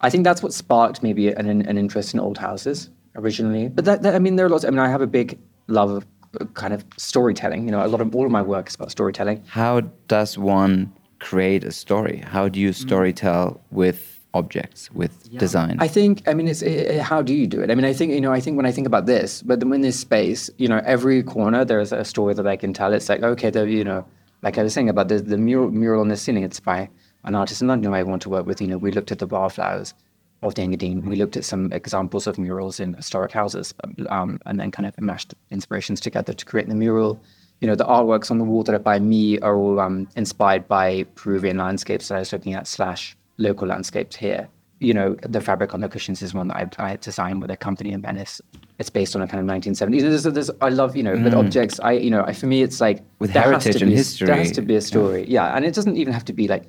I 0.00 0.08
think 0.08 0.22
that's 0.22 0.40
what 0.40 0.52
sparked 0.52 1.02
maybe 1.02 1.30
an, 1.30 1.48
an 1.48 1.76
interest 1.76 2.14
in 2.14 2.20
old 2.20 2.38
houses 2.38 2.90
originally. 3.16 3.68
But 3.68 3.84
that, 3.84 4.02
that, 4.02 4.14
I 4.14 4.20
mean, 4.20 4.36
there 4.36 4.46
are 4.46 4.48
lots. 4.48 4.64
I 4.64 4.70
mean, 4.70 4.78
I 4.78 4.88
have 4.88 5.02
a 5.02 5.08
big 5.08 5.36
love 5.66 5.90
of 5.90 6.06
uh, 6.40 6.44
kind 6.54 6.72
of 6.72 6.84
storytelling. 6.96 7.64
You 7.64 7.72
know, 7.72 7.84
a 7.84 7.88
lot 7.88 8.00
of 8.00 8.14
all 8.14 8.24
of 8.24 8.30
my 8.30 8.40
work 8.40 8.68
is 8.68 8.76
about 8.76 8.92
storytelling. 8.92 9.42
How 9.48 9.80
does 10.06 10.38
one 10.38 10.92
create 11.18 11.64
a 11.64 11.72
story? 11.72 12.18
How 12.18 12.48
do 12.48 12.60
you 12.60 12.70
storytell 12.70 13.58
with 13.72 14.20
objects, 14.34 14.92
with 14.92 15.28
design? 15.38 15.78
I 15.80 15.88
think, 15.88 16.22
I 16.28 16.34
mean, 16.34 16.46
it's 16.46 16.62
eh, 16.62 17.02
how 17.02 17.20
do 17.20 17.34
you 17.34 17.48
do 17.48 17.60
it? 17.62 17.72
I 17.72 17.74
mean, 17.74 17.84
I 17.84 17.92
think, 17.92 18.12
you 18.12 18.20
know, 18.20 18.30
I 18.32 18.38
think 18.38 18.56
when 18.56 18.66
I 18.66 18.70
think 18.70 18.86
about 18.86 19.06
this, 19.06 19.42
but 19.42 19.58
then 19.58 19.72
in 19.72 19.80
this 19.80 19.98
space, 19.98 20.50
you 20.56 20.68
know, 20.68 20.80
every 20.84 21.24
corner 21.24 21.64
there's 21.64 21.90
a 21.90 22.04
story 22.04 22.34
that 22.34 22.46
I 22.46 22.56
can 22.56 22.72
tell. 22.72 22.92
It's 22.92 23.08
like, 23.08 23.24
okay, 23.24 23.50
the, 23.50 23.68
you 23.68 23.82
know, 23.82 24.06
like 24.42 24.58
I 24.58 24.62
was 24.62 24.72
saying 24.72 24.88
about 24.88 25.08
the, 25.08 25.20
the 25.20 25.38
mural, 25.38 25.70
mural 25.70 26.00
on 26.00 26.08
the 26.08 26.16
ceiling, 26.16 26.44
it's 26.44 26.60
by 26.60 26.88
an 27.24 27.34
artist 27.34 27.62
in 27.62 27.68
London 27.68 27.92
I 27.92 28.02
want 28.02 28.22
to 28.22 28.28
work 28.28 28.46
with. 28.46 28.60
You 28.60 28.68
know, 28.68 28.78
we 28.78 28.92
looked 28.92 29.12
at 29.12 29.18
the 29.18 29.26
wildflowers 29.26 29.94
of 30.42 30.54
the 30.54 30.62
Engadine. 30.62 31.04
We 31.04 31.16
looked 31.16 31.36
at 31.36 31.44
some 31.44 31.72
examples 31.72 32.26
of 32.26 32.38
murals 32.38 32.80
in 32.80 32.94
historic 32.94 33.32
houses 33.32 33.74
um, 34.08 34.38
and 34.46 34.60
then 34.60 34.70
kind 34.70 34.86
of 34.86 34.98
mashed 35.00 35.34
inspirations 35.50 36.00
together 36.00 36.32
to 36.32 36.44
create 36.44 36.68
the 36.68 36.74
mural. 36.74 37.20
You 37.60 37.66
know, 37.66 37.74
the 37.74 37.84
artworks 37.84 38.30
on 38.30 38.38
the 38.38 38.44
wall 38.44 38.62
that 38.64 38.74
are 38.74 38.78
by 38.78 39.00
me 39.00 39.38
are 39.40 39.56
all 39.56 39.80
um, 39.80 40.08
inspired 40.14 40.68
by 40.68 41.04
Peruvian 41.16 41.58
landscapes 41.58 42.08
that 42.08 42.14
I 42.14 42.18
was 42.20 42.32
looking 42.32 42.54
at 42.54 42.68
slash 42.68 43.16
local 43.38 43.66
landscapes 43.66 44.14
here. 44.14 44.48
You 44.80 44.94
know, 44.94 45.16
the 45.22 45.40
fabric 45.40 45.74
on 45.74 45.80
the 45.80 45.88
cushions 45.88 46.22
is 46.22 46.34
one 46.34 46.48
that 46.48 46.76
I, 46.78 46.92
I 46.92 46.96
designed 46.96 47.40
with 47.40 47.50
a 47.50 47.56
company 47.56 47.92
in 47.92 48.02
Venice. 48.02 48.40
It's 48.78 48.90
based 48.90 49.16
on 49.16 49.22
a 49.22 49.26
kind 49.26 49.40
of 49.40 49.56
1970s. 49.56 50.00
There's, 50.00 50.22
there's, 50.22 50.50
I 50.60 50.68
love, 50.68 50.94
you 50.96 51.02
know, 51.02 51.16
with 51.16 51.34
objects. 51.34 51.80
I, 51.80 51.92
you 51.92 52.10
know, 52.10 52.22
I, 52.22 52.32
for 52.32 52.46
me, 52.46 52.62
it's 52.62 52.80
like 52.80 52.98
Mm. 52.98 53.04
With 53.18 53.30
heritage 53.30 53.82
and 53.82 53.90
be 53.90 53.96
history. 53.96 54.26
There 54.26 54.36
has 54.36 54.52
to 54.52 54.62
be 54.62 54.76
a 54.76 54.80
story, 54.80 55.24
yeah. 55.28 55.56
And 55.56 55.64
it 55.64 55.74
doesn't 55.74 55.96
even 55.96 56.12
have 56.12 56.24
to 56.26 56.32
be 56.32 56.46
like 56.46 56.64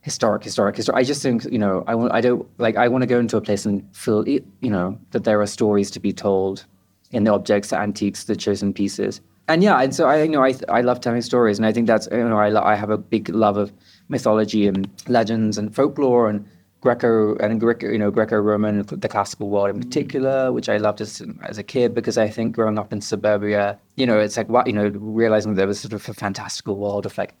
historic, 0.00 0.44
historic, 0.44 0.76
historic. 0.76 1.00
I 1.00 1.04
just 1.04 1.22
think, 1.22 1.44
you 1.44 1.58
know, 1.58 1.82
I 1.86 1.94
want, 1.94 2.12
I 2.12 2.20
don't 2.20 2.46
like, 2.58 2.76
I 2.76 2.88
want 2.88 3.02
to 3.02 3.06
go 3.06 3.18
into 3.18 3.36
a 3.36 3.40
place 3.40 3.64
and 3.64 3.84
feel, 3.96 4.26
you 4.28 4.42
know, 4.62 4.98
that 5.12 5.24
there 5.24 5.40
are 5.40 5.46
stories 5.46 5.90
to 5.92 6.00
be 6.00 6.12
told 6.12 6.66
in 7.10 7.24
the 7.24 7.32
objects, 7.32 7.70
the 7.70 7.78
antiques, 7.78 8.24
the 8.24 8.36
chosen 8.36 8.72
pieces. 8.72 9.20
And 9.48 9.62
yeah, 9.62 9.80
and 9.80 9.94
so 9.94 10.06
I, 10.06 10.22
you 10.22 10.30
know, 10.30 10.44
I, 10.44 10.54
I 10.68 10.80
love 10.80 11.00
telling 11.00 11.22
stories, 11.22 11.58
and 11.58 11.66
I 11.66 11.72
think 11.72 11.86
that's, 11.86 12.08
you 12.10 12.28
know, 12.28 12.38
I, 12.38 12.72
I 12.72 12.74
have 12.74 12.90
a 12.90 12.98
big 12.98 13.28
love 13.28 13.56
of 13.56 13.72
mythology 14.08 14.66
and 14.66 14.88
legends 15.08 15.58
and 15.58 15.74
folklore 15.74 16.28
and 16.28 16.46
Greco 16.84 17.34
and 17.36 17.58
Greco, 17.58 17.88
you 17.88 17.96
know, 17.96 18.10
Greco-Roman, 18.10 18.82
the 18.82 19.08
classical 19.08 19.48
world 19.48 19.70
in 19.70 19.76
mm. 19.76 19.84
particular, 19.84 20.52
which 20.52 20.68
I 20.68 20.76
loved 20.76 21.00
as 21.00 21.22
as 21.42 21.56
a 21.56 21.62
kid 21.62 21.94
because 21.94 22.18
I 22.18 22.28
think 22.28 22.54
growing 22.54 22.78
up 22.78 22.92
in 22.92 23.00
suburbia, 23.00 23.78
you 23.96 24.06
know, 24.06 24.20
it's 24.20 24.36
like 24.36 24.50
what 24.50 24.66
you 24.66 24.74
know, 24.74 24.88
realizing 24.94 25.54
there 25.54 25.66
was 25.66 25.80
sort 25.80 25.94
of 25.94 26.06
a 26.06 26.12
fantastical 26.12 26.76
world 26.76 27.06
of 27.06 27.16
like 27.16 27.34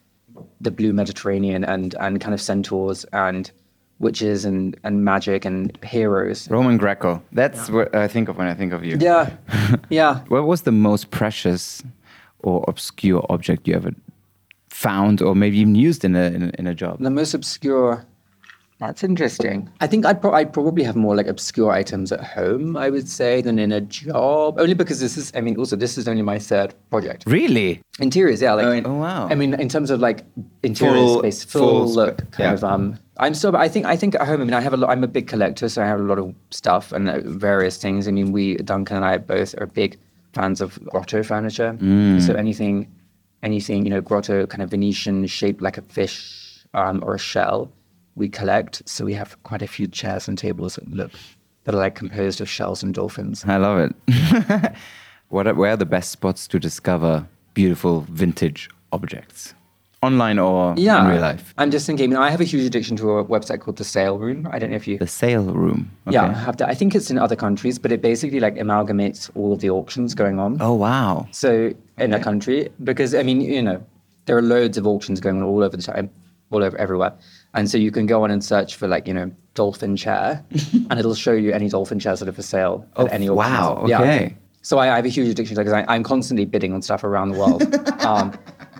the 0.62 0.70
blue 0.70 0.94
Mediterranean 0.94 1.62
and 1.62 1.94
and 2.00 2.22
kind 2.22 2.32
of 2.32 2.40
centaurs 2.40 3.04
and 3.12 3.50
witches 3.98 4.46
and 4.46 4.80
and 4.82 5.04
magic 5.04 5.44
and 5.44 5.78
heroes. 5.84 6.50
Roman 6.50 6.78
Greco. 6.78 7.22
That's 7.32 7.68
what 7.68 7.94
I 7.94 8.08
think 8.08 8.30
of 8.30 8.38
when 8.38 8.48
I 8.48 8.54
think 8.54 8.72
of 8.72 8.82
you. 8.82 8.96
Yeah, 8.98 9.36
yeah. 9.90 10.20
What 10.28 10.46
was 10.46 10.62
the 10.62 10.72
most 10.72 11.10
precious 11.10 11.82
or 12.38 12.64
obscure 12.66 13.24
object 13.28 13.68
you 13.68 13.74
ever 13.74 13.90
found 14.70 15.20
or 15.20 15.34
maybe 15.36 15.58
even 15.58 15.74
used 15.74 16.02
in 16.02 16.16
a 16.16 16.24
in 16.36 16.42
a, 16.44 16.50
in 16.58 16.66
a 16.66 16.74
job? 16.74 16.98
The 16.98 17.10
most 17.10 17.34
obscure. 17.34 18.06
That's 18.86 19.02
interesting. 19.04 19.70
I 19.80 19.86
think 19.86 20.04
I'd, 20.06 20.20
pro- 20.20 20.32
I'd 20.32 20.52
probably 20.52 20.82
have 20.84 20.96
more 20.96 21.14
like 21.16 21.26
obscure 21.26 21.70
items 21.70 22.12
at 22.12 22.22
home, 22.22 22.76
I 22.76 22.90
would 22.90 23.08
say, 23.08 23.40
than 23.40 23.58
in 23.58 23.72
a 23.72 23.80
job. 23.80 24.58
Only 24.58 24.74
because 24.74 25.00
this 25.00 25.16
is, 25.16 25.32
I 25.34 25.40
mean, 25.40 25.56
also, 25.56 25.76
this 25.76 25.96
is 25.96 26.06
only 26.08 26.22
my 26.22 26.38
third 26.38 26.74
project. 26.90 27.24
Really? 27.26 27.80
Interiors, 27.98 28.42
yeah. 28.42 28.52
Like, 28.54 28.66
Oh, 28.66 28.72
in- 28.72 28.86
oh, 28.86 28.94
wow. 28.94 29.28
I 29.30 29.34
mean, 29.34 29.54
in 29.54 29.68
terms 29.68 29.90
of 29.90 30.00
like 30.00 30.24
interior 30.62 30.94
Full- 30.94 31.18
space, 31.20 31.44
full 31.44 31.60
full, 31.86 31.88
sp- 31.88 31.96
look, 31.96 32.16
kind 32.32 32.38
yeah. 32.48 32.52
of. 32.54 32.64
Um, 32.64 32.98
I'm 33.18 33.34
still, 33.34 33.52
but 33.52 33.60
I 33.60 33.68
think, 33.68 33.86
I 33.86 33.96
think 33.96 34.14
at 34.16 34.26
home. 34.26 34.40
I 34.40 34.44
mean, 34.44 34.54
I 34.54 34.60
have 34.60 34.74
a 34.74 34.76
lot. 34.76 34.90
I'm 34.90 35.04
a 35.04 35.08
big 35.08 35.28
collector, 35.28 35.68
so 35.68 35.82
I 35.82 35.86
have 35.86 36.00
a 36.00 36.02
lot 36.02 36.18
of 36.18 36.34
stuff 36.50 36.90
and 36.92 37.08
uh, 37.08 37.20
various 37.24 37.76
things. 37.76 38.08
I 38.08 38.10
mean, 38.10 38.32
we 38.32 38.56
Duncan 38.56 38.96
and 38.96 39.04
I 39.04 39.18
both 39.18 39.54
are 39.60 39.66
big 39.66 39.98
fans 40.32 40.60
of 40.60 40.82
grotto 40.86 41.22
furniture. 41.22 41.76
Mm. 41.80 42.20
So 42.26 42.34
anything, 42.34 42.90
anything, 43.44 43.84
you 43.84 43.90
know, 43.90 44.00
grotto 44.00 44.46
kind 44.46 44.62
of 44.62 44.70
Venetian 44.70 45.26
shaped 45.28 45.62
like 45.62 45.78
a 45.78 45.82
fish 45.82 46.66
um, 46.74 47.04
or 47.06 47.14
a 47.14 47.18
shell, 47.18 47.70
we 48.16 48.28
collect. 48.28 48.82
So 48.86 49.04
we 49.04 49.14
have 49.14 49.42
quite 49.42 49.62
a 49.62 49.66
few 49.66 49.86
chairs 49.86 50.28
and 50.28 50.38
tables 50.38 50.76
that 50.76 50.88
look 50.90 51.12
that 51.64 51.74
are 51.74 51.78
like 51.78 51.94
composed 51.94 52.40
of 52.40 52.48
shells 52.48 52.82
and 52.82 52.94
dolphins. 52.94 53.44
I 53.46 53.56
love 53.56 53.90
it. 54.08 54.72
what 55.28 55.46
are, 55.46 55.54
where 55.54 55.72
are 55.72 55.76
the 55.76 55.86
best 55.86 56.10
spots 56.10 56.46
to 56.48 56.58
discover 56.58 57.26
beautiful 57.54 58.06
vintage 58.10 58.68
objects? 58.92 59.54
Online 60.02 60.38
or 60.38 60.74
Yeah, 60.76 61.02
in 61.02 61.12
real 61.12 61.22
life? 61.22 61.54
I'm 61.56 61.70
just 61.70 61.86
thinking. 61.86 62.04
I, 62.04 62.06
mean, 62.08 62.16
I 62.18 62.30
have 62.30 62.42
a 62.42 62.44
huge 62.44 62.64
addiction 62.64 62.94
to 62.98 63.12
a 63.12 63.24
website 63.24 63.60
called 63.60 63.78
the 63.78 63.84
Sale 63.84 64.18
Room. 64.18 64.46
I 64.52 64.58
don't 64.58 64.68
know 64.68 64.76
if 64.76 64.86
you. 64.86 64.98
The 64.98 65.06
sale 65.06 65.44
room. 65.44 65.90
Yeah, 66.10 66.24
I 66.24 66.32
have 66.34 66.58
to. 66.58 66.68
I 66.68 66.74
think 66.74 66.94
it's 66.94 67.10
in 67.10 67.16
other 67.16 67.36
countries, 67.36 67.78
but 67.78 67.90
it 67.90 68.02
basically 68.02 68.38
like 68.38 68.56
amalgamates 68.56 69.30
all 69.34 69.54
of 69.54 69.60
the 69.60 69.70
auctions 69.70 70.14
going 70.14 70.38
on. 70.38 70.58
Oh 70.60 70.74
wow. 70.74 71.26
So 71.30 71.72
in 71.96 72.12
a 72.12 72.22
country, 72.22 72.68
because 72.82 73.14
I 73.14 73.22
mean, 73.22 73.40
you 73.40 73.62
know, 73.62 73.82
there 74.26 74.36
are 74.36 74.42
loads 74.42 74.76
of 74.76 74.86
auctions 74.86 75.20
going 75.20 75.38
on 75.38 75.42
all 75.42 75.62
over 75.62 75.74
the 75.74 75.82
time, 75.82 76.10
all 76.50 76.62
over 76.62 76.76
everywhere, 76.76 77.14
and 77.54 77.70
so 77.70 77.78
you 77.78 77.90
can 77.90 78.06
go 78.06 78.22
on 78.24 78.30
and 78.30 78.44
search 78.44 78.74
for 78.76 78.86
like 78.88 79.06
you 79.08 79.14
know 79.14 79.30
dolphin 79.54 79.96
chair, 79.96 80.44
and 80.90 80.98
it'll 80.98 81.14
show 81.14 81.32
you 81.32 81.52
any 81.52 81.68
dolphin 81.68 81.98
chairs 81.98 82.20
that 82.20 82.28
are 82.28 82.32
for 82.32 82.42
sale 82.42 82.86
Oh, 82.96 83.06
any 83.06 83.30
wow, 83.30 83.84
Yeah. 83.86 84.00
okay. 84.00 84.36
So 84.62 84.78
I, 84.78 84.92
I 84.92 84.96
have 84.96 85.04
a 85.04 85.08
huge 85.08 85.28
addiction 85.28 85.56
because 85.56 85.72
I'm 85.86 86.02
constantly 86.02 86.46
bidding 86.46 86.72
on 86.72 86.80
stuff 86.80 87.04
around 87.04 87.32
the 87.32 87.38
world. 87.38 87.62
um, 88.04 88.32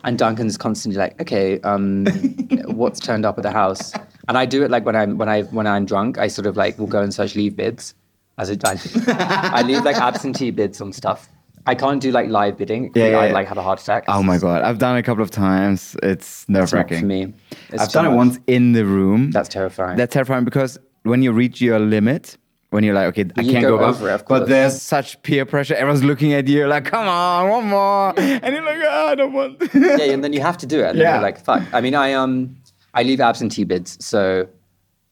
and 0.03 0.19
Duncan's 0.19 0.57
constantly 0.57 0.99
like, 0.99 1.21
okay, 1.21 1.61
um, 1.61 2.07
what's 2.67 2.99
turned 3.01 3.27
up 3.27 3.37
at 3.37 3.43
the 3.43 3.51
house? 3.51 3.93
And 4.27 4.39
I 4.39 4.47
do 4.47 4.63
it 4.65 4.71
like 4.71 4.87
when 4.87 4.97
I'm 4.97 5.19
when 5.19 5.29
I 5.29 5.43
when 5.43 5.67
I'm 5.67 5.85
drunk, 5.85 6.17
I 6.19 6.29
sort 6.29 6.47
of 6.47 6.57
like 6.57 6.79
will 6.79 6.87
go 6.87 7.03
and 7.03 7.13
search 7.13 7.35
leave 7.37 7.55
bids. 7.57 7.95
As 8.39 8.51
a, 8.51 8.57
I, 8.65 9.61
I 9.61 9.63
leave 9.63 9.85
like 9.85 9.97
absentee 9.97 10.51
bids 10.51 10.81
on 10.81 10.93
stuff. 10.93 11.29
I 11.66 11.74
can't 11.74 12.00
do 12.00 12.11
like 12.11 12.29
live 12.29 12.57
bidding. 12.59 12.90
Yeah, 12.94 13.09
yeah, 13.09 13.18
I 13.18 13.31
like 13.31 13.46
have 13.48 13.57
a 13.59 13.62
heart 13.62 13.81
attack. 13.81 14.05
Oh 14.09 14.22
my 14.22 14.38
god, 14.38 14.62
I've 14.62 14.79
done 14.79 14.96
it 14.96 15.00
a 15.00 15.03
couple 15.03 15.22
of 15.22 15.31
times. 15.31 15.96
It's 16.03 16.46
nerve 16.48 16.72
wracking 16.72 17.00
for 17.00 17.07
me. 17.07 17.33
It's 17.70 17.83
I've 17.83 17.90
done 17.92 18.07
it 18.07 18.14
once 18.14 18.38
in 18.46 18.72
the 18.72 18.85
room. 18.85 19.31
That's 19.31 19.48
terrifying. 19.48 19.96
That's 19.96 20.12
terrifying 20.12 20.44
because 20.44 20.79
when 21.05 21.22
you 21.22 21.33
reach 21.33 21.61
your 21.61 21.79
limit, 21.79 22.37
when 22.70 22.85
you're 22.85 22.94
like, 22.94 23.07
okay, 23.09 23.24
I 23.38 23.42
You 23.42 23.53
can't 23.53 23.62
go 23.62 23.70
go, 23.79 23.85
above, 23.85 23.96
over 23.96 24.09
it, 24.11 24.12
of 24.14 24.27
but 24.27 24.48
there's 24.48 24.81
such 24.83 25.22
peer 25.22 25.46
pressure. 25.46 25.74
Everyone's 25.74 26.05
looking 26.05 26.33
at 26.35 26.48
you 26.48 26.66
like, 26.66 26.85
come 26.87 27.07
on, 27.07 27.48
one 27.48 27.66
more, 27.68 28.12
and 28.18 28.55
you're 28.55 28.64
like, 28.64 28.79
oh, 28.83 29.07
I 29.09 29.14
don't 29.14 29.33
want. 29.33 29.62
yeah, 29.74 30.12
and 30.12 30.22
then 30.24 30.33
you 30.33 30.40
have 30.40 30.59
to 30.59 30.66
do 30.66 30.81
it. 30.81 30.90
And 30.90 30.98
Yeah. 30.98 31.14
you're 31.14 31.22
like, 31.22 31.38
fuck. 31.42 31.62
I 31.72 31.81
mean, 31.81 31.94
I 31.94 32.12
um, 32.14 32.57
I 32.92 33.05
leave 33.05 33.20
absentee 33.20 33.64
bids, 33.64 33.96
so, 34.05 34.48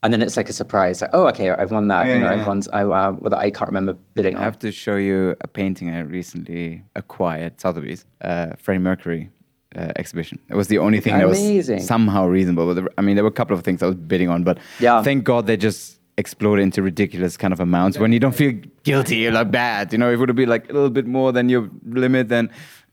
and 0.03 0.13
then 0.13 0.23
it's 0.23 0.37
like 0.37 0.49
a 0.49 0.53
surprise. 0.53 1.01
Like, 1.01 1.11
oh, 1.13 1.27
okay, 1.29 1.51
I've 1.51 1.71
won 1.71 1.89
that. 1.89 2.07
Yeah, 2.07 2.15
you 2.15 2.21
know, 2.21 2.33
yeah, 2.33 2.41
I've 2.41 2.47
won. 2.47 2.63
I 2.73 2.83
uh, 2.83 3.13
well, 3.19 3.35
I 3.35 3.51
can't 3.51 3.69
remember 3.69 3.97
bidding 4.15 4.35
I 4.37 4.39
on. 4.39 4.45
have 4.45 4.59
to 4.61 4.73
show 4.73 4.97
you 4.97 5.37
a 5.41 5.49
painting 5.49 5.91
I 5.91 6.01
recently 6.01 6.83
acquired, 6.97 7.61
Sotheby's, 7.61 8.05
uh, 8.21 8.53
Freddie 8.59 8.81
Mercury 8.81 9.31
uh, 9.77 9.93
exhibition. 9.97 10.39
It 10.51 10.55
was 10.57 10.69
the 10.69 10.79
only 10.79 11.01
thing 11.01 11.15
that 11.19 11.25
Amazing. 11.27 11.77
was 11.79 11.87
somehow 11.87 12.27
reasonable. 12.27 12.67
But 12.67 12.75
there, 12.75 12.89
I 12.99 13.03
mean, 13.03 13.15
there 13.17 13.25
were 13.25 13.31
a 13.31 13.33
couple 13.33 13.57
of 13.57 13.63
things 13.65 13.83
I 13.83 13.87
was 13.87 13.95
bidding 13.97 14.29
on, 14.29 14.45
but 14.45 14.59
Yeah. 14.81 15.03
thank 15.03 15.25
God 15.25 15.47
they 15.47 15.57
just 15.57 15.99
exploded 16.19 16.63
into 16.63 16.83
ridiculous 16.83 17.39
kind 17.39 17.55
of 17.55 17.61
amounts. 17.61 17.99
When 17.99 18.13
you 18.13 18.21
don't 18.21 18.35
feel 18.35 18.53
guilty, 18.83 19.17
you're 19.17 19.33
like 19.33 19.51
bad. 19.51 19.93
You 19.93 19.99
know, 19.99 20.09
if 20.11 20.15
it 20.15 20.19
would 20.21 20.29
have 20.29 20.37
been 20.37 20.49
like 20.49 20.69
a 20.69 20.73
little 20.75 20.91
bit 20.91 21.07
more 21.07 21.33
than 21.33 21.49
your 21.49 21.71
limit, 21.87 22.29
then 22.29 22.51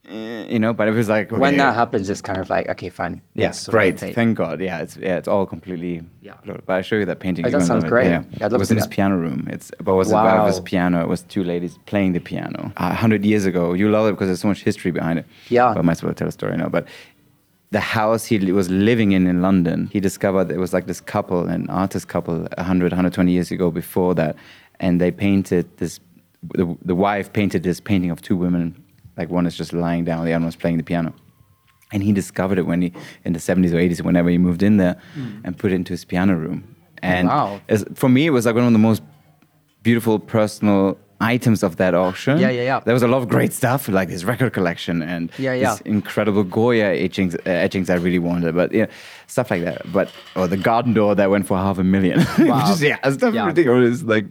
you 0.09 0.59
know. 0.59 0.73
But 0.73 0.87
it 0.87 0.91
was 0.91 1.07
like 1.09 1.31
When 1.31 1.57
that 1.57 1.75
happens, 1.75 2.09
it's 2.09 2.21
kind 2.21 2.39
of 2.39 2.49
like, 2.49 2.67
okay, 2.69 2.89
fine. 2.89 3.21
Yeah, 3.35 3.47
Let's 3.47 3.59
sort 3.59 3.67
of 3.67 3.71
great. 3.79 3.97
take- 3.97 4.15
Thank 4.15 4.37
God. 4.37 4.59
Yeah, 4.61 4.79
it's 4.79 4.97
yeah, 4.97 5.17
it's 5.17 5.27
all 5.27 5.45
completely. 5.45 6.01
Yeah. 6.21 6.33
But 6.45 6.69
I 6.69 6.81
show 6.81 6.95
you 6.95 7.05
that 7.05 7.19
painting. 7.19 7.45
Oh, 7.45 7.49
that 7.49 7.59
sounds 7.61 7.69
love 7.69 7.85
it. 7.85 7.89
great. 7.89 8.07
Yeah, 8.07 8.23
Yeah, 8.31 8.45
I'd 8.45 8.51
love 8.51 8.53
it 8.53 8.59
was 8.59 8.71
in 8.71 8.77
see 8.77 8.81
his 8.81 8.87
piano 8.87 9.17
room. 9.17 9.47
It's 9.51 9.71
but 9.83 9.95
was 9.95 10.09
above 10.09 10.25
Wow. 10.39 10.47
his 10.47 10.59
piano. 10.59 11.01
It 11.01 11.07
was 11.07 11.21
two 11.23 11.43
ladies 11.43 11.77
playing 11.85 12.13
the 12.13 12.19
piano. 12.19 12.71
Uh, 12.77 12.89
a 12.91 12.95
hundred 12.95 13.23
years 13.25 13.45
ago. 13.45 13.73
You 13.73 13.89
love 13.89 14.07
it 14.07 14.11
because 14.11 14.27
there's 14.27 14.41
so 14.41 14.47
much 14.47 14.63
history 14.63 14.91
behind 14.91 15.19
it. 15.19 15.25
Yeah. 15.49 15.73
But 15.73 15.79
I 15.79 15.81
might 15.83 15.93
as 15.93 16.03
well 16.03 16.13
tell 16.13 16.27
a 16.27 16.31
story 16.31 16.57
now. 16.57 16.69
But 16.69 16.87
the 17.71 17.79
house 17.79 18.25
he 18.25 18.51
was 18.51 18.67
living 18.69 19.11
in 19.11 19.27
in 19.27 19.41
London, 19.43 19.89
he 19.93 19.99
discovered 19.99 20.49
it 20.51 20.57
was 20.57 20.73
like 20.73 20.87
this 20.87 20.99
couple, 20.99 21.47
an 21.47 21.69
artist 21.69 22.07
couple, 22.07 22.47
100, 22.57 22.91
120 22.91 23.31
years 23.31 23.51
ago 23.51 23.69
before 23.69 24.15
that, 24.15 24.35
and 24.79 24.99
they 24.99 25.11
painted 25.11 25.65
this. 25.77 25.99
The, 26.55 26.65
the 26.83 26.95
wife 26.95 27.31
painted 27.33 27.63
this 27.63 27.79
painting 27.81 28.09
of 28.11 28.21
two 28.21 28.35
women, 28.37 28.73
like 29.19 29.29
one 29.29 29.45
is 29.45 29.55
just 29.55 29.71
lying 29.73 30.03
down, 30.05 30.25
the 30.25 30.33
other 30.33 30.43
one's 30.43 30.55
playing 30.55 30.77
the 30.77 30.83
piano. 30.83 31.13
And 31.91 32.01
he 32.03 32.11
discovered 32.13 32.57
it 32.57 32.65
when 32.71 32.81
he, 32.83 32.93
in 33.25 33.33
the 33.33 33.39
70s 33.39 33.71
or 33.73 33.77
80s, 33.77 34.01
whenever 34.01 34.29
he 34.29 34.37
moved 34.37 34.63
in 34.63 34.77
there, 34.77 34.95
and 35.43 35.57
put 35.57 35.71
it 35.71 35.75
into 35.75 35.91
his 35.93 36.05
piano 36.05 36.33
room. 36.35 36.75
And 37.01 37.27
wow. 37.27 37.61
as, 37.67 37.83
for 37.95 38.09
me, 38.09 38.25
it 38.27 38.29
was 38.31 38.45
like 38.45 38.55
one 38.55 38.65
of 38.65 38.73
the 38.73 38.79
most 38.79 39.01
beautiful 39.83 40.19
personal 40.19 40.97
items 41.21 41.63
of 41.63 41.75
that 41.77 41.93
auction. 41.95 42.37
Yeah, 42.37 42.49
yeah, 42.49 42.61
yeah. 42.63 42.79
There 42.85 42.93
was 42.93 43.03
a 43.03 43.07
lot 43.07 43.17
of 43.21 43.27
great 43.27 43.51
stuff, 43.53 43.89
like 43.89 44.07
his 44.09 44.23
record 44.23 44.53
collection 44.53 45.01
and 45.01 45.31
Yeah, 45.37 45.53
his 45.53 45.61
yeah. 45.63 45.77
incredible 45.85 46.43
Goya 46.43 46.93
etchings, 46.93 47.35
uh, 47.35 47.39
etchings 47.65 47.89
I 47.89 47.95
really 47.95 48.19
wanted, 48.19 48.55
but 48.55 48.71
yeah, 48.71 48.85
stuff 49.27 49.51
like 49.51 49.63
that. 49.65 49.81
But 49.91 50.11
or 50.35 50.47
the 50.47 50.57
garden 50.57 50.93
door 50.93 51.15
that 51.15 51.29
went 51.29 51.45
for 51.47 51.57
half 51.57 51.77
a 51.77 51.83
million, 51.83 52.19
Wow. 52.39 52.61
which 52.61 52.69
is 52.75 52.81
yeah, 52.83 53.09
stuff 53.11 53.33
Yeah. 53.33 53.47
ridiculous. 53.47 54.03
Like 54.03 54.25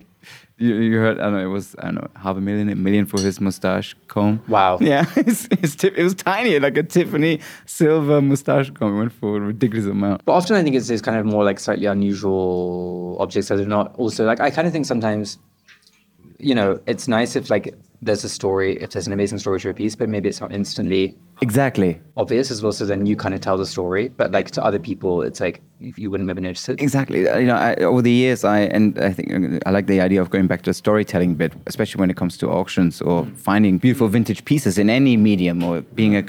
you, 0.58 0.74
you 0.74 0.98
heard, 0.98 1.18
I 1.18 1.24
don't 1.24 1.34
know, 1.34 1.44
it 1.44 1.46
was 1.46 1.74
I 1.78 1.86
don't 1.86 1.94
know, 1.96 2.08
half 2.16 2.36
a 2.36 2.40
million, 2.40 2.68
a 2.68 2.74
million 2.74 3.06
for 3.06 3.20
his 3.20 3.40
mustache 3.40 3.96
comb. 4.08 4.42
Wow. 4.48 4.78
Yeah, 4.88 5.04
his, 5.04 5.48
his 5.60 5.76
tip, 5.76 5.96
it 5.96 6.02
was 6.02 6.14
tiny, 6.14 6.58
like 6.58 6.76
a 6.76 6.82
Tiffany 6.82 7.40
silver 7.66 8.20
mustache 8.20 8.70
comb. 8.70 8.96
It 8.96 8.98
went 8.98 9.12
for 9.12 9.36
a 9.36 9.40
ridiculous 9.40 9.86
amount. 9.86 10.24
But 10.24 10.32
often 10.32 10.56
I 10.56 10.62
think 10.62 10.74
it's, 10.76 10.90
it's 10.90 11.02
kind 11.02 11.16
of 11.16 11.26
more 11.26 11.44
like 11.44 11.60
slightly 11.60 11.86
unusual 11.86 13.16
objects 13.20 13.48
that 13.48 13.60
are 13.60 13.66
not 13.66 13.94
also 13.96 14.24
like 14.24 14.40
I 14.40 14.50
kind 14.50 14.66
of 14.66 14.72
think 14.72 14.86
sometimes, 14.86 15.38
you 16.38 16.54
know, 16.54 16.80
it's 16.86 17.06
nice 17.06 17.36
if 17.36 17.50
like 17.50 17.74
there's 18.00 18.22
a 18.24 18.28
story, 18.28 18.76
if 18.80 18.90
there's 18.90 19.06
an 19.08 19.12
amazing 19.12 19.38
story 19.38 19.58
to 19.60 19.70
a 19.70 19.74
piece, 19.74 19.96
but 19.96 20.08
maybe 20.08 20.28
it's 20.28 20.40
not 20.40 20.52
instantly 20.52 21.16
Exactly. 21.40 22.00
obvious 22.16 22.50
as 22.50 22.62
well. 22.62 22.72
So 22.72 22.84
then 22.86 23.06
you 23.06 23.16
kind 23.16 23.34
of 23.34 23.40
tell 23.40 23.56
the 23.56 23.66
story, 23.66 24.08
but 24.08 24.30
like 24.30 24.50
to 24.52 24.64
other 24.64 24.78
people, 24.78 25.22
it's 25.22 25.40
like 25.40 25.60
you 25.80 26.10
wouldn't 26.10 26.26
maybe 26.26 26.40
notice 26.40 26.68
it. 26.68 26.80
Exactly. 26.80 27.28
Uh, 27.28 27.38
You 27.38 27.46
know, 27.46 27.54
I, 27.56 27.74
over 27.76 28.02
the 28.02 28.10
years, 28.10 28.44
I 28.44 28.60
and 28.60 28.98
I 28.98 29.12
think 29.12 29.62
I 29.66 29.70
like 29.70 29.86
the 29.86 30.00
idea 30.00 30.20
of 30.20 30.30
going 30.30 30.46
back 30.48 30.62
to 30.62 30.70
the 30.70 30.74
storytelling 30.74 31.34
bit, 31.34 31.52
especially 31.66 32.00
when 32.00 32.10
it 32.10 32.16
comes 32.16 32.36
to 32.38 32.48
auctions 32.48 33.00
or 33.00 33.24
finding 33.36 33.78
beautiful 33.78 34.08
vintage 34.08 34.44
pieces 34.44 34.78
in 34.78 34.90
any 34.90 35.16
medium 35.16 35.62
or 35.62 35.82
being 35.94 36.16
a, 36.16 36.24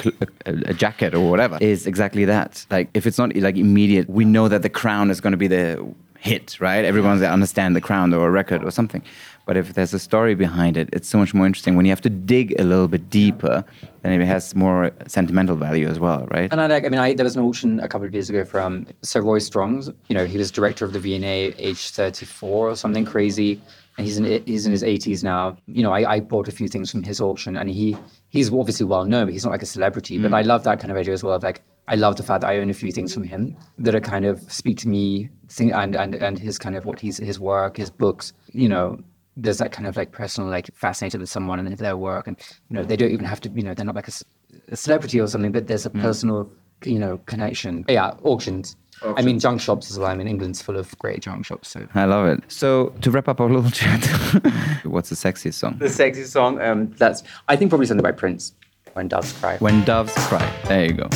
a, 0.45 0.53
a 0.67 0.73
jacket 0.73 1.13
or 1.15 1.29
whatever. 1.29 1.57
Is 1.61 1.85
exactly 1.87 2.25
that. 2.25 2.65
Like 2.71 2.89
if 2.93 3.05
it's 3.07 3.17
not 3.17 3.35
like 3.35 3.57
immediate, 3.57 4.09
we 4.09 4.25
know 4.25 4.47
that 4.47 4.61
the 4.61 4.69
crown 4.69 5.09
is 5.11 5.19
going 5.21 5.31
to 5.33 5.37
be 5.37 5.47
the 5.47 5.83
hit, 6.19 6.59
right? 6.59 6.85
Everyone's 6.85 7.21
that 7.21 7.31
understand 7.31 7.75
the 7.75 7.81
crown 7.81 8.13
or 8.13 8.27
a 8.27 8.31
record 8.31 8.63
or 8.63 8.71
something. 8.71 9.01
But 9.45 9.57
if 9.57 9.73
there's 9.73 9.93
a 9.95 9.99
story 9.99 10.35
behind 10.35 10.77
it, 10.77 10.89
it's 10.93 11.07
so 11.07 11.17
much 11.17 11.33
more 11.33 11.47
interesting 11.47 11.75
when 11.75 11.85
you 11.85 11.91
have 11.91 12.01
to 12.01 12.09
dig 12.09 12.53
a 12.59 12.63
little 12.63 12.87
bit 12.87 13.09
deeper, 13.09 13.65
then 14.03 14.21
it 14.21 14.23
has 14.23 14.53
more 14.53 14.91
sentimental 15.07 15.55
value 15.55 15.87
as 15.87 15.99
well, 15.99 16.27
right? 16.29 16.51
And 16.51 16.61
I 16.61 16.67
like, 16.67 16.85
I 16.85 16.89
mean, 16.89 16.99
I, 16.99 17.15
there 17.15 17.23
was 17.23 17.35
an 17.35 17.43
auction 17.43 17.79
a 17.79 17.87
couple 17.87 18.05
of 18.05 18.13
years 18.13 18.29
ago 18.29 18.45
from 18.45 18.85
Sir 19.01 19.21
Roy 19.21 19.39
Strong's. 19.39 19.89
You 20.07 20.15
know, 20.15 20.25
he 20.25 20.37
was 20.37 20.51
director 20.51 20.85
of 20.85 20.93
the 20.93 20.99
V&A, 20.99 21.53
age 21.57 21.89
34 21.89 22.69
or 22.69 22.75
something 22.75 23.05
crazy. 23.05 23.59
And 23.97 24.05
he's 24.05 24.19
in, 24.19 24.43
he's 24.45 24.67
in 24.67 24.71
his 24.71 24.83
80s 24.83 25.23
now. 25.23 25.57
You 25.65 25.81
know, 25.81 25.93
I, 25.93 26.17
I 26.17 26.19
bought 26.19 26.47
a 26.47 26.51
few 26.51 26.67
things 26.67 26.91
from 26.91 27.01
his 27.01 27.19
auction 27.19 27.57
and 27.57 27.69
he 27.69 27.97
he's 28.29 28.53
obviously 28.53 28.85
well 28.85 29.05
known, 29.05 29.25
but 29.25 29.33
he's 29.33 29.45
not 29.45 29.51
like 29.51 29.63
a 29.63 29.65
celebrity. 29.65 30.19
But 30.19 30.29
mm. 30.29 30.35
I 30.35 30.41
love 30.43 30.63
that 30.65 30.79
kind 30.79 30.91
of 30.91 30.97
idea 30.97 31.13
as 31.13 31.23
well 31.23 31.33
of 31.33 31.41
like, 31.41 31.63
I 31.87 31.95
love 31.95 32.17
the 32.17 32.23
fact 32.23 32.41
that 32.41 32.49
I 32.51 32.57
own 32.57 32.69
a 32.69 32.73
few 32.75 32.91
things 32.91 33.15
from 33.15 33.23
him 33.23 33.57
that 33.79 33.95
are 33.95 33.99
kind 33.99 34.25
of 34.25 34.39
speak 34.51 34.77
to 34.77 34.87
me 34.87 35.29
thing, 35.49 35.71
and, 35.71 35.95
and, 35.95 36.15
and 36.15 36.39
his 36.39 36.57
kind 36.57 36.75
of 36.75 36.85
what 36.85 36.99
he's, 36.99 37.17
his 37.17 37.39
work, 37.39 37.77
his 37.77 37.89
books, 37.89 38.33
you 38.53 38.69
know, 38.69 38.99
there's 39.41 39.57
that 39.59 39.71
kind 39.71 39.87
of 39.87 39.95
like 39.95 40.11
personal 40.11 40.49
like 40.49 40.69
fascinated 40.73 41.19
with 41.19 41.29
someone 41.29 41.59
and 41.59 41.77
their 41.77 41.95
work 41.97 42.27
and 42.27 42.37
you 42.69 42.75
know 42.75 42.83
they 42.83 42.95
don't 42.95 43.11
even 43.11 43.25
have 43.25 43.39
to 43.39 43.49
you 43.49 43.63
know 43.63 43.73
they're 43.73 43.85
not 43.85 43.95
like 43.95 44.09
a 44.09 44.75
celebrity 44.75 45.19
or 45.19 45.27
something 45.27 45.51
but 45.51 45.67
there's 45.67 45.85
a 45.85 45.89
personal 45.89 46.51
you 46.83 46.99
know 46.99 47.17
connection 47.25 47.85
yeah 47.87 48.11
auctions 48.23 48.75
I 49.01 49.21
mean 49.21 49.39
junk 49.39 49.61
shops 49.61 49.89
as 49.89 49.97
well 49.97 50.09
I 50.09 50.15
mean 50.15 50.27
England's 50.27 50.61
full 50.61 50.77
of 50.77 50.97
great 50.99 51.21
junk 51.21 51.45
shops 51.45 51.69
so 51.69 51.87
I 51.95 52.03
love 52.05 52.27
it. 52.27 52.43
So 52.49 52.89
to 53.01 53.11
wrap 53.11 53.29
up 53.29 53.39
our 53.39 53.49
little 53.49 53.71
chat, 53.71 54.03
what's 54.83 55.09
the 55.09 55.15
sexiest 55.15 55.53
song? 55.53 55.77
the 55.77 55.85
sexiest 55.85 56.31
song 56.31 56.61
um 56.61 56.91
that's 56.97 57.23
I 57.47 57.55
think 57.55 57.69
probably 57.69 57.87
something 57.87 58.03
by 58.03 58.11
Prince 58.11 58.53
when 58.93 59.07
doves 59.07 59.31
cry 59.33 59.57
When 59.57 59.85
Doves 59.85 60.13
Cry. 60.27 60.53
There 60.65 60.85
you 60.85 60.93
go. 60.93 61.09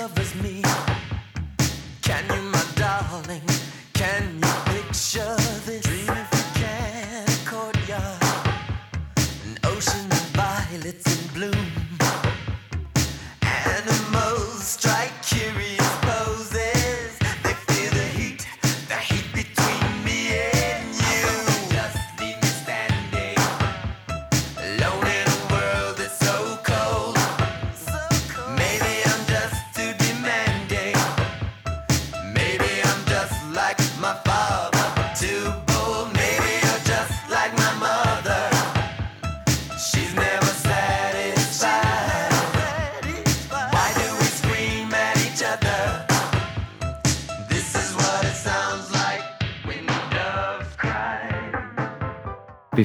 Covers 0.00 0.34
me. 0.36 0.99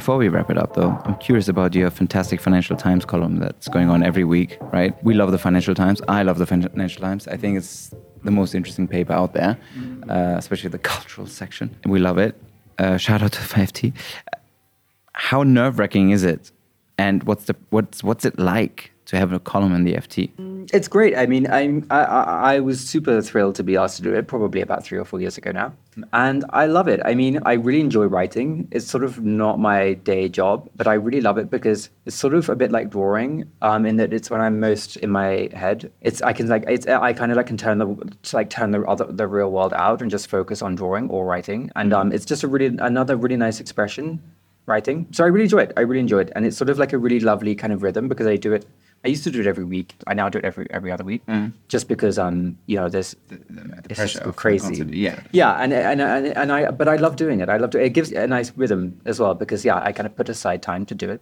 Before 0.06 0.18
we 0.18 0.28
wrap 0.28 0.52
it 0.52 0.58
up, 0.60 0.76
though, 0.76 1.02
I'm 1.04 1.18
curious 1.18 1.48
about 1.48 1.74
your 1.74 1.90
fantastic 1.90 2.40
Financial 2.40 2.78
Times 2.78 3.06
column 3.06 3.38
that's 3.38 3.68
going 3.68 3.90
on 3.90 4.04
every 4.04 4.24
week, 4.24 4.60
right? 4.72 4.94
We 5.04 5.16
love 5.16 5.32
the 5.32 5.40
Financial 5.40 5.74
Times. 5.74 6.00
I 6.08 6.22
love 6.22 6.38
the 6.38 6.46
Financial 6.46 7.02
Times. 7.02 7.28
I 7.28 7.38
think 7.38 7.58
it's 7.58 7.92
the 8.24 8.30
most 8.30 8.54
interesting 8.54 8.88
paper 8.88 9.14
out 9.14 9.34
there, 9.34 9.58
uh, 10.08 10.36
especially 10.38 10.70
the 10.70 10.78
cultural 10.94 11.26
section. 11.26 11.76
We 11.88 11.98
love 11.98 12.20
it. 12.20 12.40
Uh, 12.78 12.98
shout 12.98 13.24
out 13.24 13.32
to 13.32 13.40
FT. 13.40 13.94
How 15.14 15.42
nerve 15.42 15.80
wracking 15.80 16.12
is 16.12 16.24
it? 16.24 16.52
And 17.00 17.24
what's 17.24 17.46
the 17.46 17.56
what's 17.72 18.04
what's 18.04 18.26
it 18.26 18.38
like 18.38 18.92
to 19.06 19.18
have 19.18 19.34
a 19.34 19.40
column 19.40 19.74
in 19.74 19.86
the 19.86 19.94
FT? 19.94 20.30
It's 20.72 20.88
great. 20.88 21.18
I 21.18 21.26
mean, 21.26 21.50
I'm, 21.50 21.86
I, 21.90 22.04
I, 22.04 22.54
I 22.56 22.60
was 22.60 22.80
super 22.80 23.24
thrilled 23.24 23.56
to 23.56 23.64
be 23.64 23.76
asked 23.76 23.98
to 23.98 24.04
do 24.04 24.14
it, 24.14 24.28
probably 24.28 24.62
about 24.62 24.84
three 24.84 25.00
or 25.00 25.06
four 25.06 25.20
years 25.20 25.36
ago 25.36 25.52
now. 25.52 25.74
And 26.12 26.44
I 26.50 26.66
love 26.66 26.88
it. 26.88 27.00
I 27.06 27.16
mean, 27.16 27.40
I 27.46 27.54
really 27.54 27.80
enjoy 27.80 28.06
writing. 28.06 28.68
It's 28.72 28.86
sort 28.86 29.04
of 29.04 29.24
not 29.24 29.60
my 29.60 29.94
day 29.94 30.28
job, 30.28 30.70
but 30.76 30.88
I 30.88 30.94
really 30.96 31.22
love 31.22 31.38
it 31.38 31.50
because 31.50 31.90
it's 32.06 32.16
sort 32.16 32.34
of 32.34 32.50
a 32.50 32.56
bit 32.56 32.72
like 32.72 32.90
drawing, 32.90 33.46
um, 33.62 33.86
in 33.86 33.96
that 33.98 34.14
it's 34.14 34.30
when 34.30 34.42
I'm 34.42 34.60
most 34.60 34.98
in 34.98 35.10
my 35.10 35.50
head. 35.54 35.92
It's 36.02 36.22
I 36.22 36.34
can 36.34 36.48
like 36.48 36.66
it's 36.68 36.86
I 36.88 37.14
kind 37.14 37.32
of 37.32 37.38
like 37.38 37.48
can 37.48 37.58
turn 37.58 37.78
the 37.78 38.18
like 38.34 38.50
turn 38.50 38.72
the 38.72 38.82
other 38.84 39.06
the 39.06 39.28
real 39.28 39.52
world 39.52 39.74
out 39.74 40.02
and 40.02 40.12
just 40.12 40.28
focus 40.30 40.62
on 40.62 40.76
drawing 40.76 41.10
or 41.10 41.26
writing. 41.26 41.72
And 41.76 41.94
um, 41.94 42.12
it's 42.12 42.26
just 42.26 42.44
a 42.44 42.48
really 42.48 42.76
another 42.80 43.16
really 43.16 43.38
nice 43.38 43.60
expression 43.60 44.22
writing. 44.66 45.08
So 45.12 45.24
I 45.24 45.28
really 45.28 45.44
enjoy 45.44 45.60
it. 45.60 45.74
I 45.78 45.82
really 45.82 46.02
enjoy 46.02 46.22
it, 46.22 46.32
and 46.36 46.46
it's 46.46 46.58
sort 46.58 46.70
of 46.70 46.78
like 46.78 46.94
a 46.94 46.98
really 46.98 47.20
lovely 47.20 47.56
kind 47.56 47.72
of 47.72 47.84
rhythm 47.84 48.08
because 48.08 48.28
I 48.28 48.36
do 48.36 48.54
it. 48.54 48.66
I 49.04 49.08
used 49.10 49.24
to 49.26 49.32
do 49.32 49.40
it 49.40 49.48
every 49.48 49.66
week. 49.66 49.96
I 50.08 50.14
now 50.14 50.30
do 50.30 50.40
it 50.40 50.46
every 50.46 50.68
every 50.72 50.92
other 50.92 51.04
week, 51.04 51.22
just 51.68 51.88
because 51.88 52.18
um 52.18 52.58
you 52.66 52.76
know 52.76 52.90
there's 52.90 53.16
it's 53.30 54.00
pressure 54.00 54.20
just 54.20 54.26
of 54.26 54.36
crazy. 54.36 54.84
yeah. 54.92 55.20
yeah, 55.32 55.54
and, 55.62 55.74
and 55.74 56.02
and 56.02 56.28
and 56.28 56.52
I 56.52 56.72
but 56.72 56.88
I 56.88 56.96
love 56.96 57.16
doing 57.16 57.40
it. 57.40 57.50
I 57.50 57.58
love 57.58 57.70
to. 57.72 57.80
It 57.80 57.90
gives 57.90 58.12
a 58.12 58.26
nice 58.28 58.52
rhythm 58.56 59.00
as 59.06 59.20
well 59.20 59.36
because 59.36 59.64
yeah, 59.64 59.78
I 59.78 59.92
kind 59.92 60.08
of 60.08 60.16
put 60.16 60.30
aside 60.30 60.64
time 60.64 60.86
to 60.88 60.96
do 60.96 61.10
it 61.10 61.22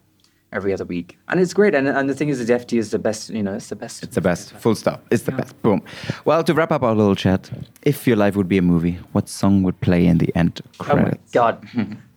every 0.53 0.71
other 0.73 0.85
week, 0.85 1.17
and 1.27 1.39
it's 1.39 1.53
great. 1.53 1.75
And 1.75 1.87
and 1.87 2.09
the 2.09 2.15
thing 2.15 2.29
is, 2.29 2.45
the 2.45 2.53
FT 2.53 2.77
is 2.77 2.91
the 2.91 2.99
best. 2.99 3.29
You 3.29 3.43
know, 3.43 3.53
it's 3.53 3.67
the 3.67 3.75
best. 3.75 4.03
It's 4.03 4.15
the 4.15 4.21
best. 4.21 4.53
Full 4.53 4.75
stop. 4.75 5.05
It's 5.11 5.23
the 5.23 5.31
best. 5.31 5.61
Boom. 5.61 5.81
Well, 6.25 6.43
to 6.43 6.53
wrap 6.53 6.71
up 6.71 6.83
our 6.83 6.95
little 6.95 7.15
chat, 7.15 7.49
if 7.81 8.07
your 8.07 8.17
life 8.17 8.35
would 8.35 8.47
be 8.47 8.57
a 8.57 8.61
movie, 8.61 8.99
what 9.11 9.27
song 9.29 9.63
would 9.63 9.79
play 9.81 10.05
in 10.05 10.17
the 10.19 10.31
end 10.35 10.61
Oh 10.79 10.85
my 10.95 11.01
credits? 11.01 11.31
god, 11.31 11.67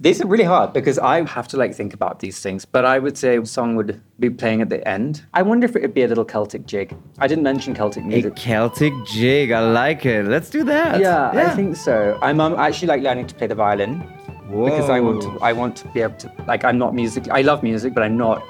these 0.01 0.21
are 0.21 0.27
really 0.27 0.45
hard 0.45 0.73
because 0.73 0.99
I 0.99 1.25
have 1.27 1.49
to 1.49 1.57
like 1.57 1.75
think 1.75 1.95
about 1.95 2.21
these 2.21 2.41
things. 2.41 2.65
But 2.65 2.85
I 2.85 2.99
would 2.99 3.17
say 3.17 3.39
a 3.39 3.47
song 3.47 3.77
would 3.77 4.01
be 4.21 4.31
playing 4.31 4.61
at 4.63 4.69
the 4.69 4.87
end. 4.87 5.25
I 5.35 5.43
wonder 5.43 5.65
if 5.65 5.75
it 5.77 5.83
would 5.83 5.95
be 5.95 6.03
a 6.03 6.09
little 6.09 6.25
Celtic 6.25 6.67
jig. 6.67 6.95
I 7.19 7.27
didn't 7.27 7.45
mention 7.45 7.75
Celtic 7.75 8.05
music. 8.05 8.33
A. 8.33 8.37
Celtic 8.37 8.93
jig. 9.07 9.51
I 9.53 9.61
like 9.61 10.05
it. 10.07 10.27
Let's 10.27 10.51
do 10.51 10.65
that. 10.65 11.01
Yeah, 11.01 11.31
I 11.31 11.55
think 11.55 11.77
so. 11.77 12.19
I'm 12.23 12.41
um, 12.41 12.55
actually 12.55 12.89
like 12.89 13.03
learning 13.03 13.27
to 13.29 13.35
play 13.35 13.47
the 13.47 13.55
violin 13.55 14.03
because 14.49 14.91
I 14.91 15.01
want 15.01 15.23
to. 15.23 15.39
I 15.41 15.53
want 15.53 15.77
to 15.77 15.89
be 15.89 16.01
able 16.01 16.17
to. 16.17 16.33
Like, 16.47 16.65
I'm 16.65 16.79
not 16.79 16.95
music. 16.95 17.29
I 17.31 17.43
love 17.43 17.63
music, 17.63 17.95
but 17.95 18.03
I'm 18.03 18.17
not 18.17 18.43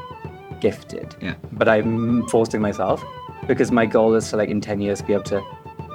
gifted. 0.61 1.15
Yeah. 1.21 1.35
But 1.53 1.69
I'm 1.69 2.27
forcing 2.29 2.61
myself 2.61 3.05
because 3.47 3.71
my 3.71 3.87
goal 3.87 4.15
is 4.15 4.31
to 4.31 4.37
like 4.37 4.49
in 4.49 4.61
ten 4.61 4.81
years 4.81 5.03
be 5.03 5.13
able 5.13 5.25
to 5.25 5.43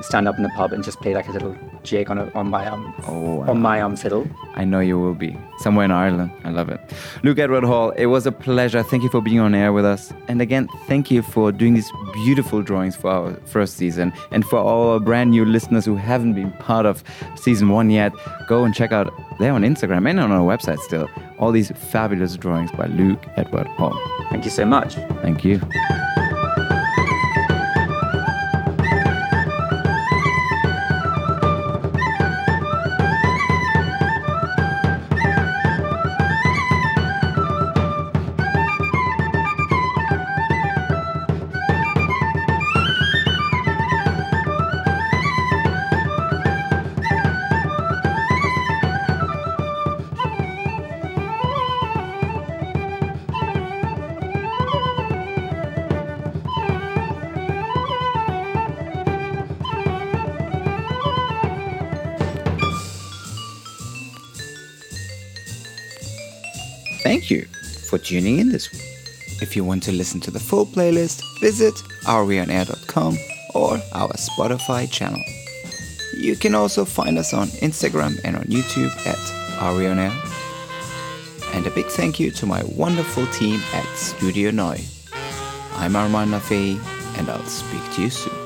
stand 0.02 0.28
up 0.28 0.38
in 0.38 0.44
the 0.44 0.50
pub 0.50 0.74
and 0.74 0.84
just 0.84 1.00
play 1.00 1.14
like 1.14 1.28
a 1.28 1.32
little 1.32 1.56
jig 1.84 2.10
on 2.10 2.18
a, 2.18 2.32
on 2.34 2.50
my 2.50 2.66
um 2.68 2.94
Oh, 3.08 3.36
wow. 3.36 3.50
on 3.52 3.62
my 3.62 3.82
um 3.82 3.96
fiddle. 3.96 4.28
I 4.56 4.66
know 4.66 4.80
you 4.80 5.00
will 5.00 5.14
be 5.16 5.38
somewhere 5.60 5.86
in 5.86 5.92
Ireland. 5.92 6.32
I 6.44 6.50
love 6.50 6.70
it. 6.70 6.80
Luke 7.24 7.40
Edward 7.40 7.64
Hall, 7.64 7.92
it 7.92 8.08
was 8.08 8.26
a 8.28 8.32
pleasure. 8.32 8.84
Thank 8.84 9.04
you 9.04 9.10
for 9.10 9.22
being 9.22 9.40
on 9.40 9.56
air 9.56 9.72
with 9.74 9.86
us. 9.86 10.12
And 10.28 10.42
again, 10.42 10.68
thank 10.88 11.10
you 11.12 11.22
for 11.22 11.52
doing 11.52 11.74
these 11.74 11.92
beautiful 12.14 12.62
drawings 12.62 12.96
for 12.96 13.10
our 13.12 13.34
first 13.46 13.78
season. 13.78 14.12
And 14.32 14.46
for 14.46 14.60
all 14.60 14.90
our 14.92 15.00
brand 15.00 15.32
new 15.32 15.46
listeners 15.46 15.86
who 15.86 15.96
haven't 15.96 16.34
been 16.34 16.52
part 16.54 16.86
of 16.86 17.04
season 17.36 17.70
one 17.70 17.90
yet, 17.90 18.12
go 18.48 18.64
and 18.64 18.74
check 18.76 18.92
out 18.92 19.14
there 19.40 19.54
on 19.54 19.64
Instagram 19.64 20.10
and 20.10 20.20
on 20.20 20.32
our 20.32 20.42
website 20.58 20.80
still 20.80 21.10
all 21.40 21.52
these 21.52 21.72
fabulous 21.72 22.36
drawings 22.38 22.72
by 22.74 22.86
Luke 22.88 23.26
Edward 23.38 23.68
Hall. 23.68 23.98
Thank 24.30 24.46
you 24.46 24.52
so 24.52 24.66
much. 24.66 24.96
Thank 25.24 25.44
you. 25.44 25.60
Tuning 68.04 68.40
in 68.40 68.50
this 68.50 68.72
week. 68.72 68.82
If 69.42 69.56
you 69.56 69.64
want 69.64 69.84
to 69.84 69.92
listen 69.92 70.20
to 70.22 70.32
the 70.32 70.40
full 70.40 70.66
playlist, 70.66 71.22
visit 71.40 71.74
areweonair.com 72.04 73.18
or 73.54 73.74
our 73.94 74.14
Spotify 74.14 74.90
channel. 74.92 75.22
You 76.18 76.36
can 76.36 76.56
also 76.56 76.86
find 76.86 77.18
us 77.18 77.34
on 77.34 77.48
Instagram 77.62 78.20
and 78.24 78.36
on 78.36 78.44
YouTube 78.44 78.92
at 79.06 79.62
Are 79.62 79.76
We 79.76 79.88
On 79.88 79.98
Air. 79.98 80.14
And 81.54 81.66
a 81.66 81.72
big 81.72 81.86
thank 81.88 82.20
you 82.20 82.32
to 82.32 82.46
my 82.46 82.64
wonderful 82.76 83.26
team 83.28 83.60
at 83.74 83.86
Studio 83.96 84.52
Neu. 84.52 84.78
I'm 85.76 85.96
Armand 85.96 86.32
Nafei, 86.32 86.80
and 87.18 87.30
I'll 87.30 87.44
speak 87.46 87.82
to 87.96 88.02
you 88.04 88.10
soon. 88.10 88.41